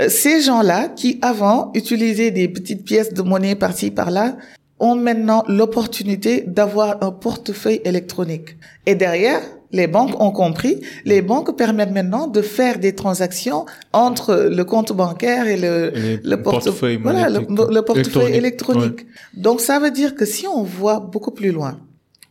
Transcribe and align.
Euh, 0.00 0.08
ces 0.08 0.40
gens-là 0.40 0.88
qui 0.88 1.18
avant 1.22 1.70
utilisaient 1.74 2.30
des 2.30 2.48
petites 2.48 2.84
pièces 2.84 3.12
de 3.12 3.22
monnaie 3.22 3.54
par-ci 3.54 3.90
par-là 3.90 4.36
ont 4.80 4.96
maintenant 4.96 5.44
l'opportunité 5.46 6.44
d'avoir 6.46 7.02
un 7.02 7.12
portefeuille 7.12 7.80
électronique. 7.84 8.56
Et 8.86 8.94
derrière, 8.96 9.40
les 9.70 9.86
banques 9.86 10.20
ont 10.20 10.32
compris, 10.32 10.80
les 11.04 11.22
banques 11.22 11.56
permettent 11.56 11.92
maintenant 11.92 12.26
de 12.26 12.42
faire 12.42 12.78
des 12.78 12.94
transactions 12.94 13.64
entre 13.92 14.48
le 14.50 14.64
compte 14.64 14.92
bancaire 14.92 15.46
et 15.46 15.56
le, 15.56 15.92
le, 16.22 16.42
portefeuille, 16.42 16.98
voilà, 17.02 17.30
le, 17.30 17.80
portefeuille 17.80 18.34
électronique. 18.34 19.06
Donc 19.34 19.60
ça 19.60 19.78
veut 19.78 19.90
dire 19.90 20.14
que 20.14 20.24
si 20.24 20.46
on 20.46 20.62
voit 20.62 21.00
beaucoup 21.00 21.30
plus 21.30 21.52
loin, 21.52 21.78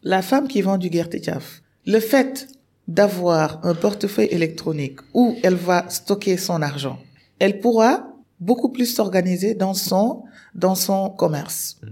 la 0.03 0.21
femme 0.21 0.47
qui 0.47 0.61
vend 0.61 0.77
du 0.77 0.89
Gertejaf, 0.91 1.61
le 1.87 1.99
fait 1.99 2.47
d'avoir 2.87 3.59
un 3.63 3.73
portefeuille 3.73 4.29
électronique 4.31 4.99
où 5.13 5.35
elle 5.41 5.55
va 5.55 5.85
stocker 5.89 6.37
son 6.37 6.61
argent, 6.61 6.99
elle 7.41 7.59
pourra 7.59 8.07
beaucoup 8.39 8.69
plus 8.69 8.85
s'organiser 8.85 9.55
dans 9.55 9.73
son 9.73 10.23
dans 10.53 10.75
son 10.75 11.09
commerce. 11.09 11.77
Mm. 11.81 11.87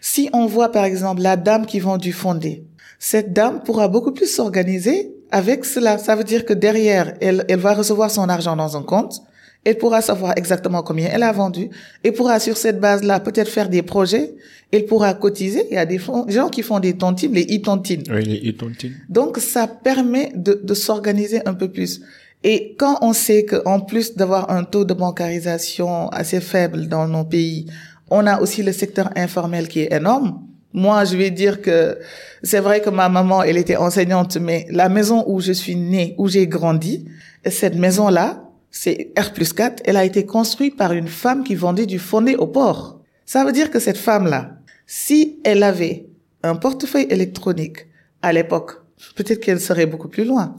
Si 0.00 0.30
on 0.32 0.46
voit 0.46 0.70
par 0.72 0.84
exemple 0.84 1.20
la 1.20 1.36
dame 1.36 1.66
qui 1.66 1.78
vend 1.78 1.98
du 1.98 2.12
fondé, 2.12 2.64
cette 2.98 3.32
dame 3.34 3.62
pourra 3.62 3.88
beaucoup 3.88 4.12
plus 4.12 4.26
s'organiser 4.26 5.14
avec 5.30 5.66
cela. 5.66 5.98
Ça 5.98 6.16
veut 6.16 6.24
dire 6.24 6.46
que 6.46 6.54
derrière, 6.54 7.14
elle, 7.20 7.44
elle 7.48 7.58
va 7.58 7.74
recevoir 7.74 8.10
son 8.10 8.28
argent 8.30 8.56
dans 8.56 8.78
un 8.78 8.82
compte. 8.82 9.20
Elle 9.64 9.76
pourra 9.76 10.00
savoir 10.00 10.34
exactement 10.36 10.82
combien 10.82 11.08
elle 11.12 11.22
a 11.22 11.32
vendu 11.32 11.68
et 12.02 12.12
pourra 12.12 12.38
sur 12.38 12.56
cette 12.56 12.80
base-là 12.80 13.20
peut-être 13.20 13.48
faire 13.48 13.68
des 13.68 13.82
projets. 13.82 14.34
Elle 14.72 14.86
pourra 14.86 15.12
cotiser. 15.14 15.66
Il 15.70 15.74
y 15.74 15.78
a 15.78 15.86
des, 15.86 16.00
gens 16.28 16.48
qui 16.48 16.62
font 16.62 16.80
des 16.80 16.96
tontines, 16.96 17.32
les 17.32 17.44
e-tontines. 17.44 18.04
Oui, 18.10 18.24
les 18.24 18.50
e-tontines. 18.50 18.94
Donc 19.08 19.38
ça 19.38 19.66
permet 19.66 20.32
de, 20.34 20.60
de 20.62 20.74
s'organiser 20.74 21.46
un 21.46 21.54
peu 21.54 21.70
plus. 21.70 22.00
Et 22.46 22.76
quand 22.78 22.98
on 23.00 23.14
sait 23.14 23.46
qu'en 23.46 23.80
plus 23.80 24.14
d'avoir 24.14 24.50
un 24.50 24.64
taux 24.64 24.84
de 24.84 24.92
bancarisation 24.92 26.08
assez 26.10 26.42
faible 26.42 26.88
dans 26.88 27.08
nos 27.08 27.24
pays, 27.24 27.66
on 28.10 28.26
a 28.26 28.38
aussi 28.38 28.62
le 28.62 28.72
secteur 28.72 29.10
informel 29.16 29.66
qui 29.66 29.80
est 29.80 29.92
énorme. 29.92 30.42
Moi, 30.74 31.06
je 31.06 31.16
vais 31.16 31.30
dire 31.30 31.62
que 31.62 31.98
c'est 32.42 32.60
vrai 32.60 32.82
que 32.82 32.90
ma 32.90 33.08
maman, 33.08 33.42
elle 33.42 33.56
était 33.56 33.76
enseignante, 33.76 34.36
mais 34.36 34.66
la 34.70 34.90
maison 34.90 35.24
où 35.26 35.40
je 35.40 35.52
suis 35.52 35.74
née, 35.74 36.14
où 36.18 36.28
j'ai 36.28 36.46
grandi, 36.46 37.06
cette 37.46 37.76
maison-là, 37.76 38.44
c'est 38.70 39.12
R 39.18 39.32
plus 39.32 39.54
4, 39.54 39.82
elle 39.86 39.96
a 39.96 40.04
été 40.04 40.26
construite 40.26 40.76
par 40.76 40.92
une 40.92 41.08
femme 41.08 41.44
qui 41.44 41.54
vendait 41.54 41.86
du 41.86 41.98
fondé 41.98 42.34
au 42.34 42.46
port. 42.46 43.00
Ça 43.24 43.44
veut 43.44 43.52
dire 43.52 43.70
que 43.70 43.78
cette 43.78 43.96
femme-là, 43.96 44.50
si 44.86 45.38
elle 45.44 45.62
avait 45.62 46.06
un 46.42 46.56
portefeuille 46.56 47.06
électronique 47.08 47.86
à 48.20 48.32
l'époque, 48.34 48.83
peut-être 49.14 49.40
qu'elle 49.40 49.60
serait 49.60 49.86
beaucoup 49.86 50.08
plus 50.08 50.24
loin. 50.24 50.54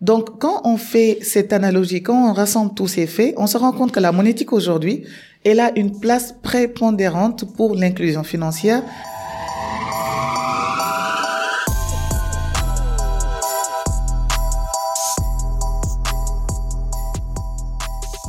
Donc, 0.00 0.38
quand 0.38 0.62
on 0.64 0.76
fait 0.76 1.18
cette 1.22 1.52
analogie, 1.52 2.02
quand 2.02 2.30
on 2.30 2.32
rassemble 2.32 2.74
tous 2.74 2.88
ces 2.88 3.06
faits, 3.06 3.34
on 3.36 3.46
se 3.46 3.56
rend 3.56 3.72
compte 3.72 3.92
que 3.92 4.00
la 4.00 4.12
monétique 4.12 4.52
aujourd'hui, 4.52 5.04
elle 5.44 5.60
a 5.60 5.76
une 5.76 5.98
place 5.98 6.34
prépondérante 6.42 7.56
pour 7.56 7.74
l'inclusion 7.74 8.22
financière. 8.22 8.82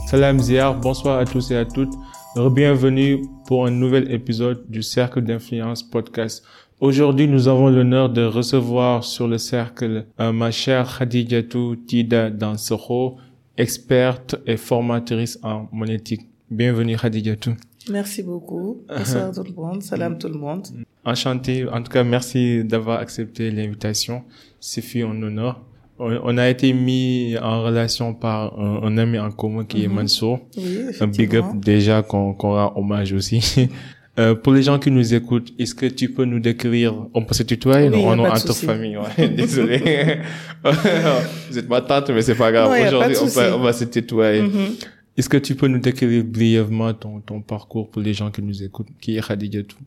Salam 0.07 0.39
Ziar, 0.39 0.79
bonsoir 0.79 1.17
à 1.17 1.25
tous 1.25 1.49
et 1.51 1.55
à 1.55 1.65
toutes. 1.65 1.93
Bienvenue 2.35 3.25
pour 3.45 3.65
un 3.67 3.71
nouvel 3.71 4.11
épisode 4.11 4.63
du 4.69 4.81
Cercle 4.81 5.21
d'influence 5.21 5.83
podcast. 5.83 6.43
Aujourd'hui, 6.83 7.29
nous 7.29 7.47
avons 7.47 7.69
l'honneur 7.69 8.09
de 8.09 8.25
recevoir 8.25 9.05
sur 9.05 9.25
le 9.25 9.37
cercle 9.37 10.05
euh, 10.19 10.33
ma 10.33 10.51
chère 10.51 10.97
Khadijatou 10.97 11.77
Tida 11.77 12.29
Dansoro, 12.29 13.19
experte 13.57 14.35
et 14.45 14.57
formatrice 14.57 15.39
en 15.43 15.69
monétique. 15.71 16.27
Bienvenue 16.51 16.97
Khadijatou. 16.97 17.53
Merci 17.89 18.21
beaucoup. 18.21 18.81
Bonsoir 18.89 19.31
tout 19.31 19.45
le 19.45 19.53
monde. 19.53 19.81
Salam 19.81 20.17
tout 20.17 20.27
le 20.27 20.37
monde. 20.37 20.67
Enchanté. 21.05 21.65
En 21.69 21.81
tout 21.81 21.89
cas, 21.89 22.03
merci 22.03 22.65
d'avoir 22.65 22.99
accepté 22.99 23.49
l'invitation. 23.49 24.23
C'est 24.59 24.81
fait 24.81 25.03
un 25.03 25.23
honneur. 25.23 25.61
On 25.99 26.37
a 26.37 26.49
été 26.49 26.73
mis 26.73 27.37
en 27.41 27.63
relation 27.63 28.13
par 28.13 28.59
un, 28.59 28.97
ami 28.97 29.19
en 29.19 29.31
commun 29.31 29.63
qui 29.63 29.85
est 29.85 29.87
mhm. 29.87 29.95
Mansour. 29.95 30.39
Oui, 30.57 30.79
un 30.99 31.07
big 31.07 31.33
up 31.37 31.45
déjà 31.55 32.01
qu'on 32.01 32.33
rend 32.33 32.73
hommage 32.75 33.13
aussi. 33.13 33.69
Euh, 34.19 34.35
pour 34.35 34.53
les 34.53 34.61
gens 34.61 34.77
qui 34.77 34.91
nous 34.91 35.13
écoutent, 35.15 35.51
est-ce 35.57 35.73
que 35.73 35.87
tu 35.87 36.07
peux 36.09 36.25
nous 36.25 36.39
décrire, 36.39 36.93
on 37.15 37.25
peut 37.25 37.33
se 37.33 37.41
tutoyer, 37.41 37.89
oui, 37.89 37.97
non, 37.97 38.09
on 38.09 38.25
est 38.25 38.29
entre 38.29 38.53
famille, 38.53 38.95
ouais, 38.95 39.27
désolé. 39.29 40.19
Vous 41.49 41.57
êtes 41.57 41.67
ma 41.67 41.81
tante, 41.81 42.11
mais 42.11 42.21
c'est 42.21 42.35
pas 42.35 42.51
grave. 42.51 42.69
Aujourd'hui, 42.69 43.17
on, 43.19 43.55
on, 43.55 43.63
va 43.63 43.73
se 43.73 43.85
tutoyer. 43.85 44.43
Mhm. 44.43 44.75
Est-ce 45.17 45.27
que 45.27 45.37
tu 45.37 45.55
peux 45.55 45.67
nous 45.67 45.79
décrire 45.79 46.23
brièvement 46.23 46.93
ton, 46.93 47.21
ton 47.21 47.41
parcours 47.41 47.89
pour 47.89 48.03
les 48.03 48.13
gens 48.13 48.29
qui 48.29 48.43
nous 48.43 48.61
écoutent, 48.61 48.89
qui 49.01 49.17
est 49.17 49.27
Khadijatou 49.27 49.77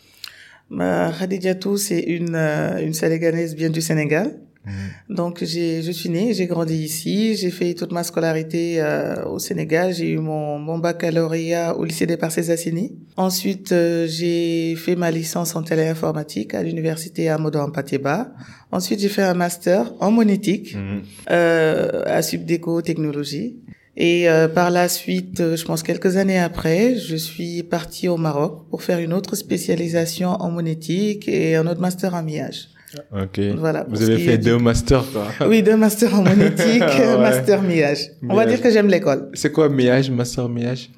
bah, 0.70 1.12
Khadijatou, 1.16 1.76
c'est 1.76 2.00
une, 2.00 2.34
euh, 2.34 2.84
une 2.84 2.94
Sénégalaise 2.94 3.54
bien 3.54 3.70
du 3.70 3.80
Sénégal. 3.80 4.40
Mm. 4.66 5.14
Donc 5.14 5.44
j'ai, 5.44 5.82
je 5.82 5.92
suis 5.92 6.08
née, 6.10 6.34
j'ai 6.34 6.46
grandi 6.46 6.74
ici, 6.74 7.36
j'ai 7.36 7.50
fait 7.50 7.74
toute 7.74 7.92
ma 7.92 8.02
scolarité 8.02 8.80
euh, 8.80 9.24
au 9.24 9.38
Sénégal, 9.38 9.94
j'ai 9.94 10.10
eu 10.10 10.18
mon, 10.18 10.58
mon 10.58 10.78
baccalauréat 10.78 11.76
au 11.76 11.84
lycée 11.84 12.06
des 12.06 12.16
Parcés 12.16 12.50
Assassinis. 12.50 12.92
Ensuite, 13.16 13.72
euh, 13.72 14.06
j'ai 14.06 14.74
fait 14.76 14.96
ma 14.96 15.10
licence 15.10 15.56
en 15.56 15.62
téléinformatique 15.62 16.54
à 16.54 16.62
l'université 16.62 17.28
Amadou 17.28 17.58
Ampateba. 17.60 18.32
Ensuite, 18.72 19.00
j'ai 19.00 19.08
fait 19.08 19.22
un 19.22 19.34
master 19.34 19.92
en 20.00 20.10
monétique 20.10 20.74
mm. 20.74 21.02
euh, 21.30 22.02
à 22.06 22.22
Subdeco 22.22 22.82
Technologie. 22.82 23.56
Et 23.98 24.28
euh, 24.28 24.46
par 24.46 24.70
la 24.70 24.88
suite, 24.88 25.56
je 25.56 25.64
pense 25.64 25.82
quelques 25.82 26.18
années 26.18 26.38
après, 26.38 26.96
je 26.96 27.16
suis 27.16 27.62
partie 27.62 28.08
au 28.08 28.18
Maroc 28.18 28.68
pour 28.68 28.82
faire 28.82 28.98
une 28.98 29.14
autre 29.14 29.36
spécialisation 29.36 30.30
en 30.30 30.50
monétique 30.50 31.26
et 31.28 31.56
un 31.56 31.66
autre 31.66 31.80
master 31.80 32.14
en 32.14 32.22
millage. 32.22 32.68
Ok. 33.12 33.40
Voilà. 33.56 33.86
Vous 33.88 34.02
avez 34.02 34.18
fait 34.18 34.38
deux 34.38 34.58
masters, 34.58 35.04
quoi. 35.12 35.26
Oui, 35.48 35.62
deux 35.62 35.76
masters 35.76 36.14
en 36.14 36.22
monétique, 36.22 36.80
master 37.18 37.62
millage. 37.62 38.10
On 38.28 38.34
va 38.34 38.46
dire 38.46 38.60
que 38.60 38.70
j'aime 38.70 38.88
l'école. 38.88 39.30
C'est 39.34 39.52
quoi 39.52 39.68
millage, 39.68 40.10
master 40.10 40.48
millage 40.48 40.90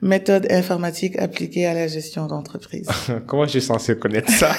Méthode 0.00 0.48
informatique 0.50 1.16
appliquée 1.18 1.64
à 1.66 1.74
la 1.74 1.86
gestion 1.86 2.26
d'entreprise. 2.26 2.88
Comment 3.26 3.44
je 3.44 3.50
suis 3.50 3.62
censé 3.62 3.96
connaître 3.96 4.32
ça? 4.32 4.50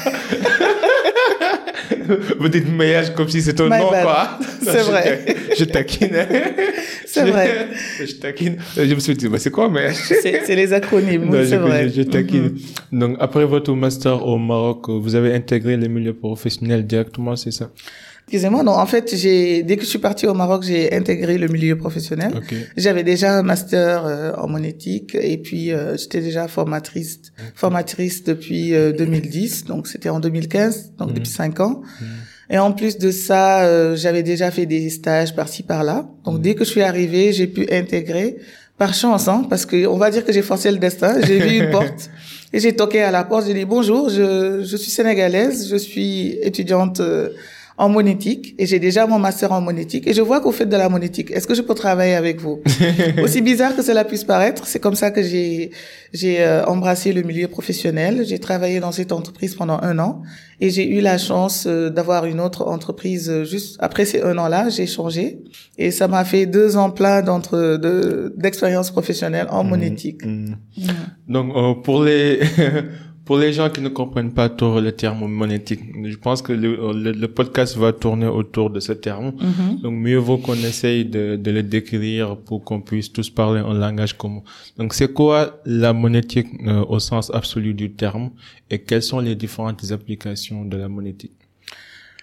Vous 2.40 2.48
dites 2.50 2.70
millage 2.70 3.14
comme 3.14 3.30
si 3.30 3.42
c'était 3.42 3.64
un 3.64 3.70
nom, 3.70 3.90
quoi. 3.90 4.40
C'est 4.62 4.84
vrai. 4.84 5.26
Je 5.58 5.66
taquine. 5.66 6.16
C'est 7.06 7.30
vrai. 7.30 7.68
Je 8.00 8.14
taquine. 8.14 8.58
Je 8.76 8.94
me 8.94 9.00
suis 9.00 9.16
dit, 9.16 9.30
mais 9.30 9.40
c'est 9.40 9.52
quoi 9.52 9.70
millage 9.70 9.96
C'est 9.96 10.56
les 10.56 10.74
acronymes, 10.74 11.30
c'est 11.46 11.58
vrai. 11.58 11.90
Je, 11.90 12.02
taquine. 12.04 12.50
Mm-hmm. 12.50 13.00
Donc, 13.00 13.18
après 13.20 13.46
votre 13.46 13.74
master 13.74 14.26
au 14.26 14.38
Maroc, 14.38 14.90
vous 14.90 15.16
avez 15.16 15.34
intégré 15.34 15.78
les 15.78 15.90
milieux 15.90 16.14
professionnels 16.14 16.86
directement, 16.86 17.36
c'est 17.36 17.52
ça? 17.52 17.72
Excusez-moi, 18.34 18.64
non, 18.64 18.72
en 18.72 18.88
fait, 18.88 19.16
j'ai 19.16 19.62
dès 19.62 19.78
que 19.78 19.84
je 19.84 19.90
suis 19.90 20.00
partie 20.00 20.26
au 20.26 20.34
Maroc, 20.34 20.64
j'ai 20.64 20.92
intégré 20.92 21.38
le 21.38 21.48
milieu 21.48 21.78
professionnel. 21.78 22.42
J'avais 22.76 23.04
déjà 23.04 23.38
un 23.38 23.44
master 23.44 24.08
euh, 24.08 24.32
en 24.40 24.48
monétique 24.48 25.14
et 25.14 25.38
puis 25.38 25.72
euh, 25.72 25.96
j'étais 25.98 26.20
déjà 26.20 26.48
formatrice 26.48 27.32
formatrice 27.54 28.24
depuis 28.24 28.72
2010, 28.72 29.66
euh, 29.66 29.68
donc 29.68 29.86
c'était 29.86 30.10
en 30.10 30.20
2015, 30.20 30.94
donc 30.98 31.10
mhm. 31.10 31.14
depuis 31.14 31.30
cinq 31.30 31.60
ans. 31.60 31.84
Mhm. 32.02 32.08
Et 32.50 32.58
en 32.58 32.72
plus 32.72 32.98
de 32.98 33.12
ça, 33.12 33.96
j'avais 33.96 34.24
déjà 34.24 34.50
fait 34.50 34.66
des 34.66 34.90
stages 34.90 35.36
par-ci 35.36 35.62
par-là. 35.62 36.10
Donc 36.26 36.38
mhm. 36.38 36.42
dès 36.42 36.56
que 36.56 36.66
je 36.66 36.72
suis 36.72 36.82
arrivée, 36.82 37.34
j'ai 37.34 37.46
pu 37.46 37.68
intégrer 37.72 38.38
par 38.80 38.96
chance, 38.96 39.28
hein, 39.28 39.46
parce 39.48 39.68
que 39.68 39.86
on 39.86 39.98
va 39.98 40.10
dire 40.10 40.26
que 40.26 40.34
j'ai 40.34 40.42
forcé 40.42 40.72
le 40.72 40.80
destin. 40.80 41.22
J'ai 41.22 41.38
vu 41.38 41.58
une 41.58 41.70
porte 41.78 42.10
et 42.52 42.60
j'ai 42.60 42.76
toqué 42.76 43.04
à 43.04 43.12
la 43.12 43.26
porte. 43.26 43.46
J'ai 43.46 43.54
dit 43.54 43.66
bonjour, 43.66 44.10
je, 44.10 44.64
je 44.64 44.76
suis 44.76 44.90
sénégalaise, 44.90 45.70
je 45.70 45.76
suis 45.76 46.40
étudiante 46.42 47.00
en 47.78 47.90
monétique 47.90 48.56
et 48.60 48.66
j'ai 48.66 48.80
déjà 48.80 49.08
mon 49.08 49.20
master 49.20 49.52
en 49.52 49.62
monétique 49.62 50.08
et 50.08 50.14
je 50.14 50.22
vois 50.22 50.40
que 50.40 50.46
vous 50.46 50.52
faites 50.52 50.70
de 50.70 50.78
la 50.78 50.90
monétique. 50.90 51.32
Est-ce 51.32 51.48
que 51.48 51.56
je 51.56 51.62
peux 51.62 51.74
travailler 51.74 52.14
avec 52.14 52.40
vous? 52.40 52.62
Aussi 53.24 53.42
bizarre 53.42 53.76
que 53.76 53.82
cela 53.82 54.04
puisse 54.04 54.24
paraître, 54.24 54.68
c'est 54.68 54.80
comme 54.80 54.96
ça 54.96 55.12
que 55.12 55.24
j'ai 55.24 55.72
j'ai 56.14 56.42
euh, 56.42 56.64
embrassé 56.66 57.12
le 57.12 57.24
milieu 57.24 57.48
professionnel. 57.48 58.24
J'ai 58.26 58.38
travaillé 58.40 58.80
dans 58.80 58.92
cette 58.92 59.12
entreprise 59.12 59.56
pendant 59.56 59.80
un 59.82 59.98
an 59.98 60.22
et 60.62 60.70
j'ai 60.70 60.88
eu 60.88 61.02
la 61.02 61.18
chance 61.18 61.66
euh, 61.66 61.90
d'avoir 61.90 62.26
une 62.26 62.40
autre 62.40 62.68
entreprise 62.68 63.30
euh, 63.30 63.44
juste 63.44 63.78
après 63.80 64.06
ces 64.06 64.22
un 64.22 64.38
an-là. 64.38 64.70
J'ai 64.70 64.86
changé 64.86 65.40
et 65.80 65.90
ça 65.90 66.08
m'a 66.08 66.24
fait 66.24 66.46
deux 66.46 66.78
ans 66.78 66.92
plein 66.92 67.24
d'entre 67.24 67.80
d'expérience 68.38 68.92
professionnelle 68.92 69.48
en 69.50 69.64
mmh, 69.64 69.70
monétique. 69.70 70.26
Mmh. 70.26 70.56
Mmh. 70.78 70.88
Donc 71.30 71.84
pour 71.84 72.04
les 72.04 72.40
Pour 73.26 73.38
les 73.38 73.54
gens 73.54 73.70
qui 73.70 73.80
ne 73.80 73.88
comprennent 73.88 74.34
pas 74.34 74.50
trop 74.50 74.82
le 74.82 74.92
terme 74.92 75.28
monétique, 75.28 75.80
je 76.04 76.18
pense 76.18 76.42
que 76.42 76.52
le, 76.52 76.92
le, 76.94 77.28
podcast 77.30 77.78
va 77.78 77.94
tourner 77.94 78.28
autour 78.28 78.70
de 78.70 78.82
ce 78.82 78.92
terme. 78.92 79.30
Mm-hmm. 79.30 79.82
Donc, 79.82 79.94
mieux 79.94 80.18
vaut 80.18 80.38
qu'on 80.38 80.56
essaye 80.56 81.06
de, 81.06 81.38
de, 81.38 81.52
le 81.52 81.64
décrire 81.64 82.36
pour 82.36 82.66
qu'on 82.66 82.82
puisse 82.82 83.14
tous 83.14 83.30
parler 83.30 83.62
en 83.62 83.74
langage 83.74 84.18
commun. 84.18 84.42
Donc, 84.78 84.94
c'est 84.94 85.14
quoi 85.14 85.62
la 85.66 85.94
monétique 85.94 86.48
euh, 86.68 86.84
au 86.90 87.00
sens 87.00 87.32
absolu 87.34 87.74
du 87.74 87.94
terme 87.94 88.32
et 88.70 88.80
quelles 88.80 89.04
sont 89.04 89.20
les 89.22 89.36
différentes 89.36 89.90
applications 89.92 90.66
de 90.66 90.76
la 90.76 90.90
monétique? 90.90 91.38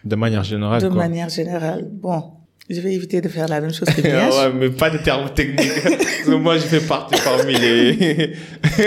De 0.05 0.17
manière 0.17 0.45
générale. 0.45 0.83
De 0.83 0.89
manière 0.89 1.31
générale. 1.31 1.89
Bon, 1.91 2.25
Je 2.69 2.81
vais 2.81 2.95
éviter 2.95 3.23
de 3.23 3.29
faire 3.29 3.49
la 3.49 3.63
même 3.63 3.73
chose 3.73 3.89
que 3.89 4.03
ouais, 4.03 4.53
mais 4.55 4.69
pas 4.69 4.91
de 4.91 4.99
termes 4.99 5.31
techniques. 5.33 5.73
Parce 5.83 6.23
que 6.27 6.35
moi, 6.35 6.59
je 6.59 6.63
fais 6.63 6.81
partie 6.81 7.19
parmi 7.23 7.55
les... 7.55 8.35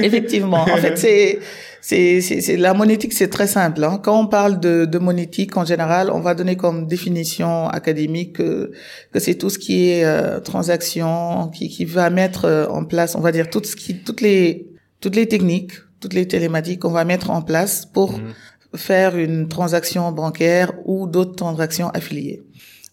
Effectivement. 0.03 0.61
En 0.61 0.77
fait, 0.77 0.97
c'est, 0.97 1.39
c'est, 1.85 2.21
c'est, 2.21 2.55
la 2.55 2.73
monétique, 2.73 3.11
c'est 3.11 3.27
très 3.27 3.45
simple. 3.45 3.83
Hein. 3.83 3.99
Quand 4.01 4.17
on 4.17 4.27
parle 4.27 4.57
de, 4.61 4.85
de 4.85 4.99
monétique, 4.99 5.57
en 5.57 5.65
général, 5.65 6.09
on 6.11 6.21
va 6.21 6.33
donner 6.33 6.55
comme 6.55 6.87
définition 6.87 7.67
académique 7.67 8.37
que, 8.37 8.71
que 9.11 9.19
c'est 9.19 9.35
tout 9.35 9.49
ce 9.49 9.59
qui 9.59 9.89
est 9.89 10.05
euh, 10.05 10.39
transaction, 10.39 11.49
qui, 11.53 11.67
qui 11.67 11.83
va 11.83 12.09
mettre 12.09 12.45
euh, 12.45 12.67
en 12.67 12.85
place, 12.85 13.15
on 13.15 13.19
va 13.19 13.33
dire, 13.33 13.49
tout 13.49 13.61
ce 13.65 13.75
qui, 13.75 14.01
toutes 14.01 14.21
les, 14.21 14.65
toutes 15.01 15.17
les 15.17 15.27
techniques, 15.27 15.73
toutes 15.99 16.13
les 16.13 16.25
télématiques 16.25 16.79
qu'on 16.79 16.91
va 16.91 17.03
mettre 17.03 17.31
en 17.31 17.41
place 17.41 17.85
pour 17.85 18.13
mhm. 18.13 18.33
faire 18.75 19.17
une 19.17 19.49
transaction 19.49 20.09
bancaire 20.13 20.71
ou 20.85 21.05
d'autres 21.05 21.35
transactions 21.35 21.89
affiliées. 21.89 22.43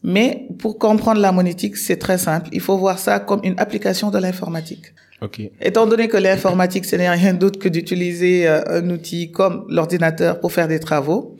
Mais 0.03 0.49
pour 0.59 0.81
comprendre 0.81 1.21
la 1.21 1.31
monétique, 1.31 1.77
c'est 1.77 1.99
très 1.99 2.19
simple. 2.19 2.49
Il 2.53 2.61
faut 2.61 2.77
voir 2.77 2.99
ça 2.99 3.21
comme 3.21 3.41
une 3.45 3.55
application 3.61 4.11
de 4.11 4.19
l'informatique. 4.19 4.95
Okay. 5.23 5.53
Étant 5.61 5.87
donné 5.87 6.09
que 6.09 6.17
l'informatique, 6.17 6.87
ce 6.87 6.97
n'est 6.97 7.11
rien 7.11 7.35
d'autre 7.35 7.59
que 7.59 7.69
d'utiliser 7.69 8.49
euh, 8.49 8.63
un 8.69 8.89
outil 8.91 9.31
comme 9.31 9.67
l'ordinateur 9.69 10.41
pour 10.41 10.53
faire 10.53 10.67
des 10.67 10.81
travaux, 10.81 11.37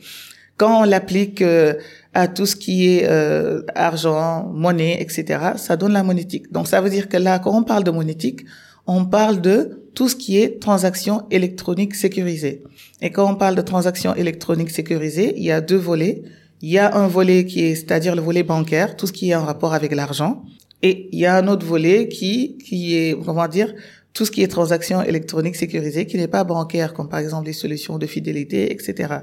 quand 0.57 0.81
on 0.81 0.83
l'applique 0.83 1.41
euh, 1.41 1.73
à 2.13 2.27
tout 2.27 2.45
ce 2.45 2.55
qui 2.55 2.87
est 2.87 3.07
euh, 3.09 3.63
argent, 3.73 4.51
monnaie, 4.53 5.01
etc., 5.01 5.39
ça 5.55 5.77
donne 5.77 5.93
la 5.93 6.03
monétique. 6.03 6.51
Donc 6.51 6.67
ça 6.67 6.79
veut 6.81 6.91
dire 6.91 7.09
que 7.09 7.17
là, 7.17 7.39
quand 7.39 7.57
on 7.57 7.63
parle 7.63 7.83
de 7.83 7.89
monétique, 7.89 8.41
on 8.85 9.05
parle 9.05 9.41
de 9.41 9.81
tout 9.95 10.07
ce 10.07 10.15
qui 10.15 10.37
est 10.37 10.61
transaction 10.61 11.23
électronique 11.31 11.95
sécurisée. 11.95 12.63
Et 13.01 13.09
quand 13.09 13.29
on 13.29 13.35
parle 13.35 13.55
de 13.55 13.61
transaction 13.61 14.13
électronique 14.13 14.69
sécurisée, 14.69 15.33
il 15.37 15.43
y 15.43 15.51
a 15.51 15.61
deux 15.61 15.77
volets. 15.77 16.21
Il 16.61 16.69
y 16.69 16.77
a 16.77 16.95
un 16.95 17.07
volet 17.07 17.45
qui 17.45 17.65
est, 17.65 17.75
c'est-à-dire 17.75 18.15
le 18.15 18.21
volet 18.21 18.43
bancaire, 18.43 18.95
tout 18.95 19.07
ce 19.07 19.13
qui 19.13 19.31
est 19.31 19.35
en 19.35 19.45
rapport 19.45 19.73
avec 19.73 19.95
l'argent. 19.95 20.43
Et 20.81 21.09
il 21.11 21.19
y 21.19 21.25
a 21.25 21.35
un 21.35 21.47
autre 21.47 21.65
volet 21.65 22.07
qui, 22.07 22.57
qui 22.57 22.95
est, 22.95 23.15
comment 23.23 23.47
dire, 23.47 23.73
tout 24.13 24.25
ce 24.25 24.31
qui 24.31 24.43
est 24.43 24.47
transaction 24.47 25.01
électronique 25.01 25.55
sécurisée, 25.55 26.05
qui 26.05 26.17
n'est 26.17 26.27
pas 26.27 26.43
bancaire, 26.43 26.93
comme 26.93 27.09
par 27.09 27.19
exemple 27.19 27.45
les 27.45 27.53
solutions 27.53 27.97
de 27.97 28.05
fidélité, 28.05 28.71
etc. 28.71 29.13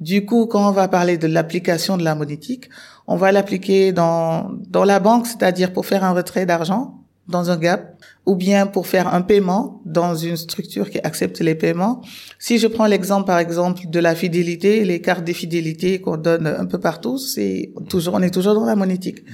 Du 0.00 0.26
coup, 0.26 0.46
quand 0.46 0.68
on 0.68 0.72
va 0.72 0.88
parler 0.88 1.18
de 1.18 1.26
l'application 1.26 1.96
de 1.96 2.02
la 2.02 2.14
monétique, 2.14 2.68
on 3.06 3.16
va 3.16 3.32
l'appliquer 3.32 3.92
dans, 3.92 4.50
dans 4.68 4.84
la 4.84 4.98
banque, 4.98 5.26
c'est-à-dire 5.26 5.72
pour 5.72 5.86
faire 5.86 6.04
un 6.04 6.12
retrait 6.12 6.46
d'argent 6.46 7.03
dans 7.28 7.50
un 7.50 7.56
gap, 7.56 7.96
ou 8.26 8.36
bien 8.36 8.66
pour 8.66 8.86
faire 8.86 9.12
un 9.14 9.22
paiement 9.22 9.80
dans 9.86 10.14
une 10.14 10.36
structure 10.36 10.90
qui 10.90 10.98
accepte 10.98 11.40
les 11.40 11.54
paiements. 11.54 12.02
Si 12.38 12.58
je 12.58 12.66
prends 12.66 12.86
l'exemple, 12.86 13.26
par 13.26 13.38
exemple, 13.38 13.82
de 13.88 13.98
la 13.98 14.14
fidélité, 14.14 14.84
les 14.84 15.00
cartes 15.00 15.24
des 15.24 15.32
fidélités 15.32 16.00
qu'on 16.00 16.18
donne 16.18 16.46
un 16.46 16.66
peu 16.66 16.78
partout, 16.78 17.16
c'est 17.16 17.72
toujours, 17.88 18.14
on 18.14 18.22
est 18.22 18.30
toujours 18.30 18.54
dans 18.54 18.66
la 18.66 18.76
monétique. 18.76 19.24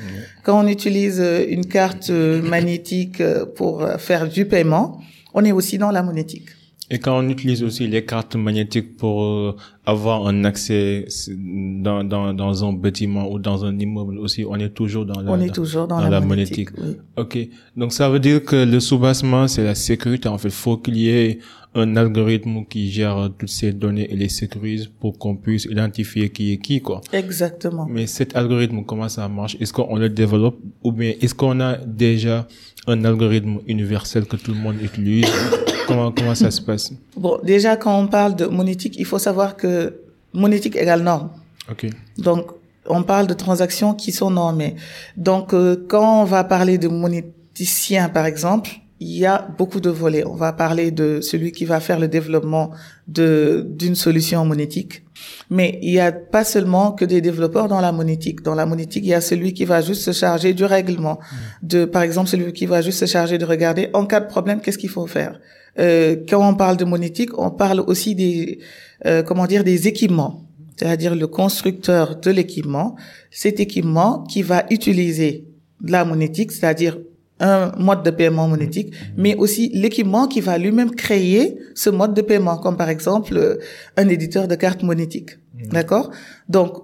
Quand 0.44 0.64
on 0.64 0.68
utilise 0.68 1.22
une 1.48 1.66
carte 1.66 2.10
magnétique 2.10 3.22
pour 3.56 3.86
faire 3.98 4.28
du 4.28 4.46
paiement, 4.46 5.00
on 5.34 5.44
est 5.44 5.52
aussi 5.52 5.78
dans 5.78 5.90
la 5.90 6.02
monétique. 6.02 6.50
Et 6.92 6.98
quand 6.98 7.16
on 7.16 7.28
utilise 7.28 7.62
aussi 7.62 7.86
les 7.86 8.04
cartes 8.04 8.34
magnétiques 8.34 8.96
pour 8.96 9.22
euh, 9.22 9.56
avoir 9.86 10.26
un 10.26 10.44
accès 10.44 11.06
dans, 11.28 12.02
dans, 12.02 12.34
dans 12.34 12.64
un 12.64 12.72
bâtiment 12.72 13.30
ou 13.30 13.38
dans 13.38 13.64
un 13.64 13.78
immeuble 13.78 14.18
aussi, 14.18 14.44
on 14.44 14.56
est 14.56 14.70
toujours 14.70 15.06
dans 15.06 15.20
la, 15.20 15.30
on 15.30 15.40
est 15.40 15.54
toujours 15.54 15.86
dans, 15.86 16.00
la, 16.00 16.20
monétique. 16.20 16.70
Ok. 17.16 17.38
Donc 17.76 17.92
ça 17.92 18.08
veut 18.08 18.18
dire 18.18 18.44
que 18.44 18.56
le 18.56 18.80
soubassement, 18.80 19.46
c'est 19.46 19.62
la 19.62 19.76
sécurité. 19.76 20.28
En 20.28 20.38
fait, 20.38 20.50
faut 20.50 20.78
qu'il 20.78 20.96
y 20.96 21.10
ait 21.10 21.38
un 21.74 21.96
algorithme 21.96 22.64
qui 22.64 22.90
gère 22.90 23.30
toutes 23.38 23.48
ces 23.48 23.72
données 23.72 24.10
et 24.10 24.16
les 24.16 24.28
sécurise 24.28 24.88
pour 25.00 25.18
qu'on 25.18 25.36
puisse 25.36 25.66
identifier 25.66 26.30
qui 26.30 26.52
est 26.52 26.58
qui, 26.58 26.80
quoi. 26.80 27.00
Exactement. 27.12 27.86
Mais 27.88 28.06
cet 28.06 28.34
algorithme, 28.34 28.84
comment 28.84 29.08
ça 29.08 29.28
marche? 29.28 29.56
Est-ce 29.60 29.72
qu'on 29.72 29.96
le 29.96 30.08
développe 30.08 30.58
ou 30.82 30.92
bien 30.92 31.14
est-ce 31.20 31.34
qu'on 31.34 31.60
a 31.60 31.76
déjà 31.76 32.48
un 32.86 33.04
algorithme 33.04 33.60
universel 33.66 34.26
que 34.26 34.36
tout 34.36 34.52
le 34.52 34.58
monde 34.58 34.80
utilise? 34.82 35.26
Comment, 35.86 36.12
comment 36.12 36.36
ça 36.36 36.52
se 36.52 36.60
passe? 36.60 36.92
Bon, 37.16 37.40
déjà, 37.42 37.76
quand 37.76 37.98
on 37.98 38.06
parle 38.06 38.36
de 38.36 38.46
monétique, 38.46 38.94
il 38.96 39.04
faut 39.04 39.18
savoir 39.18 39.56
que 39.56 40.02
monétique 40.32 40.76
égale 40.76 41.02
norme. 41.02 41.30
OK. 41.68 41.86
Donc, 42.16 42.52
on 42.86 43.02
parle 43.02 43.26
de 43.26 43.34
transactions 43.34 43.94
qui 43.94 44.12
sont 44.12 44.30
normées. 44.30 44.76
Donc, 45.16 45.52
euh, 45.52 45.84
quand 45.88 46.22
on 46.22 46.24
va 46.24 46.44
parler 46.44 46.78
de 46.78 46.86
monéticien, 46.86 48.08
par 48.08 48.26
exemple, 48.26 48.70
il 49.00 49.16
y 49.16 49.24
a 49.24 49.48
beaucoup 49.56 49.80
de 49.80 49.88
volets. 49.88 50.26
On 50.26 50.34
va 50.34 50.52
parler 50.52 50.90
de 50.90 51.20
celui 51.22 51.52
qui 51.52 51.64
va 51.64 51.80
faire 51.80 51.98
le 51.98 52.06
développement 52.06 52.70
de 53.08 53.66
d'une 53.66 53.94
solution 53.94 54.44
monétique. 54.44 55.02
Mais 55.48 55.78
il 55.82 55.92
y 55.92 56.00
a 56.00 56.12
pas 56.12 56.44
seulement 56.44 56.92
que 56.92 57.06
des 57.06 57.22
développeurs 57.22 57.66
dans 57.66 57.80
la 57.80 57.92
monétique. 57.92 58.42
Dans 58.42 58.54
la 58.54 58.66
monétique, 58.66 59.04
il 59.04 59.08
y 59.08 59.14
a 59.14 59.22
celui 59.22 59.54
qui 59.54 59.64
va 59.64 59.80
juste 59.80 60.02
se 60.02 60.12
charger 60.12 60.52
du 60.52 60.64
règlement. 60.64 61.18
De, 61.62 61.86
par 61.86 62.02
exemple, 62.02 62.28
celui 62.28 62.52
qui 62.52 62.66
va 62.66 62.82
juste 62.82 62.98
se 62.98 63.06
charger 63.06 63.38
de 63.38 63.46
regarder 63.46 63.88
en 63.94 64.04
cas 64.04 64.20
de 64.20 64.26
problème, 64.26 64.60
qu'est-ce 64.60 64.78
qu'il 64.78 64.90
faut 64.90 65.06
faire? 65.06 65.40
Euh, 65.78 66.16
quand 66.28 66.46
on 66.46 66.54
parle 66.54 66.76
de 66.76 66.84
monétique, 66.84 67.38
on 67.38 67.50
parle 67.50 67.80
aussi 67.80 68.14
des, 68.14 68.58
euh, 69.06 69.22
comment 69.22 69.46
dire, 69.46 69.64
des 69.64 69.88
équipements. 69.88 70.44
C'est-à-dire 70.76 71.14
le 71.14 71.26
constructeur 71.26 72.16
de 72.16 72.30
l'équipement, 72.30 72.96
cet 73.30 73.60
équipement 73.60 74.24
qui 74.24 74.42
va 74.42 74.64
utiliser 74.70 75.46
la 75.82 76.04
monétique, 76.04 76.52
c'est-à-dire 76.52 76.98
un 77.40 77.72
mode 77.78 78.02
de 78.02 78.10
paiement 78.10 78.46
monétique, 78.48 78.94
mais 79.16 79.34
aussi 79.34 79.70
l'équipement 79.74 80.28
qui 80.28 80.40
va 80.40 80.58
lui-même 80.58 80.92
créer 80.92 81.58
ce 81.74 81.90
mode 81.90 82.14
de 82.14 82.22
paiement, 82.22 82.58
comme 82.58 82.76
par 82.76 82.88
exemple 82.88 83.36
euh, 83.36 83.56
un 83.96 84.08
éditeur 84.08 84.46
de 84.46 84.54
cartes 84.54 84.82
monétiques. 84.82 85.38
Mmh. 85.54 85.68
D'accord? 85.70 86.10
Donc, 86.48 86.74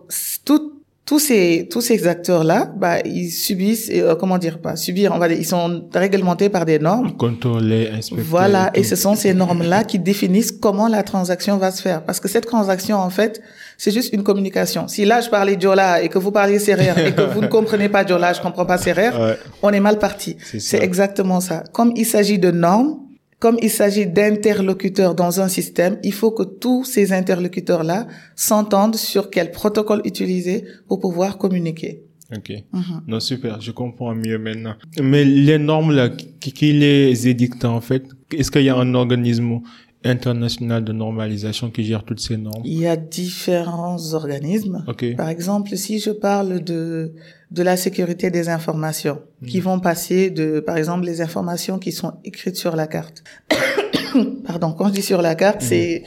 tout, 0.44 0.76
tous 1.06 1.20
ces 1.20 1.68
tous 1.70 1.80
ces 1.80 2.08
acteurs 2.08 2.42
là 2.42 2.72
bah 2.76 2.98
ils 3.04 3.30
subissent 3.30 3.90
euh, 3.92 4.16
comment 4.16 4.38
dire 4.38 4.58
pas 4.60 4.74
subir 4.74 5.12
on 5.14 5.18
va 5.18 5.28
dire 5.28 5.38
ils 5.38 5.46
sont 5.46 5.88
réglementés 5.94 6.48
par 6.48 6.66
des 6.66 6.80
normes 6.80 7.16
contrôlés 7.16 7.90
inspectés 7.90 8.24
voilà 8.24 8.72
et, 8.74 8.82
ce 8.82 8.96
sont 8.96 9.14
ces 9.14 9.32
normes 9.32 9.62
là 9.62 9.84
qui 9.84 10.00
définissent 10.00 10.50
comment 10.50 10.88
la 10.88 11.04
transaction 11.04 11.58
va 11.58 11.70
se 11.70 11.80
faire 11.80 12.04
parce 12.04 12.18
que 12.18 12.26
cette 12.26 12.46
transaction 12.46 12.96
en 12.96 13.10
fait 13.10 13.40
c'est 13.76 13.90
juste 13.90 14.12
une 14.12 14.22
communication 14.22 14.88
si 14.88 15.04
là 15.04 15.20
je 15.20 15.28
parlais 15.28 15.56
Diola 15.56 16.02
et 16.02 16.08
que 16.08 16.18
vous 16.18 16.32
parlez 16.32 16.58
serrère 16.58 16.98
et 16.98 17.12
que 17.14 17.22
vous 17.22 17.40
ne 17.40 17.46
comprenez 17.56 17.88
pas 17.88 18.04
Diola 18.04 18.32
je 18.32 18.40
comprends 18.40 18.66
pas 18.66 18.78
serrère 18.78 19.36
on 19.62 19.70
est 19.70 19.80
mal 19.80 19.98
parti 19.98 20.36
c'est 20.42 20.82
exactement 20.82 21.40
ça 21.40 21.64
comme 21.72 21.92
il 21.96 22.06
s'agit 22.06 22.38
de 22.38 22.50
normes 22.50 23.00
comme 23.38 23.58
il 23.60 23.70
s'agit 23.70 24.06
d'interlocuteurs 24.06 25.14
dans 25.14 25.40
un 25.40 25.48
système, 25.48 25.98
il 26.02 26.12
faut 26.12 26.30
que 26.30 26.42
tous 26.42 26.84
ces 26.84 27.12
interlocuteurs-là 27.12 28.06
s'entendent 28.34 28.96
sur 28.96 29.30
quel 29.30 29.50
protocole 29.50 30.00
utiliser 30.04 30.64
pour 30.88 31.00
pouvoir 31.00 31.36
communiquer. 31.36 32.02
Ok. 32.34 32.50
Mhm. 32.72 33.02
Non, 33.06 33.20
super, 33.20 33.60
je 33.60 33.70
comprends 33.70 34.14
mieux 34.14 34.38
maintenant. 34.38 34.74
Mais 35.00 35.24
les 35.24 35.58
normes 35.58 35.92
là, 35.94 36.08
qui, 36.08 36.52
qui 36.52 36.72
les 36.72 37.28
édictent 37.28 37.64
en 37.64 37.80
fait, 37.80 38.04
est-ce 38.32 38.50
qu'il 38.50 38.64
y 38.64 38.68
a 38.68 38.76
un 38.76 38.94
organisme 38.94 39.60
international 40.06 40.84
de 40.84 40.92
normalisation 40.92 41.70
qui 41.70 41.84
gère 41.84 42.04
toutes 42.04 42.20
ces 42.20 42.36
normes 42.36 42.62
Il 42.64 42.78
y 42.78 42.86
a 42.86 42.96
différents 42.96 44.14
organismes. 44.14 44.84
Okay. 44.86 45.14
Par 45.14 45.28
exemple, 45.28 45.76
si 45.76 45.98
je 45.98 46.10
parle 46.10 46.62
de 46.62 47.12
de 47.50 47.62
la 47.62 47.76
sécurité 47.76 48.30
des 48.30 48.48
informations, 48.48 49.22
qui 49.46 49.60
hmm. 49.60 49.64
vont 49.64 49.80
passer 49.80 50.30
de, 50.30 50.60
par 50.60 50.76
exemple, 50.76 51.04
les 51.06 51.20
informations 51.20 51.78
qui 51.78 51.92
sont 51.92 52.14
écrites 52.24 52.56
sur 52.56 52.74
la 52.74 52.86
carte. 52.86 53.22
Pardon, 54.46 54.72
quand 54.72 54.88
je 54.88 54.94
dis 54.94 55.02
sur 55.02 55.22
la 55.22 55.34
carte, 55.34 55.62
hmm. 55.62 55.66
c'est 55.66 56.02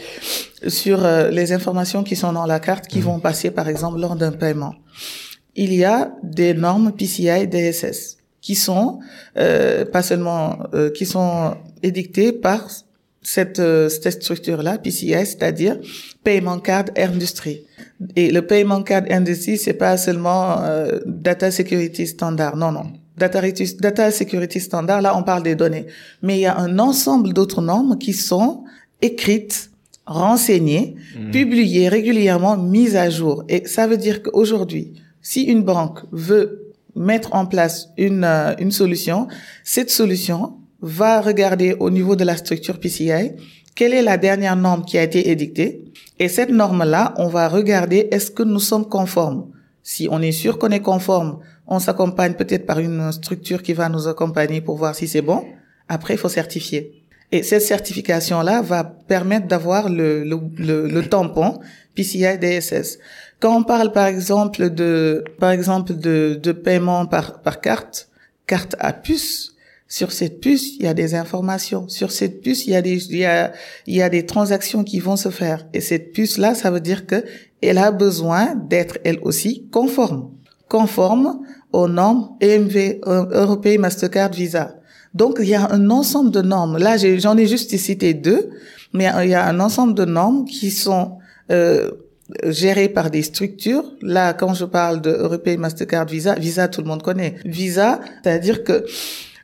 sur 0.67 1.05
euh, 1.05 1.29
les 1.29 1.53
informations 1.53 2.03
qui 2.03 2.15
sont 2.15 2.33
dans 2.33 2.45
la 2.45 2.59
carte 2.59 2.87
qui 2.87 2.99
hmm. 2.99 3.03
vont 3.03 3.19
passer, 3.19 3.51
par 3.51 3.69
exemple, 3.69 3.99
lors 3.99 4.15
d'un 4.15 4.31
paiement. 4.31 4.75
Il 5.55 5.73
y 5.73 5.85
a 5.85 6.13
des 6.23 6.53
normes 6.53 6.91
PCI 6.91 7.47
DSS 7.47 8.17
qui 8.41 8.55
sont 8.55 8.99
euh, 9.37 9.85
pas 9.85 10.01
seulement 10.01 10.59
euh, 10.73 10.89
qui 10.91 11.05
sont 11.05 11.55
édictées 11.83 12.31
par 12.31 12.69
cette, 13.21 13.59
euh, 13.59 13.89
cette 13.89 14.23
structure-là, 14.23 14.77
PCI, 14.77 15.25
c'est-à-dire 15.25 15.77
Payment 16.23 16.59
Card 16.59 16.85
Industry. 16.97 17.65
Et 18.15 18.31
le 18.31 18.45
Payment 18.45 18.81
Card 18.83 19.03
Industry, 19.09 19.57
c'est 19.57 19.73
pas 19.73 19.97
seulement 19.97 20.61
euh, 20.61 20.99
Data 21.05 21.51
Security 21.51 22.07
Standard, 22.07 22.55
non, 22.55 22.71
non. 22.71 22.93
Data, 23.17 23.41
data 23.79 24.11
Security 24.11 24.61
Standard, 24.61 25.01
là, 25.01 25.17
on 25.17 25.23
parle 25.23 25.43
des 25.43 25.55
données. 25.55 25.87
Mais 26.21 26.37
il 26.37 26.41
y 26.41 26.45
a 26.45 26.57
un 26.57 26.79
ensemble 26.79 27.33
d'autres 27.33 27.61
normes 27.61 27.97
qui 27.97 28.13
sont 28.13 28.63
écrites, 29.01 29.71
renseignées, 30.05 30.95
mmh. 31.17 31.31
publiées 31.31 31.89
régulièrement, 31.89 32.55
mises 32.55 32.95
à 32.95 33.09
jour. 33.09 33.43
Et 33.49 33.67
ça 33.67 33.87
veut 33.87 33.97
dire 33.97 34.23
qu'aujourd'hui, 34.23 34.93
si 35.21 35.43
une 35.43 35.63
banque 35.63 35.99
veut 36.13 36.71
mettre 36.95 37.35
en 37.35 37.45
place 37.45 37.89
une, 37.97 38.23
euh, 38.23 38.53
une 38.57 38.71
solution, 38.71 39.27
cette 39.63 39.89
solution, 39.89 40.58
va 40.81 41.21
regarder 41.21 41.75
au 41.79 41.89
niveau 41.89 42.15
de 42.15 42.23
la 42.23 42.37
structure 42.37 42.79
PCI 42.79 43.33
quelle 43.79 43.93
est 43.93 44.01
la 44.01 44.17
dernière 44.17 44.57
norme 44.57 44.83
qui 44.83 44.97
a 44.97 45.03
été 45.03 45.29
édictée? 45.29 45.85
Et 46.19 46.27
cette 46.27 46.49
norme-là, 46.49 47.13
on 47.15 47.27
va 47.27 47.47
regarder 47.47 48.09
est-ce 48.11 48.29
que 48.29 48.43
nous 48.43 48.59
sommes 48.59 48.89
conformes? 48.89 49.47
Si 49.83 50.09
on 50.11 50.21
est 50.21 50.33
sûr 50.33 50.59
qu'on 50.59 50.71
est 50.71 50.81
conforme, 50.81 51.39
on 51.65 51.79
s'accompagne 51.79 52.33
peut-être 52.33 52.65
par 52.65 52.79
une 52.79 53.09
structure 53.13 53.63
qui 53.63 53.71
va 53.71 53.87
nous 53.87 54.09
accompagner 54.09 54.59
pour 54.59 54.75
voir 54.75 54.95
si 54.95 55.07
c'est 55.07 55.21
bon. 55.21 55.45
Après, 55.87 56.15
il 56.15 56.17
faut 56.17 56.27
certifier. 56.27 57.05
Et 57.31 57.41
cette 57.41 57.61
certification-là 57.61 58.61
va 58.61 58.83
permettre 58.83 59.47
d'avoir 59.47 59.87
le, 59.87 60.25
le, 60.25 60.37
le, 60.57 60.87
le 60.89 61.01
tampon 61.07 61.59
PCI 61.95 62.37
DSS. 62.37 62.99
Quand 63.39 63.55
on 63.55 63.63
parle 63.63 63.93
par 63.93 64.07
exemple 64.07 64.71
de, 64.71 65.23
par 65.39 65.51
exemple 65.51 65.95
de, 65.95 66.37
de 66.41 66.51
paiement 66.51 67.05
par, 67.05 67.41
par 67.41 67.61
carte, 67.61 68.09
carte 68.45 68.75
à 68.79 68.91
puce, 68.91 69.55
sur 69.91 70.11
cette 70.11 70.39
puce, 70.39 70.75
il 70.77 70.83
y 70.83 70.87
a 70.87 70.93
des 70.93 71.15
informations. 71.15 71.89
Sur 71.89 72.11
cette 72.11 72.41
puce, 72.41 72.67
il 72.67 72.73
y 72.73 72.75
a 72.75 72.81
des, 72.83 73.03
il 73.07 73.17
y 73.17 73.25
a, 73.25 73.51
il 73.87 73.95
y 73.95 74.03
a 74.03 74.09
des 74.09 74.23
transactions 74.23 74.83
qui 74.83 74.99
vont 74.99 75.15
se 75.15 75.29
faire. 75.29 75.67
Et 75.73 75.81
cette 75.81 76.13
puce-là, 76.13 76.53
ça 76.53 76.69
veut 76.69 76.79
dire 76.79 77.07
que 77.07 77.25
elle 77.63 77.79
a 77.79 77.91
besoin 77.91 78.53
d'être 78.55 78.99
elle 79.03 79.17
aussi 79.23 79.67
conforme. 79.71 80.29
Conforme 80.69 81.39
aux 81.73 81.87
normes 81.87 82.29
EMV, 82.39 82.99
Européen 83.03 83.79
Mastercard 83.79 84.31
Visa. 84.31 84.75
Donc, 85.15 85.39
il 85.41 85.49
y 85.49 85.55
a 85.55 85.71
un 85.71 85.89
ensemble 85.89 86.29
de 86.29 86.43
normes. 86.43 86.77
Là, 86.77 86.97
j'en 87.17 87.35
ai, 87.35 87.47
juste 87.47 87.75
cité 87.75 88.13
deux, 88.13 88.51
mais 88.93 89.09
il 89.23 89.29
y 89.29 89.33
a 89.33 89.47
un 89.47 89.59
ensemble 89.59 89.95
de 89.95 90.05
normes 90.05 90.45
qui 90.45 90.69
sont 90.69 91.17
euh, 91.49 91.89
gérées 92.45 92.89
par 92.89 93.09
des 93.09 93.23
structures. 93.23 93.85
Là, 94.03 94.33
quand 94.33 94.53
je 94.53 94.65
parle 94.65 95.01
de 95.01 95.09
Européen 95.09 95.57
Mastercard 95.57 96.05
Visa, 96.05 96.35
Visa, 96.35 96.67
tout 96.67 96.81
le 96.81 96.87
monde 96.87 97.01
connaît. 97.01 97.35
Visa, 97.43 97.99
c'est-à-dire 98.23 98.63
que 98.63 98.85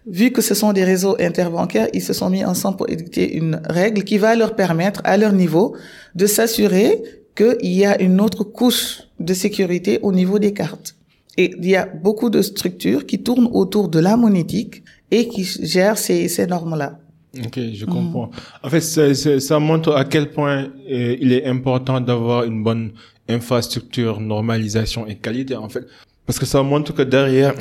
vu 0.07 0.31
que 0.31 0.41
ce 0.41 0.53
sont 0.53 0.73
des 0.73 0.83
réseaux 0.83 1.15
interbancaires, 1.19 1.87
ils 1.93 2.01
se 2.01 2.13
sont 2.13 2.29
mis 2.29 2.45
ensemble 2.45 2.77
pour 2.77 2.89
éditer 2.89 3.35
une 3.35 3.61
règle 3.67 4.03
qui 4.03 4.17
va 4.17 4.35
leur 4.35 4.55
permettre, 4.55 5.01
à 5.03 5.17
leur 5.17 5.33
niveau, 5.33 5.75
de 6.13 6.25
s'assurer 6.25 7.01
qu'il 7.35 7.73
y 7.75 7.85
a 7.85 8.01
une 8.01 8.21
autre 8.21 8.43
couche 8.43 9.01
de 9.19 9.33
sécurité 9.33 9.99
au 10.01 10.11
niveau 10.11 10.39
des 10.39 10.53
cartes. 10.53 10.95
Et 11.37 11.51
il 11.57 11.67
y 11.67 11.75
a 11.75 11.85
beaucoup 11.85 12.29
de 12.29 12.41
structures 12.41 13.05
qui 13.05 13.21
tournent 13.21 13.49
autour 13.51 13.89
de 13.89 13.99
la 13.99 14.15
monétique 14.15 14.83
et 15.11 15.27
qui 15.27 15.43
gèrent 15.43 15.97
ces, 15.97 16.47
normes-là. 16.47 16.99
Ok, 17.45 17.59
je 17.73 17.85
comprends. 17.85 18.31
En 18.63 18.69
fait, 18.69 18.79
ça, 18.79 19.13
ça, 19.13 19.59
montre 19.59 19.93
à 19.93 20.05
quel 20.05 20.31
point 20.31 20.69
euh, 20.89 21.17
il 21.19 21.33
est 21.33 21.45
important 21.45 21.99
d'avoir 21.99 22.45
une 22.45 22.63
bonne 22.63 22.93
infrastructure, 23.27 24.21
normalisation 24.21 25.05
et 25.05 25.15
qualité, 25.15 25.57
en 25.57 25.67
fait. 25.67 25.85
Parce 26.25 26.39
que 26.39 26.45
ça 26.45 26.63
montre 26.63 26.93
que 26.93 27.01
derrière, 27.01 27.53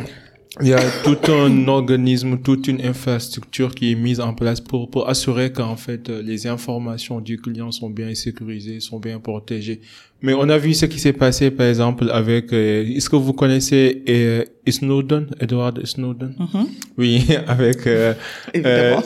il 0.61 0.69
y 0.69 0.73
a 0.73 0.81
tout 1.03 1.19
un 1.33 1.67
organisme, 1.67 2.39
toute 2.39 2.69
une 2.69 2.81
infrastructure 2.81 3.75
qui 3.75 3.91
est 3.91 3.97
mise 3.97 4.21
en 4.21 4.35
place 4.35 4.61
pour, 4.61 4.89
pour 4.89 5.09
assurer 5.09 5.53
qu'en 5.53 5.77
fait 5.77 6.09
euh, 6.09 6.23
les 6.23 6.47
informations 6.47 7.21
du 7.21 7.41
client 7.41 7.73
sont 7.73 7.91
bien 7.91 8.15
sécurisées, 8.15 8.79
sont 8.79 9.01
bien 9.01 9.19
protégées. 9.19 9.81
Mais 10.25 10.33
on 10.33 10.49
a 10.49 10.57
vu 10.57 10.73
ce 10.73 10.87
qui 10.87 10.99
s'est 10.99 11.13
passé 11.13 11.51
par 11.51 11.67
exemple 11.67 12.09
avec, 12.11 12.51
euh, 12.53 12.87
est-ce 12.87 13.11
que 13.11 13.17
vous 13.17 13.35
connaissez 13.35 14.03
euh, 14.09 14.45
Snowden, 14.67 15.27
Edward 15.39 15.85
Snowden? 15.85 16.35
Mm-hmm. 16.39 16.67
Oui, 16.97 17.27
avec 17.47 17.87
euh, 17.87 18.15
euh 18.57 18.97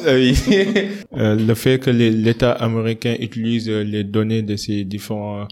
le 1.17 1.55
fait 1.55 1.81
que 1.81 1.91
l'État 1.91 2.53
américain 2.53 3.17
utilise 3.19 3.69
les 3.69 4.05
données 4.05 4.43
de 4.43 4.55
ces 4.55 4.85
différents 4.85 5.49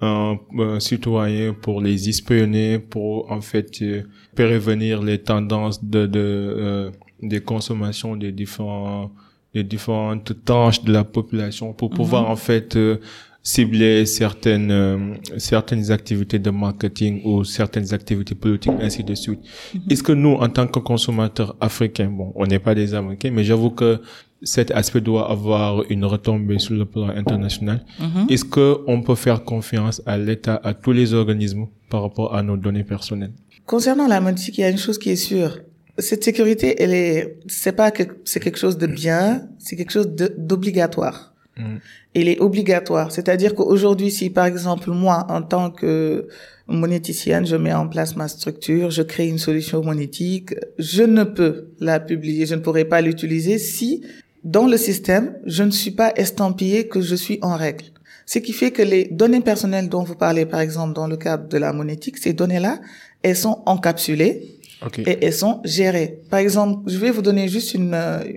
un, 0.00 0.38
citoyen 0.78 1.54
pour 1.54 1.80
les 1.80 2.08
espionner, 2.08 2.78
pour 2.78 3.30
en 3.30 3.40
fait 3.40 3.82
euh, 3.82 4.02
prévenir 4.34 5.02
les 5.02 5.18
tendances 5.18 5.84
de, 5.84 6.06
de 6.06 6.18
euh, 6.18 6.90
des 7.22 7.40
consommations 7.40 8.16
des 8.16 8.32
différents 8.32 9.10
des 9.52 9.64
différentes 9.64 10.44
tranches 10.44 10.82
de 10.84 10.92
la 10.92 11.04
population 11.04 11.72
pour 11.72 11.90
pouvoir 11.90 12.24
mhm. 12.24 12.30
en 12.30 12.36
fait 12.36 12.76
euh, 12.76 12.96
cibler 13.42 14.06
certaines 14.06 15.18
certaines 15.36 15.90
activités 15.90 16.38
de 16.38 16.50
marketing 16.50 17.20
ou 17.24 17.44
certaines 17.44 17.92
activités 17.92 18.34
politiques 18.34 18.72
ainsi 18.80 19.02
de 19.04 19.14
suite. 19.14 19.40
Mhm. 19.74 19.80
Est-ce 19.90 20.02
que 20.02 20.12
nous 20.12 20.32
en 20.32 20.48
tant 20.48 20.66
que 20.66 20.78
consommateurs 20.78 21.56
africains, 21.60 22.10
bon, 22.10 22.32
on 22.36 22.46
n'est 22.46 22.58
pas 22.58 22.74
des 22.74 22.94
Américains, 22.94 23.30
mais 23.32 23.44
j'avoue 23.44 23.70
que 23.70 24.00
cet 24.42 24.70
aspect 24.70 25.00
doit 25.00 25.30
avoir 25.30 25.84
une 25.90 26.04
retombée 26.04 26.58
sur 26.58 26.74
le 26.74 26.84
plan 26.84 27.08
international. 27.08 27.84
Mhm. 27.98 28.26
Est-ce 28.28 28.44
que 28.44 28.78
on 28.86 29.02
peut 29.02 29.14
faire 29.14 29.44
confiance 29.44 30.02
à 30.06 30.16
l'État, 30.16 30.60
à 30.62 30.74
tous 30.74 30.92
les 30.92 31.12
organismes 31.12 31.66
par 31.90 32.02
rapport 32.02 32.34
à 32.34 32.42
nos 32.42 32.56
données 32.56 32.84
personnelles? 32.84 33.32
Concernant 33.66 34.06
la 34.08 34.20
monétique, 34.20 34.58
il 34.58 34.62
y 34.62 34.64
a 34.64 34.70
une 34.70 34.78
chose 34.78 34.98
qui 34.98 35.10
est 35.10 35.16
sûre. 35.16 35.60
Cette 35.98 36.24
sécurité, 36.24 36.82
elle 36.82 36.94
est, 36.94 37.38
c'est 37.46 37.72
pas 37.72 37.90
que 37.90 38.04
c'est 38.24 38.40
quelque 38.40 38.58
chose 38.58 38.78
de 38.78 38.86
bien, 38.86 39.48
c'est 39.58 39.76
quelque 39.76 39.92
chose 39.92 40.08
d'obligatoire. 40.08 41.34
Mm. 41.58 41.76
Elle 42.14 42.28
est 42.28 42.40
obligatoire. 42.40 43.12
C'est-à-dire 43.12 43.54
qu'aujourd'hui, 43.54 44.10
si 44.10 44.30
par 44.30 44.46
exemple 44.46 44.90
moi, 44.90 45.26
en 45.28 45.42
tant 45.42 45.70
que 45.70 46.28
monéticienne, 46.66 47.46
je 47.46 47.56
mets 47.56 47.74
en 47.74 47.88
place 47.88 48.16
ma 48.16 48.28
structure, 48.28 48.90
je 48.90 49.02
crée 49.02 49.28
une 49.28 49.38
solution 49.38 49.82
monétique, 49.82 50.54
je 50.78 51.02
ne 51.02 51.24
peux 51.24 51.68
la 51.80 52.00
publier, 52.00 52.46
je 52.46 52.54
ne 52.54 52.60
pourrais 52.60 52.86
pas 52.86 53.00
l'utiliser 53.02 53.58
si 53.58 54.02
dans 54.44 54.66
le 54.66 54.76
système, 54.76 55.36
je 55.44 55.62
ne 55.62 55.70
suis 55.70 55.90
pas 55.90 56.12
estampillé 56.16 56.88
que 56.88 57.00
je 57.00 57.14
suis 57.14 57.38
en 57.42 57.56
règle. 57.56 57.84
Ce 58.26 58.38
qui 58.38 58.52
fait 58.52 58.70
que 58.70 58.82
les 58.82 59.08
données 59.10 59.40
personnelles 59.40 59.88
dont 59.88 60.02
vous 60.02 60.14
parlez, 60.14 60.46
par 60.46 60.60
exemple, 60.60 60.94
dans 60.94 61.06
le 61.06 61.16
cadre 61.16 61.48
de 61.48 61.58
la 61.58 61.72
monétique, 61.72 62.18
ces 62.18 62.32
données-là, 62.32 62.80
elles 63.22 63.36
sont 63.36 63.62
encapsulées 63.66 64.60
et 64.98 65.18
elles 65.24 65.32
sont 65.32 65.60
gérées. 65.64 66.20
Par 66.30 66.38
exemple, 66.38 66.90
je 66.90 66.96
vais 66.96 67.10
vous 67.10 67.22
donner 67.22 67.48
juste 67.48 67.74
une, 67.74 67.96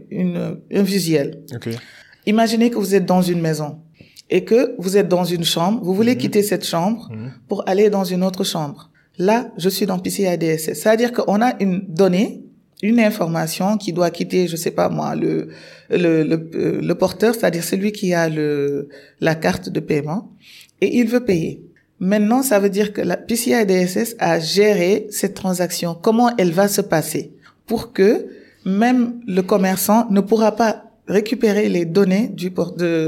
une, 0.09 0.57
un 0.73 0.81
visuel. 0.81 1.43
Imaginez 2.25 2.69
que 2.69 2.75
vous 2.75 2.95
êtes 2.95 3.05
dans 3.05 3.21
une 3.21 3.39
maison 3.39 3.79
et 4.29 4.43
que 4.43 4.75
vous 4.79 4.97
êtes 4.97 5.07
dans 5.07 5.25
une 5.25 5.43
chambre, 5.43 5.83
vous 5.83 5.93
voulez 5.93 6.15
mhm. 6.15 6.17
quitter 6.17 6.43
cette 6.43 6.65
chambre 6.65 7.09
mhm. 7.11 7.31
pour 7.47 7.67
aller 7.69 7.89
dans 7.89 8.03
une 8.03 8.23
autre 8.23 8.43
chambre. 8.43 8.89
Là, 9.17 9.51
je 9.57 9.69
suis 9.69 9.85
dans 9.85 9.99
PCI 9.99 10.37
DSS. 10.37 10.73
C'est-à-dire 10.73 11.11
qu'on 11.11 11.41
a 11.41 11.53
une 11.61 11.85
donnée 11.87 12.42
une 12.83 12.99
information 12.99 13.77
qui 13.77 13.93
doit 13.93 14.11
quitter, 14.11 14.47
je 14.47 14.57
sais 14.57 14.71
pas 14.71 14.89
moi, 14.89 15.15
le 15.15 15.47
le, 15.89 16.23
le, 16.23 16.49
euh, 16.55 16.81
le 16.81 16.95
porteur, 16.95 17.33
c'est-à-dire 17.33 17.63
celui 17.63 17.93
qui 17.93 18.13
a 18.13 18.27
le 18.29 18.89
la 19.21 19.35
carte 19.35 19.69
de 19.69 19.79
paiement, 19.79 20.29
et 20.81 20.97
il 20.99 21.07
veut 21.07 21.23
payer. 21.23 21.63
Maintenant, 21.99 22.43
ça 22.43 22.59
veut 22.59 22.69
dire 22.69 22.91
que 22.91 23.01
la 23.01 23.15
PCI 23.15 23.65
DSS 23.65 24.15
a 24.19 24.37
géré 24.39 25.07
cette 25.09 25.33
transaction, 25.33 25.95
comment 25.99 26.35
elle 26.37 26.51
va 26.51 26.67
se 26.67 26.81
passer, 26.81 27.31
pour 27.65 27.93
que 27.93 28.27
même 28.65 29.21
le 29.25 29.41
commerçant 29.41 30.07
ne 30.09 30.19
pourra 30.19 30.51
pas 30.53 30.83
récupérer 31.07 31.69
les 31.69 31.85
données 31.85 32.27
du, 32.27 32.51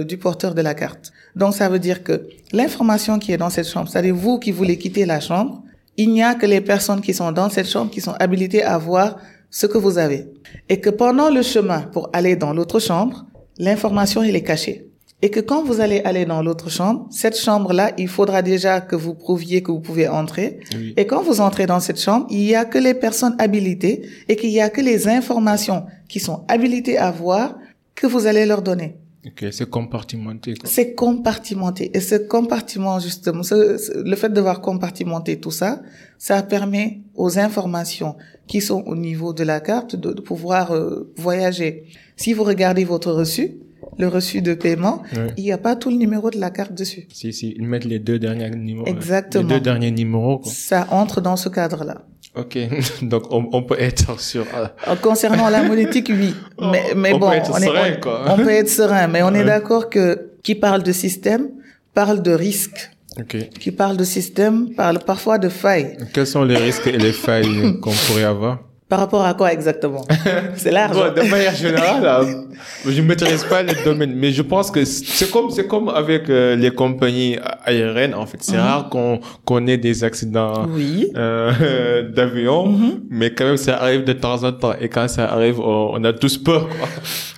du 0.06 0.18
porteur 0.18 0.56
de 0.56 0.62
la 0.62 0.74
carte? 0.74 1.12
Donc, 1.36 1.54
ça 1.54 1.68
veut 1.68 1.80
dire 1.80 2.04
que 2.04 2.30
l'information 2.54 3.20
qui 3.20 3.34
est 3.34 3.38
dans 3.38 3.50
cette 3.50 3.68
chambre, 3.68 3.90
c'est-à-dire 3.90 4.16
vous 4.16 4.40
qui 4.40 4.52
voulez 4.52 4.78
quitter 4.78 5.06
la 5.06 5.20
chambre, 5.20 5.62
il 5.98 6.12
n'y 6.12 6.24
a 6.24 6.36
que 6.36 6.46
les 6.46 6.62
personnes 6.62 7.02
qui 7.02 7.14
sont 7.14 7.32
dans 7.34 7.50
cette 7.50 7.70
chambre 7.70 7.92
qui 7.92 8.00
sont 8.00 8.16
habilitées 8.20 8.64
à 8.64 8.78
voir 8.78 9.18
ce 9.56 9.68
que 9.68 9.78
vous 9.78 9.98
avez. 9.98 10.28
Et 10.68 10.82
que 10.82 10.90
pendant 10.90 11.30
le 11.30 11.42
chemin 11.42 11.80
pour 11.94 12.10
aller 12.12 12.36
dans 12.36 12.52
l'autre 12.52 12.80
chambre, 12.80 13.26
l'information, 13.58 14.22
elle 14.22 14.36
est 14.36 14.44
cachée. 14.44 14.90
Et 15.22 15.30
que 15.30 15.40
quand 15.40 15.64
vous 15.64 15.80
allez 15.80 16.02
aller 16.02 16.26
dans 16.26 16.44
l'autre 16.44 16.70
chambre, 16.70 17.08
cette 17.10 17.38
chambre-là, 17.40 17.92
il 17.98 18.10
faudra 18.10 18.42
déjà 18.42 18.82
que 18.82 18.98
vous 18.98 19.14
prouviez 19.14 19.64
que 19.64 19.72
vous 19.72 19.80
pouvez 19.80 20.10
entrer. 20.10 20.60
Et 20.98 21.08
quand 21.08 21.24
vous 21.24 21.40
entrez 21.40 21.68
dans 21.68 21.80
cette 21.80 22.02
chambre, 22.02 22.28
il 22.30 22.42
y 22.42 22.54
a 22.54 22.66
que 22.66 22.78
les 22.78 22.94
personnes 22.94 23.38
habilitées 23.40 24.02
et 24.28 24.36
qu'il 24.36 24.50
y 24.50 24.60
a 24.60 24.70
que 24.70 24.82
les 24.82 25.08
informations 25.08 25.86
qui 26.10 26.20
sont 26.20 26.44
habilitées 26.50 26.98
à 26.98 27.12
voir 27.12 27.56
que 27.96 28.08
vous 28.08 28.28
allez 28.28 28.46
leur 28.46 28.62
donner. 28.62 28.98
Ok, 29.26 29.46
c'est 29.52 29.70
compartimenté. 29.70 30.54
C'est 30.66 30.94
compartimenté. 30.94 31.90
Et 31.98 32.00
ce 32.00 32.16
compartiment, 32.16 33.00
justement, 33.00 33.42
le 33.52 34.16
fait 34.16 34.30
de 34.30 34.42
voir 34.42 34.62
compartimenter 34.62 35.40
tout 35.40 35.52
ça, 35.52 35.82
ça 36.20 36.44
permet 36.44 37.02
aux 37.16 37.40
informations 37.40 38.16
qui 38.46 38.62
sont 38.62 38.84
au 38.86 38.96
niveau 38.96 39.34
de 39.34 39.44
la 39.44 39.60
carte 39.62 39.96
de, 39.96 40.14
pouvoir 40.22 40.74
euh, 40.74 41.12
voyager. 41.18 41.86
Si 42.16 42.34
vous 42.34 42.44
regardez 42.44 42.84
votre 42.84 43.12
reçu, 43.12 43.58
le 43.98 44.08
reçu 44.08 44.42
de 44.42 44.54
paiement, 44.54 45.02
il 45.38 45.44
n'y 45.44 45.52
a 45.52 45.58
pas 45.58 45.76
tout 45.76 45.90
le 45.90 45.96
numéro 45.96 46.30
de 46.30 46.40
la 46.40 46.50
carte 46.50 46.74
dessus. 46.74 47.08
Si, 47.12 47.32
si, 47.34 47.56
ils 47.58 47.68
mettent 47.68 47.86
les 47.86 48.00
deux 48.00 48.20
derniers 48.20 48.50
numéros. 48.50 48.88
Exactement. 48.88 49.48
Les 49.48 49.56
deux 49.56 49.62
derniers 49.62 49.92
numéros. 49.92 50.40
Quoi. 50.40 50.52
Ça 50.52 50.88
entre 50.92 51.22
dans 51.22 51.36
ce 51.36 51.50
cadre-là. 51.50 52.06
Ok, 52.36 52.58
donc 53.02 53.32
on, 53.32 53.48
on, 53.54 53.64
peut 53.64 53.80
être 53.80 54.20
sur. 54.20 54.46
Euh, 54.56 54.96
concernant 55.02 55.50
la 55.50 55.64
monétique, 55.64 56.12
oui, 56.14 56.34
mais, 56.60 56.94
mais 56.96 57.14
on 57.14 57.20
bon, 57.20 57.30
peut 57.30 57.36
être 57.36 57.52
on, 57.52 57.60
serein, 57.60 57.86
est, 57.86 58.00
quoi. 58.00 58.26
on 58.28 58.36
peut 58.38 58.50
être 58.50 58.70
serein, 58.70 59.08
mais 59.08 59.24
on 59.24 59.34
est 59.34 59.46
d'accord 59.46 59.90
que 59.90 60.32
qui 60.44 60.56
parle 60.56 60.84
de 60.84 60.92
système 60.92 61.50
parle 61.94 62.22
de 62.22 62.32
risque. 62.32 62.92
Okay. 63.18 63.50
Qui 63.60 63.72
parle 63.72 63.96
de 63.96 64.04
système 64.04 64.76
parle 64.76 65.00
parfois 65.00 65.38
de 65.38 65.48
failles. 65.48 65.98
Quels 66.14 66.28
sont 66.28 66.44
les 66.44 66.58
risques 66.58 66.88
et 66.88 66.98
les 66.98 67.14
failles 67.14 67.80
qu'on 67.80 67.94
pourrait 68.08 68.26
avoir? 68.26 68.60
Par 68.88 69.00
rapport 69.00 69.26
à 69.26 69.34
quoi 69.34 69.52
exactement? 69.52 70.06
C'est 70.56 70.72
large. 70.72 70.96
de 71.16 71.30
manière 71.30 71.56
générale, 71.56 72.46
je 72.86 73.02
ne 73.02 73.08
maîtrise 73.08 73.44
pas 73.44 73.64
les 73.64 73.74
domaines, 73.84 74.14
mais 74.16 74.32
je 74.32 74.44
pense 74.44 74.70
que 74.70 74.86
c'est 74.86 75.32
comme 75.32 75.50
c'est 75.50 75.68
comme 75.68 75.90
avec 75.90 76.30
euh, 76.30 76.56
les 76.56 76.70
compagnies 76.70 77.38
aériennes. 77.64 78.14
En 78.14 78.26
fait, 78.28 78.38
c'est 78.42 78.58
mhm. 78.58 78.62
rare 78.62 78.90
qu'on 78.90 79.20
qu'on 79.44 79.66
ait 79.66 79.78
des 79.78 80.04
accidents 80.04 80.68
oui. 80.70 81.12
euh, 81.16 82.04
d'avion, 82.16 82.68
mhm. 82.68 83.02
mais 83.10 83.34
quand 83.34 83.46
même 83.46 83.58
ça 83.58 83.82
arrive 83.82 84.04
de 84.04 84.14
temps 84.14 84.44
en 84.44 84.52
temps. 84.52 84.74
Et 84.80 84.88
quand 84.88 85.08
ça 85.08 85.32
arrive, 85.32 85.60
on, 85.60 86.04
a 86.04 86.14
tous 86.14 86.38
peur. 86.38 86.68
Quoi. 86.68 86.88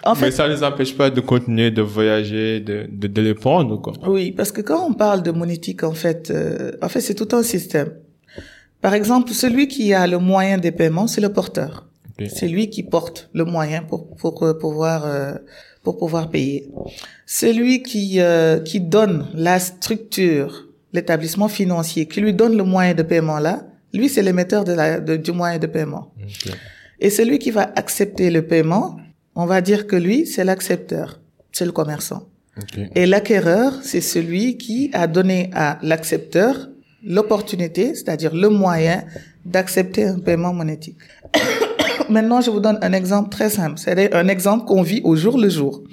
En 0.04 0.16
fait, 0.16 0.26
mais 0.26 0.32
ça 0.32 0.48
ne 0.48 0.54
les 0.54 0.64
empêche 0.64 0.96
pas 0.96 1.10
de 1.10 1.22
continuer 1.22 1.72
de 1.72 1.82
voyager, 1.82 2.60
de 2.60 2.88
de, 2.92 3.08
de 3.08 3.22
les 3.22 3.34
prendre. 3.34 3.82
Quoi. 3.82 3.94
Oui, 4.06 4.32
parce 4.32 4.52
que 4.52 4.62
quand 4.62 4.86
on 4.86 4.94
parle 4.94 5.24
de 5.24 5.32
monétique, 5.32 5.84
en 5.84 5.94
fait, 5.94 6.30
euh, 6.30 6.72
en 6.82 6.90
fait, 6.90 7.00
c'est 7.02 7.16
tout 7.16 7.34
un 7.36 7.44
système. 7.44 7.90
Par 8.82 8.94
exemple, 8.94 9.32
celui 9.32 9.68
qui 9.68 9.94
a 9.94 10.08
le 10.08 10.20
moyen 10.20 10.58
des 10.58 10.72
paiements, 10.72 11.08
c'est 11.08 11.22
le 11.22 11.34
porteur. 11.34 11.88
C'est 12.30 12.48
lui 12.48 12.70
qui 12.70 12.82
porte 12.82 13.30
le 13.34 13.46
moyen 13.46 13.84
pour, 13.84 14.16
pour 14.16 14.42
euh, 14.42 14.58
pouvoir 14.58 15.06
euh, 15.06 15.36
pour 15.84 15.98
pouvoir 15.98 16.32
payer. 16.32 16.68
Celui 17.28 17.84
qui 17.84 18.20
euh, 18.20 18.60
qui 18.60 18.82
donne 18.82 19.28
la 19.36 19.60
structure 19.60 20.68
l'établissement 20.94 21.48
financier 21.48 22.08
qui 22.08 22.22
lui 22.22 22.34
donne 22.34 22.58
le 22.58 22.64
moyen 22.64 22.96
de 22.96 23.04
paiement 23.04 23.40
là, 23.40 23.68
lui, 23.94 24.10
c'est 24.10 24.22
l'émetteur 24.22 24.64
de 24.64 24.74
la, 24.74 25.00
du 25.00 25.32
moyen 25.32 25.60
de 25.60 25.68
paiement. 25.68 26.14
Et 27.00 27.10
celui 27.10 27.40
qui 27.40 27.52
va 27.52 27.72
accepter 27.76 28.30
le 28.32 28.42
paiement, 28.42 28.98
on 29.36 29.46
va 29.46 29.62
dire 29.62 29.88
que 29.88 29.96
lui, 29.96 30.26
c'est 30.26 30.44
l'accepteur, 30.44 31.20
c'est 31.52 31.66
le 31.66 31.72
commerçant. 31.72 32.28
Et 32.96 33.06
l'acquéreur, 33.06 33.80
c'est 33.84 34.02
celui 34.02 34.58
qui 34.58 34.90
a 34.94 35.08
donné 35.08 35.52
à 35.54 35.78
l'accepteur 35.84 36.70
l'opportunité, 37.04 37.96
c'est-à-dire 37.96 38.36
le 38.36 38.50
moyen 38.50 39.04
d'accepter 39.46 40.06
un 40.06 40.20
paiement 40.20 40.54
monétique. 40.54 40.98
Maintenant, 42.10 42.42
je 42.42 42.50
vous 42.50 42.60
donne 42.60 42.80
un 42.82 42.94
exemple 42.94 43.30
très 43.30 43.50
simple. 43.50 43.78
C'est 43.78 44.14
un 44.14 44.28
exemple 44.28 44.66
qu'on 44.66 44.82
vit 44.82 45.02
au 45.04 45.16
jour 45.16 45.38
le 45.38 45.50
jour. 45.50 45.84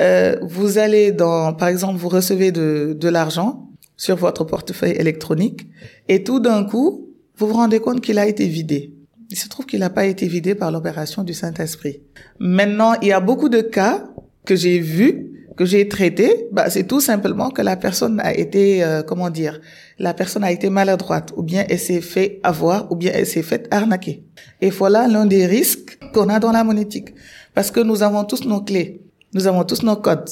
Euh, 0.00 0.36
vous 0.42 0.78
allez 0.78 1.12
dans, 1.12 1.52
par 1.52 1.68
exemple, 1.68 1.98
vous 1.98 2.08
recevez 2.08 2.52
de, 2.52 2.96
de 2.98 3.08
l'argent 3.08 3.68
sur 3.96 4.16
votre 4.16 4.44
portefeuille 4.44 4.92
électronique 4.92 5.68
et 6.08 6.24
tout 6.24 6.40
d'un 6.40 6.64
coup, 6.64 7.08
vous 7.36 7.46
vous 7.46 7.54
rendez 7.54 7.80
compte 7.80 8.00
qu'il 8.00 8.18
a 8.18 8.26
été 8.26 8.46
vidé. 8.46 8.94
Il 9.30 9.36
se 9.36 9.48
trouve 9.48 9.66
qu'il 9.66 9.80
n'a 9.80 9.90
pas 9.90 10.06
été 10.06 10.26
vidé 10.26 10.54
par 10.54 10.72
l'opération 10.72 11.22
du 11.22 11.34
Saint-Esprit. 11.34 12.00
Maintenant, 12.40 12.94
il 13.00 13.08
y 13.08 13.12
a 13.12 13.20
beaucoup 13.20 13.48
de 13.48 13.60
cas 13.60 14.04
que 14.44 14.56
j'ai 14.56 14.80
vus 14.80 15.39
que 15.56 15.64
j'ai 15.64 15.88
traités, 15.88 16.48
bah, 16.52 16.70
c'est 16.70 16.84
tout 16.84 17.00
simplement 17.00 17.50
que 17.50 17.62
la 17.62 17.76
personne 17.76 18.20
a 18.20 18.34
été, 18.34 18.82
euh, 18.84 19.02
comment 19.02 19.30
dire, 19.30 19.60
la 19.98 20.14
personne 20.14 20.44
a 20.44 20.52
été 20.52 20.70
maladroite, 20.70 21.32
ou 21.36 21.42
bien 21.42 21.64
elle 21.68 21.78
s'est 21.78 22.00
fait 22.00 22.40
avoir, 22.42 22.90
ou 22.90 22.96
bien 22.96 23.12
elle 23.14 23.26
s'est 23.26 23.42
fait 23.42 23.66
arnaquer. 23.70 24.24
Et 24.60 24.70
voilà 24.70 25.08
l'un 25.08 25.26
des 25.26 25.46
risques 25.46 25.98
qu'on 26.12 26.28
a 26.28 26.38
dans 26.38 26.52
la 26.52 26.64
monétique. 26.64 27.14
Parce 27.54 27.70
que 27.70 27.80
nous 27.80 28.02
avons 28.02 28.24
tous 28.24 28.44
nos 28.44 28.60
clés. 28.60 29.02
Nous 29.32 29.46
avons 29.46 29.64
tous 29.64 29.82
nos 29.82 29.96
codes. 29.96 30.28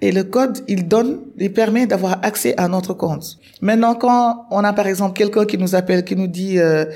Et 0.00 0.12
le 0.12 0.24
code, 0.24 0.58
il 0.66 0.88
donne, 0.88 1.20
il 1.38 1.52
permet 1.52 1.86
d'avoir 1.86 2.18
accès 2.22 2.56
à 2.56 2.66
notre 2.68 2.94
compte. 2.94 3.38
Maintenant, 3.60 3.94
quand 3.94 4.46
on 4.50 4.64
a 4.64 4.72
par 4.72 4.86
exemple 4.86 5.16
quelqu'un 5.16 5.44
qui 5.44 5.58
nous 5.58 5.74
appelle, 5.74 6.04
qui 6.04 6.16
nous 6.16 6.26
dit, 6.26 6.58
euh, 6.58 6.86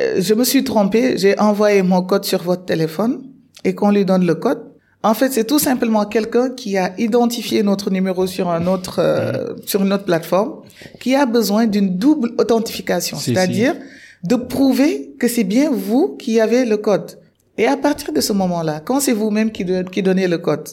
euh, 0.00 0.20
je 0.20 0.34
me 0.34 0.44
suis 0.44 0.64
trompé, 0.64 1.16
j'ai 1.18 1.38
envoyé 1.38 1.82
mon 1.82 2.02
code 2.02 2.24
sur 2.24 2.42
votre 2.42 2.64
téléphone, 2.64 3.22
et 3.64 3.74
qu'on 3.74 3.90
lui 3.90 4.04
donne 4.04 4.26
le 4.26 4.34
code, 4.34 4.62
en 5.04 5.12
fait, 5.12 5.30
c'est 5.32 5.44
tout 5.44 5.58
simplement 5.58 6.06
quelqu'un 6.06 6.48
qui 6.48 6.78
a 6.78 6.98
identifié 6.98 7.62
notre 7.62 7.90
numéro 7.90 8.26
sur 8.26 8.48
un 8.48 8.66
autre, 8.66 9.00
euh, 9.00 9.52
sur 9.66 9.82
une 9.82 9.92
autre 9.92 10.04
plateforme, 10.04 10.62
qui 10.98 11.14
a 11.14 11.26
besoin 11.26 11.66
d'une 11.66 11.98
double 11.98 12.32
authentification, 12.38 13.18
c'est-à-dire 13.18 13.76
de 14.22 14.36
prouver 14.36 15.14
que 15.20 15.28
c'est 15.28 15.44
bien 15.44 15.70
vous 15.70 16.16
qui 16.16 16.40
avez 16.40 16.64
le 16.64 16.78
code. 16.78 17.18
Et 17.58 17.66
à 17.66 17.76
partir 17.76 18.14
de 18.14 18.20
ce 18.22 18.32
moment-là, 18.32 18.80
quand 18.82 18.98
c'est 18.98 19.12
vous-même 19.12 19.52
qui, 19.52 19.66
qui 19.92 20.02
donnez 20.02 20.26
le 20.26 20.38
code, 20.38 20.66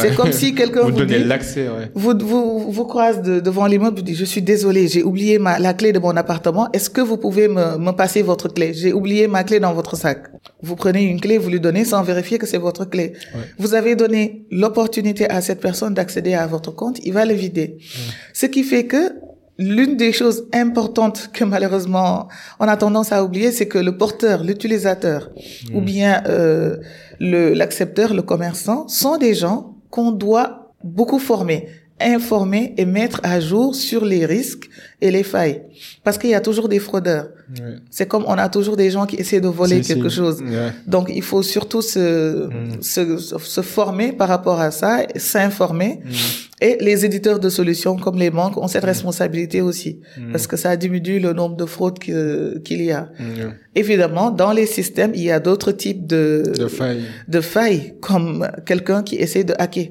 c'est 0.00 0.14
comme 0.14 0.32
si 0.32 0.54
quelqu'un 0.54 0.82
vous, 0.82 0.90
vous 0.90 0.98
donnez 0.98 1.18
l'accès. 1.18 1.68
Ouais. 1.68 1.90
Vous, 1.94 2.12
vous, 2.18 2.72
vous 2.72 2.84
croise 2.84 3.22
devant 3.22 3.66
l'immeuble, 3.66 3.96
vous 3.98 4.02
dites, 4.02 4.16
je 4.16 4.24
suis 4.24 4.42
désolé, 4.42 4.88
j'ai 4.88 5.02
oublié 5.02 5.38
ma, 5.38 5.58
la 5.58 5.74
clé 5.74 5.92
de 5.92 5.98
mon 5.98 6.16
appartement. 6.16 6.68
Est-ce 6.72 6.90
que 6.90 7.00
vous 7.00 7.16
pouvez 7.16 7.48
me, 7.48 7.78
me 7.78 7.92
passer 7.92 8.22
votre 8.22 8.48
clé? 8.48 8.74
J'ai 8.74 8.92
oublié 8.92 9.28
ma 9.28 9.44
clé 9.44 9.60
dans 9.60 9.74
votre 9.74 9.96
sac. 9.96 10.24
Vous 10.62 10.76
prenez 10.76 11.04
une 11.04 11.20
clé, 11.20 11.38
vous 11.38 11.50
lui 11.50 11.60
donnez 11.60 11.84
sans 11.84 12.02
vérifier 12.02 12.38
que 12.38 12.46
c'est 12.46 12.58
votre 12.58 12.84
clé. 12.84 13.12
Vous 13.58 13.74
avez 13.74 13.94
donné 13.94 14.46
l'opportunité 14.50 15.28
à 15.30 15.40
cette 15.40 15.60
personne 15.60 15.94
d'accéder 15.94 16.34
à 16.34 16.46
votre 16.46 16.72
compte, 16.72 16.98
il 17.04 17.12
va 17.12 17.24
le 17.24 17.34
vider. 17.34 17.78
Ce 18.32 18.46
qui 18.46 18.62
fait 18.64 18.86
que 18.86 19.12
l'une 19.58 19.96
des 19.96 20.12
choses 20.12 20.46
importantes 20.52 21.30
que 21.32 21.44
malheureusement 21.44 22.28
on 22.60 22.68
a 22.68 22.76
tendance 22.76 23.12
à 23.12 23.24
oublier, 23.24 23.52
c'est 23.52 23.68
que 23.68 23.78
le 23.78 23.96
porteur, 23.96 24.44
l'utilisateur, 24.44 25.30
ou 25.72 25.80
bien 25.80 26.22
euh, 26.26 26.76
le 27.20 27.54
l'accepteur, 27.54 28.12
le 28.12 28.22
commerçant, 28.22 28.86
sont 28.88 29.16
des 29.16 29.34
gens 29.34 29.75
qu'on 29.90 30.12
doit 30.12 30.74
beaucoup 30.82 31.18
former, 31.18 31.68
informer 32.00 32.74
et 32.76 32.84
mettre 32.84 33.20
à 33.22 33.40
jour 33.40 33.74
sur 33.74 34.04
les 34.04 34.26
risques 34.26 34.68
et 35.00 35.10
les 35.10 35.22
failles. 35.22 35.62
Parce 36.04 36.18
qu'il 36.18 36.30
y 36.30 36.34
a 36.34 36.40
toujours 36.40 36.68
des 36.68 36.78
fraudeurs. 36.78 37.28
C'est 37.90 38.06
comme 38.06 38.24
on 38.26 38.38
a 38.38 38.48
toujours 38.48 38.76
des 38.76 38.90
gens 38.90 39.06
qui 39.06 39.16
essaient 39.16 39.40
de 39.40 39.48
voler 39.48 39.80
quelque 39.80 40.08
chose. 40.08 40.42
Donc 40.86 41.10
il 41.14 41.22
faut 41.22 41.42
surtout 41.42 41.82
se, 41.82 42.46
mm. 42.46 42.82
se, 42.82 43.16
se, 43.18 43.62
former 43.62 44.12
par 44.12 44.28
rapport 44.28 44.60
à 44.60 44.70
ça, 44.70 45.02
s'informer. 45.16 46.00
Mm. 46.04 46.10
Et 46.60 46.78
les 46.80 47.04
éditeurs 47.04 47.38
de 47.38 47.50
solutions 47.50 47.96
comme 47.96 48.18
les 48.18 48.30
banques 48.30 48.56
ont 48.56 48.66
cette 48.66 48.84
mm. 48.84 48.86
responsabilité 48.86 49.60
aussi. 49.60 50.00
Parce 50.32 50.46
que 50.46 50.56
ça 50.56 50.74
diminue 50.76 51.18
le 51.18 51.32
nombre 51.32 51.56
de 51.56 51.66
fraudes 51.66 51.98
qu'il 51.98 52.82
y 52.82 52.92
a. 52.92 53.10
Évidemment, 53.74 54.30
dans 54.30 54.52
les 54.52 54.66
systèmes, 54.66 55.12
il 55.14 55.22
y 55.22 55.30
a 55.30 55.40
d'autres 55.40 55.72
types 55.72 56.06
de, 56.06 56.52
de 56.58 56.66
failles. 56.68 57.04
De 57.28 57.40
failles, 57.40 57.94
comme 58.00 58.48
quelqu'un 58.64 59.02
qui 59.02 59.16
essaie 59.16 59.44
de 59.44 59.54
hacker 59.58 59.88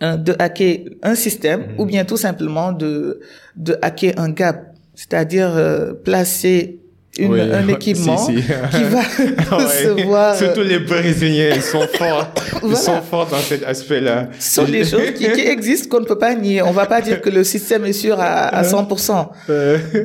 de 0.00 0.34
hacker 0.38 0.80
un 1.02 1.14
système 1.14 1.60
mm. 1.60 1.80
ou 1.80 1.86
bien 1.86 2.04
tout 2.04 2.16
simplement 2.16 2.72
de, 2.72 3.20
de 3.56 3.78
hacker 3.80 4.12
un 4.18 4.30
gap, 4.30 4.74
c'est-à-dire 4.94 5.56
euh, 5.56 5.92
placer 5.92 6.80
une, 7.18 7.38
un 7.38 7.68
équipement 7.74 8.26
qui 8.26 8.42
va 8.84 9.02
recevoir. 9.56 10.36
Surtout 10.38 10.62
les 10.62 10.78
Brésiliens, 10.78 11.52
ils 11.56 11.62
sont 11.62 11.86
forts. 11.94 12.32
Ils 12.62 12.76
sont 12.76 13.00
forts 13.02 13.28
dans 13.30 13.38
cet 13.38 13.64
aspect-là. 13.64 14.28
Ce 14.38 14.60
sont 14.60 14.70
des 14.70 14.84
choses 14.84 15.12
qui, 15.16 15.30
qui 15.30 15.40
existent 15.40 15.88
qu'on 15.88 16.02
ne 16.02 16.06
peut 16.06 16.18
pas 16.18 16.34
nier. 16.34 16.62
On 16.62 16.72
va 16.72 16.86
pas 16.86 17.00
dire 17.00 17.20
que 17.20 17.30
le 17.30 17.44
système 17.44 17.84
est 17.84 17.92
sûr 17.92 18.20
à, 18.20 18.48
à 18.48 18.62
100%. 18.62 19.28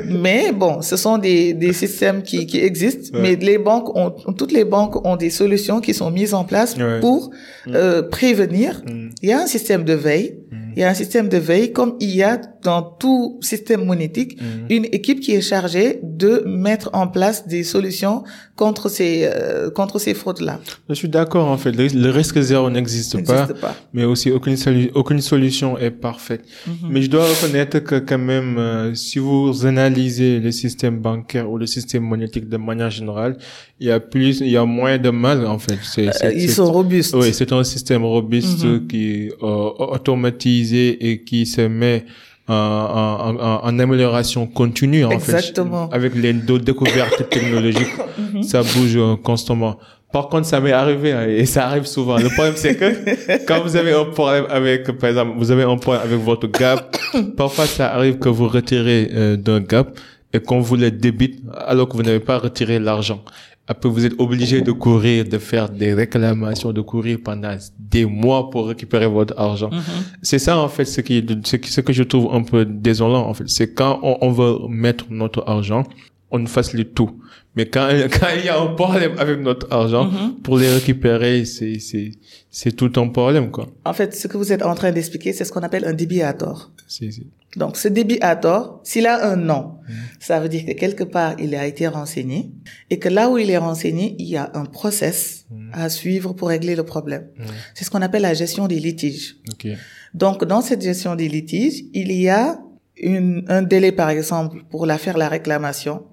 mais 0.07 0.51
bon, 0.51 0.81
ce 0.81 0.97
sont 0.97 1.17
des, 1.17 1.53
des 1.53 1.73
systèmes 1.73 2.21
qui, 2.21 2.45
qui 2.45 2.59
existent. 2.59 3.17
Mais 3.19 3.35
les 3.35 3.57
banques 3.57 3.95
ont, 3.95 4.11
toutes 4.11 4.51
les 4.51 4.65
banques 4.65 5.05
ont 5.05 5.15
des 5.15 5.29
solutions 5.29 5.81
qui 5.81 5.93
sont 5.93 6.11
mises 6.11 6.33
en 6.33 6.43
place 6.43 6.75
pour 7.01 7.31
mm. 7.65 7.73
euh, 7.75 8.01
prévenir. 8.03 8.81
Mm. 8.85 9.09
Il 9.21 9.29
y 9.29 9.33
a 9.33 9.39
un 9.39 9.47
système 9.47 9.83
de 9.83 9.93
veille. 9.93 10.37
Mm. 10.51 10.73
Il 10.75 10.79
y 10.79 10.83
a 10.83 10.89
un 10.89 10.93
système 10.93 11.29
de 11.29 11.37
veille, 11.37 11.73
comme 11.73 11.95
il 11.99 12.15
y 12.15 12.23
a 12.23 12.37
dans 12.63 12.81
tout 12.81 13.39
système 13.41 13.85
monétique, 13.85 14.39
une 14.69 14.85
équipe 14.85 15.19
qui 15.19 15.33
est 15.33 15.41
chargée 15.41 15.99
de 16.03 16.43
mettre 16.45 16.89
en 16.93 17.07
place 17.07 17.47
des 17.47 17.63
solutions 17.63 18.23
contre 18.59 18.89
ces 18.89 19.13
euh, 19.23 19.69
contre 19.79 19.97
ces 19.99 20.13
fraudes-là. 20.13 20.59
Je 20.89 20.95
suis 21.01 21.07
d'accord 21.07 21.47
en 21.47 21.57
fait. 21.57 21.71
Le, 21.71 22.09
risque 22.09 22.39
zéro 22.41 22.69
n'existe 22.69 23.15
pas, 23.25 23.47
pas, 23.47 23.75
mais 23.93 24.03
aussi 24.03 24.29
aucune, 24.31 24.57
aucune 25.01 25.21
solution 25.21 25.77
est 25.77 25.91
parfaite. 25.91 26.43
Mhm. 26.67 26.73
Mais 26.91 27.01
je 27.01 27.09
dois 27.09 27.25
reconnaître 27.33 27.79
que 27.79 27.97
quand 28.09 28.23
même, 28.33 28.57
euh, 28.57 28.93
si 28.95 29.17
vous 29.17 29.65
analysez 29.65 30.41
le 30.41 30.51
système 30.51 30.99
bancaire 30.99 31.49
ou 31.49 31.57
le 31.57 31.67
système 31.75 32.03
monétique 32.03 32.49
de 32.49 32.57
manière 32.57 32.91
générale, 32.91 33.37
il 33.79 33.87
y 33.87 33.91
a 33.91 34.01
plus, 34.01 34.41
il 34.41 34.51
y 34.51 34.57
a 34.57 34.65
moins 34.65 34.97
de 34.97 35.09
mal 35.09 35.47
en 35.47 35.59
fait. 35.59 35.79
Euh, 35.97 36.33
ils 36.35 36.51
sont 36.51 36.69
robustes. 36.69 37.15
Oui, 37.15 37.29
c'est 37.33 37.53
un 37.53 37.63
système 37.63 38.03
robuste 38.03 38.65
mhm. 38.65 38.87
qui 38.87 39.01
est 39.11 39.29
automatisé 39.41 40.81
et 41.09 41.23
qui 41.23 41.45
se 41.45 41.61
met 41.61 42.03
en, 42.49 43.35
en, 43.39 43.63
en, 43.63 43.79
amélioration 43.79 44.47
continue 44.47 45.05
en 45.05 45.11
Exactement. 45.11 45.89
fait. 45.89 45.95
Avec 45.95 46.15
les 46.15 46.33
découvertes 46.33 47.29
technologiques, 47.29 47.93
mhm. 48.33 48.43
ça 48.43 48.61
bouge 48.61 48.97
euh, 48.97 49.15
constamment. 49.15 49.77
Par 50.11 50.27
contre, 50.27 50.47
ça 50.47 50.59
m'est 50.59 50.71
arrivé 50.71 51.11
hein, 51.11 51.27
et 51.27 51.45
ça 51.45 51.67
arrive 51.67 51.85
souvent. 51.85 52.17
Le 52.17 52.29
problème, 52.29 52.55
c'est 52.55 52.75
que 52.75 53.45
quand 53.45 53.61
vous 53.61 53.75
avez 53.75 53.93
un 53.93 54.05
problème 54.05 54.45
avec, 54.49 54.91
par 54.97 55.11
exemple, 55.11 55.33
vous 55.37 55.51
avez 55.51 55.63
un 55.63 55.77
problème 55.77 56.03
avec 56.03 56.19
votre 56.19 56.47
gap, 56.47 56.97
parfois 57.37 57.67
ça 57.67 57.93
arrive 57.93 58.17
que 58.17 58.29
vous 58.29 58.47
retirez 58.47 59.09
euh, 59.13 59.37
d'un 59.37 59.59
gap 59.59 59.91
et 60.33 60.39
qu'on 60.39 60.59
vous 60.59 60.75
le 60.75 60.91
débite 60.91 61.41
alors 61.67 61.87
que 61.87 61.97
vous 61.97 62.03
n'avez 62.03 62.19
pas 62.19 62.39
retiré 62.39 62.79
l'argent. 62.79 63.23
Après, 63.71 63.87
vous 63.87 64.03
êtes 64.03 64.15
obligé 64.17 64.61
de 64.61 64.71
courir, 64.71 65.25
de 65.25 65.37
faire 65.37 65.69
des 65.69 65.93
réclamations, 65.93 66.73
de 66.73 66.81
courir 66.81 67.19
pendant 67.23 67.55
des 67.77 68.03
mois 68.03 68.49
pour 68.49 68.67
récupérer 68.67 69.05
votre 69.05 69.35
argent. 69.37 69.69
Mm-hmm. 69.69 70.01
C'est 70.23 70.39
ça, 70.39 70.57
en 70.57 70.67
fait, 70.67 70.85
ce 70.85 71.01
qui, 71.01 71.23
ce 71.43 71.81
que 71.81 71.93
je 71.93 72.01
trouve 72.01 72.33
un 72.33 72.41
peu 72.41 72.65
désolant, 72.65 73.27
en 73.27 73.33
fait. 73.35 73.47
C'est 73.47 73.75
quand 73.75 73.99
on, 74.01 74.17
on 74.21 74.31
veut 74.31 74.67
mettre 74.67 75.05
notre 75.11 75.43
argent, 75.47 75.83
on 76.31 76.47
facilite 76.47 76.95
tout. 76.95 77.21
Mais 77.55 77.67
quand, 77.67 77.87
quand 78.19 78.29
il 78.35 78.45
y 78.45 78.49
a 78.49 78.59
un 78.59 78.73
problème 78.73 79.13
avec 79.19 79.39
notre 79.39 79.71
argent, 79.71 80.07
mm-hmm. 80.07 80.41
pour 80.41 80.57
les 80.57 80.73
récupérer, 80.73 81.45
c'est, 81.45 81.77
c'est, 81.77 82.13
c'est 82.49 82.71
tout 82.75 82.91
un 82.99 83.07
problème, 83.09 83.51
quoi. 83.51 83.67
En 83.85 83.93
fait, 83.93 84.15
ce 84.15 84.27
que 84.27 84.37
vous 84.37 84.51
êtes 84.51 84.63
en 84.63 84.73
train 84.73 84.91
d'expliquer, 84.91 85.31
c'est 85.31 85.45
ce 85.45 85.51
qu'on 85.51 85.61
appelle 85.61 85.85
un 85.85 85.93
débit 85.93 86.23
à 86.23 86.33
tort. 86.33 86.71
Si, 86.87 87.11
si. 87.11 87.27
Donc, 87.55 87.77
ce 87.77 87.87
débit 87.87 88.19
à 88.21 88.35
tort, 88.35 88.79
s'il 88.83 89.07
a 89.07 89.25
un 89.25 89.35
nom, 89.35 89.79
mm. 89.87 89.93
ça 90.19 90.39
veut 90.39 90.49
dire 90.49 90.65
que 90.65 90.73
quelque 90.73 91.03
part, 91.03 91.35
il 91.39 91.55
a 91.55 91.65
été 91.65 91.87
renseigné 91.87 92.51
et 92.89 92.99
que 92.99 93.09
là 93.09 93.29
où 93.29 93.37
il 93.37 93.49
est 93.49 93.57
renseigné, 93.57 94.15
il 94.19 94.27
y 94.27 94.37
a 94.37 94.51
un 94.53 94.65
process 94.65 95.45
mm. 95.49 95.71
à 95.73 95.89
suivre 95.89 96.33
pour 96.33 96.49
régler 96.49 96.75
le 96.75 96.83
problème. 96.83 97.27
Mm. 97.37 97.43
C'est 97.73 97.85
ce 97.85 97.89
qu'on 97.89 98.01
appelle 98.01 98.21
la 98.21 98.35
gestion 98.35 98.67
des 98.67 98.79
litiges. 98.79 99.37
Okay. 99.53 99.77
Donc, 100.13 100.45
dans 100.45 100.61
cette 100.61 100.81
gestion 100.81 101.15
des 101.15 101.27
litiges, 101.27 101.83
il 101.93 102.11
y 102.11 102.29
a 102.29 102.59
une, 102.97 103.45
un 103.47 103.63
délai, 103.63 103.91
par 103.91 104.09
exemple, 104.09 104.63
pour 104.69 104.85
la 104.85 104.97
faire 104.97 105.17
la 105.17 105.29
réclamation, 105.29 106.03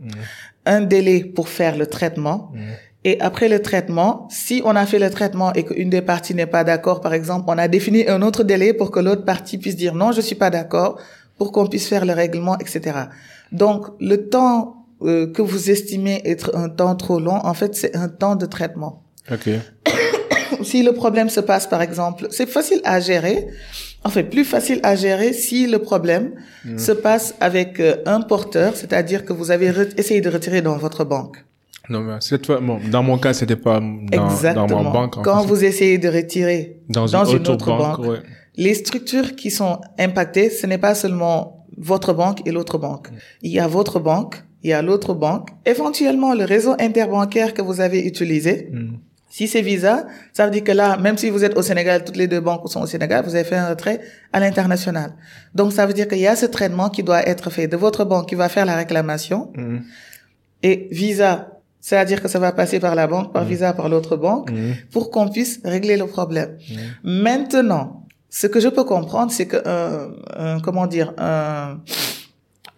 un 0.64 0.80
délai 0.80 1.24
pour 1.24 1.48
faire 1.48 1.76
le 1.76 1.86
traitement 1.86 2.52
et 3.06 3.20
après 3.20 3.48
le 3.48 3.62
traitement, 3.62 4.26
si 4.32 4.62
on 4.64 4.74
a 4.74 4.84
fait 4.84 4.98
le 4.98 5.08
traitement 5.10 5.52
et 5.52 5.64
qu'une 5.64 5.90
des 5.90 6.02
parties 6.02 6.34
n'est 6.34 6.44
pas 6.44 6.64
d'accord, 6.64 7.00
par 7.00 7.14
exemple, 7.14 7.44
on 7.46 7.56
a 7.56 7.68
défini 7.68 8.08
un 8.08 8.20
autre 8.20 8.42
délai 8.42 8.72
pour 8.72 8.90
que 8.90 8.98
l'autre 8.98 9.24
partie 9.24 9.58
puisse 9.58 9.76
dire 9.76 9.94
non, 9.94 10.10
je 10.10 10.20
suis 10.20 10.34
pas 10.34 10.50
d'accord, 10.50 10.98
pour 11.38 11.52
qu'on 11.52 11.66
puisse 11.66 11.88
faire 11.88 12.04
le 12.04 12.12
règlement, 12.12 12.58
etc. 12.58 12.80
Donc, 13.52 13.86
le 14.00 14.28
temps 14.28 14.86
euh, 15.02 15.26
que 15.30 15.42
vous 15.42 15.70
estimez 15.70 16.22
être 16.24 16.56
un 16.56 16.68
temps 16.68 16.94
trop 16.96 17.20
long, 17.20 17.36
en 17.44 17.54
fait, 17.54 17.74
c'est 17.74 17.94
un 17.96 18.08
temps 18.08 18.36
de 18.36 18.46
traitement. 18.46 19.02
Okay. 19.30 19.58
si 20.62 20.82
le 20.82 20.92
problème 20.92 21.28
se 21.28 21.40
passe, 21.40 21.66
par 21.66 21.82
exemple, 21.82 22.28
c'est 22.30 22.48
facile 22.48 22.80
à 22.84 23.00
gérer. 23.00 23.46
en 24.04 24.08
fait, 24.08 24.24
plus 24.24 24.44
facile 24.44 24.80
à 24.82 24.96
gérer 24.96 25.32
si 25.32 25.66
le 25.66 25.78
problème 25.80 26.32
mm. 26.64 26.78
se 26.78 26.92
passe 26.92 27.34
avec 27.40 27.80
euh, 27.80 27.96
un 28.06 28.20
porteur, 28.20 28.76
c'est-à-dire 28.76 29.24
que 29.24 29.32
vous 29.32 29.50
avez 29.50 29.72
essayé 29.96 30.20
de 30.20 30.30
retirer 30.30 30.62
dans 30.62 30.76
votre 30.76 31.04
banque. 31.04 31.44
Non, 31.88 32.00
mais 32.00 32.14
cette 32.20 32.46
fois, 32.46 32.60
bon, 32.60 32.80
dans 32.90 33.02
mon 33.02 33.18
cas, 33.18 33.32
c'était 33.32 33.56
pas 33.56 33.80
dans, 33.80 34.26
Exactement. 34.26 34.66
dans 34.66 34.82
ma 34.82 34.90
banque. 34.90 35.22
Quand 35.22 35.44
vous 35.44 35.64
essayez 35.64 35.98
de 35.98 36.08
retirer 36.08 36.80
dans, 36.88 37.06
une, 37.06 37.48
autre, 37.48 37.66
banque, 37.66 38.06
les 38.56 38.74
structures 38.74 39.36
qui 39.36 39.50
sont 39.50 39.80
impactées, 39.98 40.50
ce 40.50 40.66
n'est 40.66 40.78
pas 40.78 40.94
seulement 40.94 41.66
votre 41.76 42.12
banque 42.12 42.46
et 42.46 42.52
l'autre 42.52 42.78
banque. 42.78 43.08
Il 43.42 43.50
y 43.50 43.60
a 43.60 43.66
votre 43.66 44.00
banque, 44.00 44.42
il 44.62 44.70
y 44.70 44.72
a 44.72 44.82
l'autre 44.82 45.14
banque, 45.14 45.50
éventuellement 45.64 46.34
le 46.34 46.44
réseau 46.44 46.74
interbancaire 46.78 47.54
que 47.54 47.62
vous 47.62 47.80
avez 47.80 48.00
utilisé. 48.06 48.70
Mm. 48.72 48.96
Si 49.28 49.48
c'est 49.48 49.60
Visa, 49.60 50.06
ça 50.32 50.46
veut 50.46 50.50
dire 50.50 50.64
que 50.64 50.72
là, 50.72 50.96
même 50.96 51.18
si 51.18 51.28
vous 51.28 51.44
êtes 51.44 51.58
au 51.58 51.62
Sénégal, 51.62 52.04
toutes 52.04 52.16
les 52.16 52.26
deux 52.26 52.40
banques 52.40 52.66
sont 52.70 52.80
au 52.80 52.86
Sénégal, 52.86 53.22
vous 53.24 53.34
avez 53.34 53.44
fait 53.44 53.56
un 53.56 53.68
retrait 53.68 54.00
à 54.32 54.40
l'international. 54.40 55.12
Donc 55.54 55.72
ça 55.72 55.84
veut 55.84 55.92
dire 55.92 56.08
qu'il 56.08 56.20
y 56.20 56.26
a 56.26 56.36
ce 56.36 56.46
traitement 56.46 56.88
qui 56.88 57.02
doit 57.02 57.26
être 57.28 57.50
fait 57.50 57.66
de 57.66 57.76
votre 57.76 58.04
banque 58.06 58.28
qui 58.28 58.34
va 58.34 58.48
faire 58.48 58.64
la 58.64 58.76
réclamation. 58.76 59.52
Mm. 59.54 59.78
Et 60.62 60.88
Visa, 60.90 61.60
c'est-à-dire 61.80 62.22
que 62.22 62.28
ça 62.28 62.38
va 62.38 62.52
passer 62.52 62.80
par 62.80 62.94
la 62.94 63.06
banque, 63.06 63.32
par 63.34 63.44
mm. 63.44 63.48
Visa, 63.48 63.72
par 63.74 63.90
l'autre 63.90 64.16
banque, 64.16 64.50
pour 64.90 65.10
qu'on 65.10 65.28
puisse 65.28 65.60
régler 65.64 65.98
le 65.98 66.06
problème. 66.06 66.56
Maintenant, 67.04 68.05
ce 68.40 68.46
que 68.46 68.60
je 68.60 68.68
peux 68.68 68.84
comprendre, 68.84 69.32
c'est 69.32 69.46
que, 69.46 69.56
euh, 69.66 70.60
comment 70.62 70.86
dire, 70.86 71.14
un, 71.16 71.78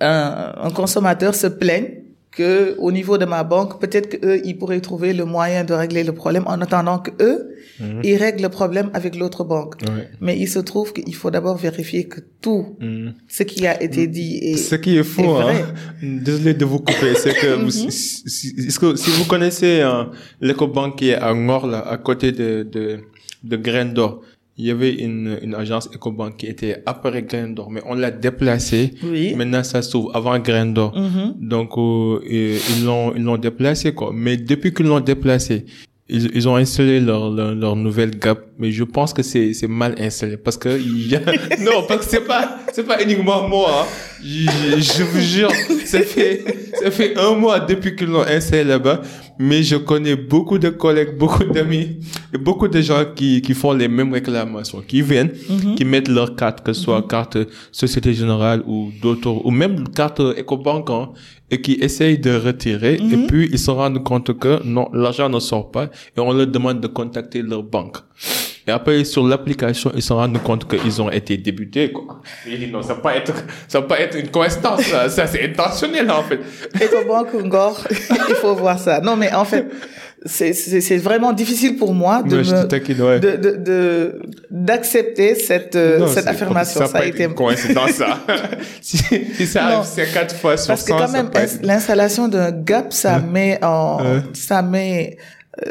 un, 0.00 0.52
un 0.66 0.70
consommateur 0.70 1.34
se 1.34 1.48
plaigne 1.48 1.88
que 2.30 2.76
au 2.78 2.92
niveau 2.92 3.18
de 3.18 3.24
ma 3.24 3.42
banque, 3.42 3.80
peut-être 3.80 4.08
qu'eux, 4.12 4.40
ils 4.44 4.56
pourraient 4.56 4.80
trouver 4.80 5.12
le 5.12 5.24
moyen 5.24 5.64
de 5.64 5.74
régler 5.74 6.04
le 6.04 6.12
problème 6.12 6.44
en 6.46 6.60
attendant 6.60 7.00
que 7.00 7.10
eux, 7.20 7.38
mhm. 7.80 8.02
ils 8.04 8.16
règlent 8.16 8.44
le 8.44 8.50
problème 8.60 8.88
avec 8.94 9.16
l'autre 9.16 9.42
banque. 9.42 9.74
Mais 10.20 10.38
il 10.38 10.46
se 10.46 10.60
trouve 10.60 10.92
qu'il 10.92 11.16
faut 11.16 11.32
d'abord 11.32 11.56
vérifier 11.56 12.06
que 12.06 12.20
tout 12.40 12.76
mhm. 12.78 13.14
ce 13.26 13.42
qui 13.42 13.66
a 13.66 13.82
été 13.82 14.06
dit 14.06 14.38
est 14.40 14.56
Ce 14.56 14.76
qui 14.76 14.96
est 14.96 15.02
faux, 15.02 15.38
hein. 15.38 15.54
désolé 16.00 16.54
de 16.54 16.64
vous 16.64 16.78
couper, 16.78 17.14
c'est 17.16 17.34
que, 17.34 17.50
vous, 17.64 17.70
si, 17.72 18.54
que 18.80 18.94
si 18.94 19.10
vous 19.10 19.24
connaissez 19.24 19.80
euh, 19.80 20.04
l'éco-banque 20.40 20.98
qui 20.98 21.08
est 21.08 21.16
à 21.16 21.34
Ngor, 21.34 21.64
à 21.74 21.96
côté 21.96 22.30
de, 22.30 22.62
de, 22.62 23.00
de 23.42 23.56
Grain 23.56 23.86
d'Or, 23.86 24.22
il 24.58 24.66
y 24.66 24.70
avait 24.72 24.92
une, 24.92 25.38
une 25.40 25.54
agence 25.54 25.88
EcoBank 25.94 26.36
qui 26.36 26.46
était 26.46 26.82
après 26.84 27.22
Grain 27.22 27.48
d'Or, 27.48 27.70
mais 27.70 27.80
on 27.86 27.94
l'a 27.94 28.10
déplacée. 28.10 28.92
Oui. 29.04 29.32
Maintenant, 29.36 29.62
ça 29.62 29.82
s'ouvre 29.82 30.14
avant 30.16 30.36
Grain 30.40 30.66
d'Or. 30.66 30.92
Mm-hmm. 30.98 31.48
Donc, 31.48 31.78
euh, 31.78 32.20
ils 32.28 32.84
l'ont, 32.84 33.14
ils 33.14 33.22
l'ont 33.22 33.38
déplacé, 33.38 33.94
quoi. 33.94 34.10
Mais 34.12 34.36
depuis 34.36 34.74
qu'ils 34.74 34.86
l'ont 34.86 34.98
déplacé, 34.98 35.64
ils, 36.08 36.30
ils 36.34 36.48
ont 36.48 36.56
installé 36.56 36.98
leur, 36.98 37.30
leur, 37.30 37.76
nouvelle 37.76 38.18
Gap, 38.18 38.46
mais 38.58 38.72
je 38.72 38.82
pense 38.82 39.12
que 39.12 39.22
c'est, 39.22 39.52
c'est 39.52 39.68
mal 39.68 39.94
installé 39.98 40.36
parce 40.36 40.56
que 40.56 40.70
il 40.80 41.08
y 41.08 41.14
a, 41.14 41.20
non, 41.60 41.84
parce 41.86 42.06
que 42.06 42.10
c'est 42.10 42.26
pas, 42.26 42.58
c'est 42.72 42.86
pas 42.86 43.02
uniquement 43.02 43.46
moi, 43.46 43.82
hein. 43.82 43.86
je, 44.24 44.80
je, 44.80 45.02
vous 45.02 45.20
jure, 45.20 45.52
ça 45.84 46.00
fait, 46.00 46.42
ça 46.82 46.90
fait 46.90 47.16
un 47.18 47.34
mois 47.34 47.60
depuis 47.60 47.94
qu'ils 47.94 48.08
l'ont 48.08 48.26
installé 48.26 48.64
là-bas 48.64 49.02
mais 49.38 49.62
je 49.62 49.76
connais 49.76 50.16
beaucoup 50.16 50.58
de 50.58 50.68
collègues, 50.68 51.16
beaucoup 51.16 51.44
d'amis 51.44 52.00
et 52.34 52.38
beaucoup 52.38 52.68
de 52.68 52.80
gens 52.80 53.04
qui, 53.14 53.40
qui 53.40 53.54
font 53.54 53.72
les 53.72 53.88
mêmes 53.88 54.12
réclamations, 54.12 54.82
qui 54.86 55.02
viennent, 55.02 55.32
mhm. 55.48 55.76
qui 55.76 55.84
mettent 55.84 56.08
leur 56.08 56.34
carte, 56.34 56.62
que 56.62 56.72
ce 56.72 56.82
soit 56.82 57.00
mhm. 57.00 57.06
carte 57.06 57.38
Société 57.70 58.12
Générale 58.12 58.62
ou 58.66 58.90
d'autres, 59.00 59.30
ou 59.44 59.50
même 59.50 59.88
carte 59.88 60.20
EcoBank, 60.20 60.90
hein, 60.90 61.10
et 61.50 61.60
qui 61.60 61.74
essayent 61.74 62.18
de 62.18 62.34
retirer, 62.34 62.94
et 62.94 63.16
mhm. 63.16 63.26
puis 63.26 63.48
ils 63.52 63.58
se 63.58 63.70
rendent 63.70 64.02
compte 64.02 64.36
que 64.38 64.62
non, 64.64 64.88
l'argent 64.92 65.28
ne 65.28 65.38
sort 65.38 65.70
pas, 65.70 65.84
et 66.16 66.20
on 66.20 66.32
leur 66.32 66.46
demande 66.46 66.80
de 66.80 66.88
contacter 66.88 67.42
leur 67.42 67.62
banque. 67.62 67.98
Et 68.68 68.70
après, 68.70 69.02
sur 69.04 69.26
l'application, 69.26 69.90
ils 69.94 70.02
se 70.02 70.12
rendent 70.12 70.42
compte 70.42 70.68
qu'ils 70.68 71.00
ont 71.00 71.10
été 71.10 71.38
débutés, 71.38 71.90
quoi. 71.90 72.20
Ils 72.46 72.58
disent, 72.58 72.70
non, 72.70 72.82
ça 72.82 72.92
va 72.92 73.00
pas 73.00 73.16
être, 73.16 73.32
ça 73.66 73.80
va 73.80 73.86
pas 73.86 73.98
être 73.98 74.14
une 74.18 74.28
coïncidence, 74.28 74.82
ça, 74.82 75.08
ça 75.08 75.26
c'est 75.26 75.42
intentionnel, 75.42 76.10
en 76.10 76.22
fait. 76.22 76.38
Et 76.78 76.86
comment 76.90 77.24
Ngor, 77.24 77.82
il 77.90 78.34
faut 78.34 78.54
voir 78.54 78.78
ça. 78.78 79.00
Non, 79.00 79.16
mais 79.16 79.32
en 79.32 79.46
fait, 79.46 79.66
c'est, 80.26 80.52
c'est, 80.52 80.82
c'est 80.82 80.98
vraiment 80.98 81.32
difficile 81.32 81.76
pour 81.76 81.94
moi 81.94 82.22
de 82.22 82.36
me, 82.36 83.18
de, 83.18 83.36
de, 83.36 83.56
de, 83.56 84.22
d'accepter 84.50 85.34
cette, 85.34 85.74
euh, 85.74 86.06
cette 86.08 86.26
affirmation. 86.26 86.80
Ça, 86.80 86.86
ça 86.88 86.98
a 86.98 87.04
été 87.06 87.24
une 87.24 87.34
coïncidence, 87.34 87.92
ça. 87.92 88.18
si, 88.82 88.98
si, 88.98 89.46
ça 89.46 89.64
arrive 89.64 89.86
50 89.86 90.32
fois 90.32 90.56
sur 90.58 90.68
Parce 90.68 90.82
que 90.84 90.92
quand 90.92 91.10
même, 91.10 91.30
l'installation 91.62 92.28
d'un 92.28 92.50
gap, 92.50 92.92
ça 92.92 93.18
met 93.20 93.58
en, 93.64 94.20
ça 94.34 94.60
met, 94.60 95.16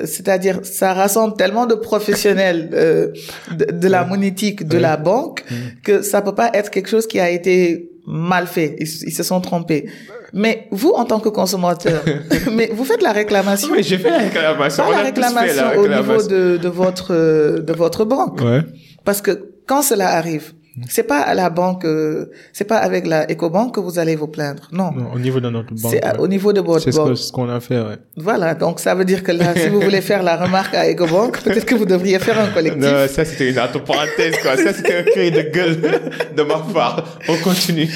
c'est-à-dire 0.03 0.59
ça 0.63 0.93
rassemble 0.93 1.35
tellement 1.35 1.65
de 1.65 1.75
professionnels 1.75 2.69
euh, 2.73 3.07
de, 3.51 3.87
la 3.87 4.05
monétique 4.05 4.67
de 4.67 4.77
la 4.77 4.97
banque 4.97 5.43
que 5.83 6.01
ça 6.01 6.21
peut 6.21 6.35
pas 6.35 6.49
être 6.53 6.69
quelque 6.69 6.89
chose 6.89 7.07
qui 7.07 7.19
a 7.19 7.29
été 7.29 7.91
mal 8.05 8.47
fait. 8.47 8.75
Ils, 8.79 8.87
se 8.87 9.23
sont 9.23 9.41
trompés. 9.41 9.89
Mais 10.33 10.67
vous, 10.71 10.91
en 10.91 11.05
tant 11.05 11.19
que 11.19 11.29
consommateur, 11.29 12.03
mais 12.51 12.69
vous 12.73 12.83
faites 12.83 13.01
la 13.01 13.11
réclamation. 13.11 13.69
Oui, 13.71 13.83
j'ai 13.83 13.97
fait 13.97 14.09
la 14.09 14.17
réclamation. 14.19 14.83
Pas 14.83 14.91
la 14.91 15.01
réclamation, 15.03 15.65
au 15.77 15.87
niveau 15.87 16.21
de, 16.23 16.57
de 16.57 16.69
votre 16.69 17.13
de 17.13 17.73
votre 17.73 18.05
banque. 18.05 18.41
Ouais. 18.41 18.61
Parce 19.05 19.21
que 19.21 19.53
quand 19.65 19.81
cela 19.81 20.09
arrive, 20.09 20.53
c'est 20.89 21.03
pas 21.03 21.21
à 21.21 21.33
la 21.33 21.49
banque, 21.49 21.85
euh, 21.85 22.29
c'est 22.53 22.65
pas 22.65 22.77
avec 22.77 23.07
la 23.07 23.29
EcoBank 23.31 23.73
que 23.73 23.79
vous 23.79 23.97
allez 23.97 24.15
vous 24.15 24.27
plaindre. 24.27 24.67
Non. 24.71 24.91
non 24.91 25.11
au 25.13 25.19
niveau 25.19 25.39
de 25.39 25.49
notre 25.49 25.73
banque. 25.73 25.91
C'est 25.91 26.19
au 26.19 26.27
niveau 26.27 26.53
de 26.53 26.61
votre 26.61 26.89
banque. 26.91 27.17
C'est 27.17 27.23
ce 27.23 27.31
qu'on 27.31 27.49
a 27.49 27.59
fait, 27.59 27.79
ouais. 27.79 27.97
Voilà. 28.15 28.53
Donc, 28.53 28.79
ça 28.79 28.93
veut 28.93 29.05
dire 29.05 29.23
que 29.23 29.31
là, 29.31 29.55
si 29.55 29.69
vous 29.69 29.81
voulez 29.81 30.01
faire 30.01 30.21
la 30.21 30.37
remarque 30.37 30.75
à 30.75 30.89
EcoBank, 30.89 31.41
peut-être 31.43 31.65
que 31.65 31.75
vous 31.75 31.85
devriez 31.85 32.19
faire 32.19 32.39
un 32.39 32.49
collectif. 32.49 32.81
Non, 32.81 33.07
ça, 33.07 33.25
c'était 33.25 33.49
une 33.49 33.59
entre 33.59 33.83
parenthèse, 33.83 34.35
quoi. 34.41 34.55
Ça, 34.55 34.73
c'était 34.73 34.97
un 34.97 35.03
cri 35.03 35.31
de 35.31 35.41
gueule 35.41 35.81
de 36.35 36.43
ma 36.43 36.59
part. 36.73 37.19
On 37.27 37.37
continue. 37.37 37.89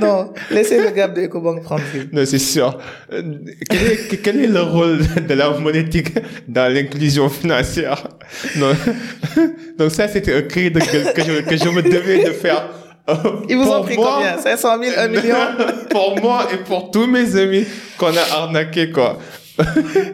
non, 0.00 0.32
laissez 0.50 0.82
le 0.82 0.90
gap 0.90 1.14
de 1.14 1.22
EcoBank 1.22 1.62
prendre. 1.62 1.82
Non, 2.12 2.24
c'est 2.26 2.38
sûr. 2.38 2.76
Quel 3.08 3.82
est, 3.82 4.22
quel 4.22 4.40
est 4.40 4.48
le 4.48 4.62
rôle 4.62 4.98
de 5.28 5.34
la 5.34 5.50
monétique 5.50 6.12
dans 6.48 6.72
l'inclusion 6.72 7.28
financière? 7.28 8.08
Non. 8.56 8.72
Donc 9.78 9.92
ça, 9.92 10.08
c'était 10.08 10.34
un 10.34 10.42
cri 10.42 10.70
de 10.70 10.80
gueule 10.80 11.12
que 11.14 11.22
je, 11.22 11.40
que 11.42 11.56
je 11.56 11.68
me 11.68 11.82
de 12.02 12.32
faire. 12.32 12.68
Euh, 13.08 13.14
Ils 13.48 13.56
vous 13.56 13.68
ont 13.68 13.82
pris 13.82 13.96
combien? 13.96 14.38
500 14.38 14.68
000, 14.82 14.94
1 14.98 15.08
million? 15.08 15.36
Pour 15.90 16.20
moi 16.20 16.46
et 16.52 16.58
pour 16.58 16.90
tous 16.90 17.06
mes 17.06 17.36
amis 17.36 17.64
qu'on 17.98 18.16
a 18.16 18.42
arnaqué, 18.42 18.90
quoi. 18.90 19.18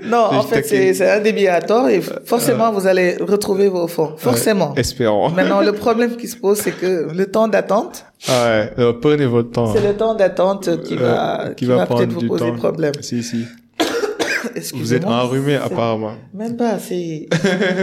non, 0.04 0.24
en 0.32 0.42
fait, 0.42 0.62
c'est 0.62 1.08
un 1.08 1.20
débit 1.20 1.46
à 1.46 1.60
tort 1.60 1.88
et 1.88 2.00
forcément, 2.00 2.72
vous 2.72 2.86
allez 2.86 3.16
retrouver 3.20 3.68
vos 3.68 3.86
fonds. 3.86 4.14
Forcément. 4.16 4.74
espérons. 4.76 5.30
Maintenant, 5.30 5.60
le 5.60 5.72
problème 5.84 6.16
qui 6.16 6.26
se 6.26 6.36
pose, 6.36 6.58
c'est 6.58 6.72
que 6.72 7.08
le 7.12 7.26
temps 7.26 7.46
d'attente. 7.46 8.06
Ah 8.28 8.64
ouais, 8.76 8.92
prenez 9.00 9.26
votre 9.26 9.52
temps. 9.52 9.72
C'est 9.72 9.86
le 9.86 9.94
temps 9.94 10.14
d'attente 10.14 10.82
qui 10.82 10.96
va, 10.96 11.50
qui, 11.56 11.66
va, 11.66 11.86
peut-être 11.86 12.12
vous 12.12 12.26
poser 12.26 12.52
problème. 12.52 12.94
Si, 13.00 13.22
si. 13.22 13.44
vous 14.74 14.94
êtes 14.94 15.04
enrhumé, 15.04 15.56
apparemment. 15.56 16.14
Même 16.34 16.56
pas, 16.56 16.78
c'est 16.78 17.28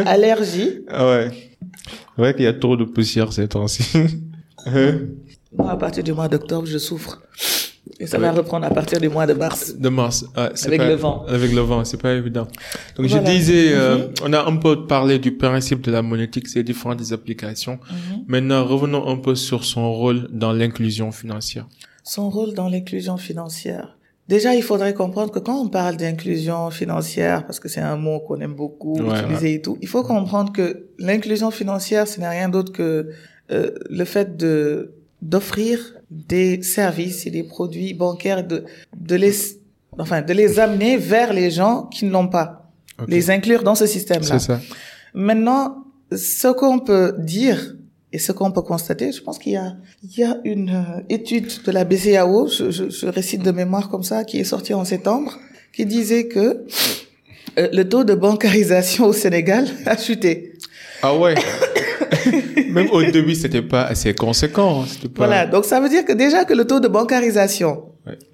allergie. 0.05 0.81
Ah 0.89 1.19
ouais. 2.17 2.33
Qu'il 2.33 2.43
y 2.43 2.47
a 2.47 2.53
trop 2.53 2.77
de 2.77 2.83
poussière 2.83 3.31
ces 3.33 3.47
temps-ci. 3.47 3.83
Moi, 5.55 5.69
à 5.69 5.77
partir 5.77 6.03
du 6.03 6.13
mois 6.13 6.27
d'octobre, 6.27 6.65
je 6.67 6.77
souffre. 6.77 7.21
Et 7.99 8.07
ça 8.07 8.17
va 8.17 8.31
reprendre 8.31 8.65
à 8.65 8.69
partir 8.69 8.99
du 8.99 9.09
mois 9.09 9.27
de 9.27 9.33
mars. 9.33 9.75
De 9.77 9.89
mars. 9.89 10.25
Ah, 10.35 10.49
avec 10.65 10.81
le 10.81 10.95
vent. 10.95 11.25
Avec 11.27 11.51
le 11.51 11.61
vent, 11.61 11.83
c'est 11.83 12.01
pas 12.01 12.13
évident. 12.13 12.47
Donc 12.95 13.07
je 13.07 13.17
disais, 13.17 13.73
euh, 13.73 13.97
mhm. 13.97 14.13
on 14.23 14.33
a 14.33 14.45
un 14.45 14.55
peu 14.55 14.87
parlé 14.87 15.19
du 15.19 15.33
principe 15.33 15.81
de 15.81 15.91
la 15.91 16.01
monétique, 16.01 16.47
c'est 16.47 16.63
différentes 16.63 17.11
applications. 17.11 17.79
Mhm. 17.89 18.23
Maintenant, 18.27 18.65
revenons 18.65 19.07
un 19.07 19.17
peu 19.17 19.35
sur 19.35 19.63
son 19.65 19.93
rôle 19.93 20.27
dans 20.31 20.53
l'inclusion 20.53 21.11
financière. 21.11 21.67
Son 22.03 22.29
rôle 22.29 22.53
dans 22.53 22.69
l'inclusion 22.69 23.17
financière. 23.17 23.95
Déjà, 24.29 24.55
il 24.55 24.63
faudrait 24.63 24.93
comprendre 24.93 25.31
que 25.31 25.39
quand 25.39 25.59
on 25.59 25.67
parle 25.67 25.97
d'inclusion 25.97 26.71
financière, 26.71 27.45
parce 27.45 27.59
que 27.59 27.67
c'est 27.67 27.81
un 27.81 27.97
mot 27.97 28.19
qu'on 28.21 28.39
aime 28.39 28.53
beaucoup 28.53 28.97
utiliser 28.97 29.55
et 29.55 29.61
tout, 29.61 29.77
il 29.81 29.87
faut 29.87 30.03
comprendre 30.03 30.53
que 30.53 30.87
l'inclusion 30.97 31.51
financière, 31.51 32.07
ce 32.07 32.19
n'est 32.21 32.29
rien 32.29 32.47
d'autre 32.47 32.71
que 32.71 33.09
euh, 33.51 33.71
le 33.89 34.05
fait 34.05 34.37
de 34.37 34.93
d'offrir 35.21 35.95
des 36.09 36.61
services 36.61 37.25
et 37.25 37.31
des 37.31 37.43
produits 37.43 37.93
bancaires, 37.93 38.45
de 38.45 38.63
de 38.95 39.15
les 39.15 39.33
enfin 39.97 40.21
de 40.21 40.33
les 40.33 40.59
amener 40.59 40.97
vers 40.97 41.33
les 41.33 41.51
gens 41.51 41.83
qui 41.83 42.05
ne 42.05 42.11
l'ont 42.11 42.27
pas, 42.29 42.71
les 43.07 43.29
inclure 43.29 43.63
dans 43.63 43.75
ce 43.75 43.85
système-là. 43.85 44.39
C'est 44.39 44.47
ça. 44.47 44.61
Maintenant, 45.13 45.83
ce 46.15 46.47
qu'on 46.47 46.79
peut 46.79 47.15
dire 47.19 47.75
et 48.13 48.19
ce 48.19 48.31
qu'on 48.31 48.51
peut 48.51 48.61
constater, 48.61 49.11
je 49.11 49.21
pense 49.21 49.39
qu'il 49.39 49.53
y 49.53 49.57
a, 49.57 49.75
il 50.03 50.17
y 50.19 50.23
a 50.23 50.37
une 50.45 50.69
euh, 50.69 51.01
étude 51.09 51.51
de 51.65 51.71
la 51.71 51.83
BCAO, 51.83 52.47
je, 52.47 52.69
je, 52.69 52.87
je, 52.87 53.07
récite 53.07 53.41
de 53.41 53.49
mémoire 53.49 53.89
comme 53.89 54.03
ça, 54.03 54.23
qui 54.23 54.37
est 54.39 54.43
sortie 54.43 54.75
en 54.75 54.85
septembre, 54.85 55.39
qui 55.73 55.87
disait 55.87 56.27
que 56.27 56.63
euh, 57.57 57.67
le 57.73 57.89
taux 57.89 58.03
de 58.03 58.13
bancarisation 58.13 59.07
au 59.07 59.13
Sénégal 59.13 59.65
a 59.87 59.97
chuté. 59.97 60.53
Ah 61.01 61.17
ouais. 61.17 61.33
Même 62.69 62.87
au 62.91 63.01
début, 63.03 63.33
c'était 63.33 63.63
pas 63.63 63.85
assez 63.85 64.13
conséquent. 64.13 64.83
Pas... 64.83 65.25
Voilà. 65.25 65.47
Donc 65.47 65.65
ça 65.65 65.79
veut 65.79 65.89
dire 65.89 66.05
que 66.05 66.13
déjà 66.13 66.45
que 66.45 66.53
le 66.53 66.65
taux 66.65 66.79
de 66.79 66.87
bancarisation, 66.87 67.85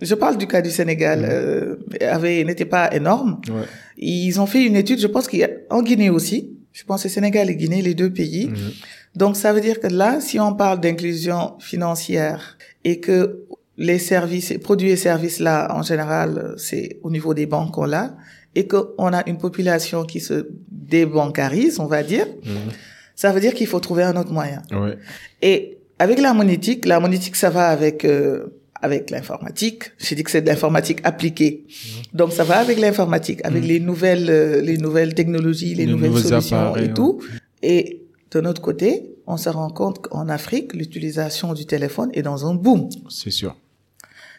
je 0.01 0.13
parle 0.13 0.37
du 0.37 0.45
cas 0.45 0.61
du 0.61 0.71
Sénégal, 0.71 1.25
euh, 1.25 1.75
avait 2.01 2.43
n'était 2.43 2.65
pas 2.65 2.93
énorme. 2.93 3.39
Ouais. 3.47 3.63
Ils 3.97 4.41
ont 4.41 4.45
fait 4.45 4.65
une 4.65 4.75
étude, 4.75 4.99
je 4.99 5.07
pense 5.07 5.29
qu'en 5.29 5.81
Guinée 5.83 6.09
aussi, 6.09 6.57
Je 6.73 6.83
pense 6.83 7.03
que 7.03 7.09
Sénégal 7.09 7.49
et 7.49 7.55
Guinée, 7.55 7.81
les 7.81 7.95
deux 7.95 8.11
pays. 8.11 8.47
Mhm. 8.47 8.71
Donc 9.15 9.35
ça 9.35 9.53
veut 9.53 9.61
dire 9.61 9.79
que 9.79 9.87
là, 9.87 10.19
si 10.21 10.39
on 10.39 10.53
parle 10.53 10.79
d'inclusion 10.79 11.55
financière 11.59 12.57
et 12.83 12.99
que 12.99 13.45
les 13.77 13.97
services, 13.97 14.53
produits 14.61 14.91
et 14.91 14.97
services 14.97 15.39
là, 15.39 15.73
en 15.73 15.81
général, 15.83 16.53
c'est 16.57 16.99
au 17.03 17.09
niveau 17.09 17.33
des 17.33 17.45
banques 17.45 17.73
qu'on 17.73 17.85
l'a, 17.85 18.15
et 18.55 18.67
qu'on 18.67 19.13
a 19.13 19.27
une 19.27 19.37
population 19.37 20.03
qui 20.03 20.19
se 20.19 20.47
débancarise, 20.69 21.79
on 21.79 21.85
va 21.85 22.03
dire, 22.03 22.25
mhm. 22.43 22.71
ça 23.15 23.31
veut 23.31 23.39
dire 23.39 23.53
qu'il 23.53 23.67
faut 23.67 23.79
trouver 23.79 24.03
un 24.03 24.15
autre 24.15 24.31
moyen. 24.31 24.61
Ouais. 24.71 24.97
Et 25.41 25.77
avec 25.99 26.19
la 26.19 26.33
monétique, 26.33 26.85
la 26.85 26.99
monétique, 26.99 27.35
ça 27.35 27.49
va 27.49 27.67
avec 27.69 28.05
euh, 28.05 28.55
avec 28.81 29.09
l'informatique. 29.09 29.91
J'ai 29.97 30.15
dit 30.15 30.23
que 30.23 30.31
c'est 30.31 30.41
de 30.41 30.47
l'informatique 30.47 30.99
appliquée. 31.03 31.65
Mhm. 31.67 32.03
Donc 32.13 32.33
ça 32.33 32.43
va 32.43 32.57
avec 32.57 32.79
l'informatique, 32.79 33.41
avec 33.43 33.63
mhm. 33.63 33.69
les 33.69 33.79
nouvelles 33.79 34.29
euh, 34.29 34.61
les 34.61 34.77
nouvelles 34.77 35.13
technologies, 35.13 35.75
les, 35.75 35.85
nouvelles 35.85 36.17
solutions 36.17 36.75
et 36.75 36.91
tout. 36.93 37.21
Et 37.61 38.07
de 38.31 38.41
notre 38.41 38.61
côté, 38.61 39.15
on 39.27 39.37
se 39.37 39.49
rend 39.49 39.69
compte 39.69 40.01
qu'en 40.01 40.27
Afrique, 40.29 40.73
l'utilisation 40.73 41.53
du 41.53 41.65
téléphone 41.65 42.09
est 42.13 42.21
dans 42.21 42.45
un 42.45 42.53
boom. 42.53 42.89
C'est 43.09 43.31
sûr. 43.31 43.55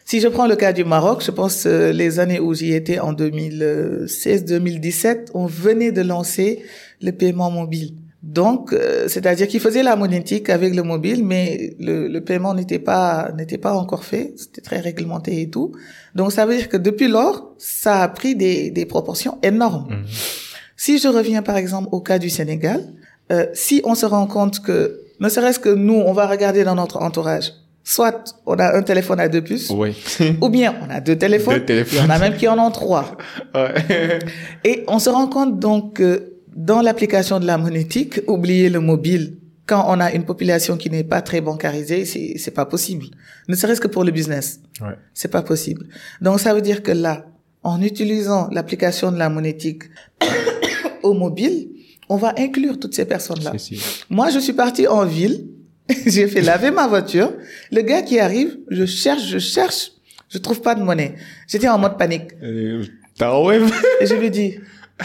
Si 0.05 0.19
je 0.19 0.27
prends 0.27 0.47
le 0.47 0.55
cas 0.55 0.73
du 0.73 0.83
Maroc, 0.83 1.23
je 1.25 1.31
pense 1.31 1.65
euh, 1.65 1.91
les 1.91 2.19
années 2.19 2.39
où 2.39 2.53
j'y 2.53 2.73
étais 2.73 2.99
en 2.99 3.13
2016-2017, 3.13 5.29
on 5.33 5.45
venait 5.45 5.91
de 5.91 6.01
lancer 6.01 6.63
le 7.01 7.11
paiement 7.11 7.51
mobile. 7.51 7.93
Donc, 8.23 8.73
euh, 8.73 9.07
c'est-à-dire 9.07 9.47
qu'ils 9.47 9.59
faisaient 9.59 9.83
la 9.83 9.95
monétique 9.95 10.49
avec 10.49 10.75
le 10.75 10.83
mobile, 10.83 11.25
mais 11.25 11.75
le, 11.79 12.07
le 12.07 12.21
paiement 12.21 12.53
n'était 12.53 12.79
pas 12.79 13.31
n'était 13.35 13.57
pas 13.57 13.73
encore 13.73 14.03
fait. 14.03 14.33
C'était 14.37 14.61
très 14.61 14.79
réglementé 14.79 15.41
et 15.41 15.49
tout. 15.49 15.71
Donc, 16.13 16.31
ça 16.31 16.45
veut 16.45 16.55
dire 16.55 16.69
que 16.69 16.77
depuis 16.77 17.07
lors, 17.07 17.55
ça 17.57 18.03
a 18.03 18.07
pris 18.07 18.35
des, 18.35 18.69
des 18.69 18.85
proportions 18.85 19.39
énormes. 19.41 19.87
Mmh. 19.89 20.05
Si 20.77 20.99
je 20.99 21.07
reviens 21.07 21.41
par 21.41 21.57
exemple 21.57 21.89
au 21.91 22.01
cas 22.01 22.19
du 22.19 22.29
Sénégal, 22.29 22.93
euh, 23.31 23.45
si 23.53 23.81
on 23.85 23.95
se 23.95 24.05
rend 24.05 24.27
compte 24.27 24.59
que, 24.59 25.01
ne 25.19 25.29
serait-ce 25.29 25.59
que 25.59 25.69
nous, 25.69 25.95
on 25.95 26.13
va 26.13 26.27
regarder 26.27 26.63
dans 26.63 26.75
notre 26.75 26.97
entourage, 27.01 27.53
soit 27.83 28.23
on 28.45 28.55
a 28.55 28.75
un 28.77 28.83
téléphone 28.83 29.19
à 29.19 29.27
deux 29.29 29.41
puces, 29.41 29.69
oui. 29.71 29.95
ou 30.41 30.49
bien 30.49 30.75
on 30.85 30.89
a 30.89 30.99
deux 30.99 31.17
téléphones, 31.17 31.59
deux 31.59 31.65
téléphones. 31.65 31.99
Il 31.99 32.03
y 32.03 32.07
en 32.07 32.09
a 32.09 32.19
même 32.19 32.35
qui 32.35 32.47
en 32.47 32.59
ont 32.59 32.71
trois. 32.71 33.17
Ouais. 33.55 34.19
Et 34.63 34.83
on 34.87 34.99
se 34.99 35.09
rend 35.09 35.27
compte 35.27 35.59
donc 35.59 35.95
que 35.95 36.33
dans 36.55 36.81
l'application 36.81 37.39
de 37.39 37.45
la 37.45 37.57
monétique, 37.57 38.21
oublier 38.27 38.69
le 38.69 38.79
mobile 38.79 39.37
quand 39.65 39.85
on 39.87 39.99
a 39.99 40.11
une 40.11 40.25
population 40.25 40.77
qui 40.77 40.89
n'est 40.89 41.03
pas 41.03 41.21
très 41.21 41.41
bancarisée, 41.41 42.05
c'est 42.05 42.33
c'est 42.37 42.51
pas 42.51 42.65
possible. 42.65 43.05
Ne 43.47 43.55
serait-ce 43.55 43.79
que 43.79 43.87
pour 43.87 44.03
le 44.03 44.11
business, 44.11 44.59
ouais. 44.81 44.95
c'est 45.13 45.31
pas 45.31 45.41
possible. 45.41 45.85
Donc 46.21 46.39
ça 46.39 46.53
veut 46.53 46.61
dire 46.61 46.83
que 46.83 46.91
là, 46.91 47.25
en 47.63 47.81
utilisant 47.81 48.49
l'application 48.51 49.11
de 49.11 49.17
la 49.17 49.29
monétique 49.29 49.83
au 51.03 51.13
mobile, 51.13 51.69
on 52.11 52.17
va 52.17 52.33
inclure 52.37 52.79
toutes 52.79 52.93
ces 52.93 53.05
personnes-là. 53.05 53.53
Moi, 54.09 54.29
je 54.29 54.39
suis 54.39 54.53
partie 54.53 54.87
en 54.87 55.05
ville, 55.05 55.47
j'ai 56.05 56.27
fait 56.27 56.41
laver 56.41 56.71
ma 56.71 56.87
voiture. 56.87 57.31
Le 57.71 57.81
gars 57.81 58.01
qui 58.01 58.19
arrive, 58.19 58.57
je 58.69 58.85
cherche, 58.85 59.25
je 59.27 59.39
cherche, 59.39 59.91
je 60.29 60.37
trouve 60.37 60.61
pas 60.61 60.75
de 60.75 60.83
monnaie. 60.83 61.15
J'étais 61.47 61.69
en 61.69 61.77
mode 61.77 61.97
panique. 61.97 62.31
Euh, 62.43 62.83
T'as 63.17 63.31
Et 64.01 64.05
je 64.05 64.15
lui 64.15 64.31
dis, 64.31 64.55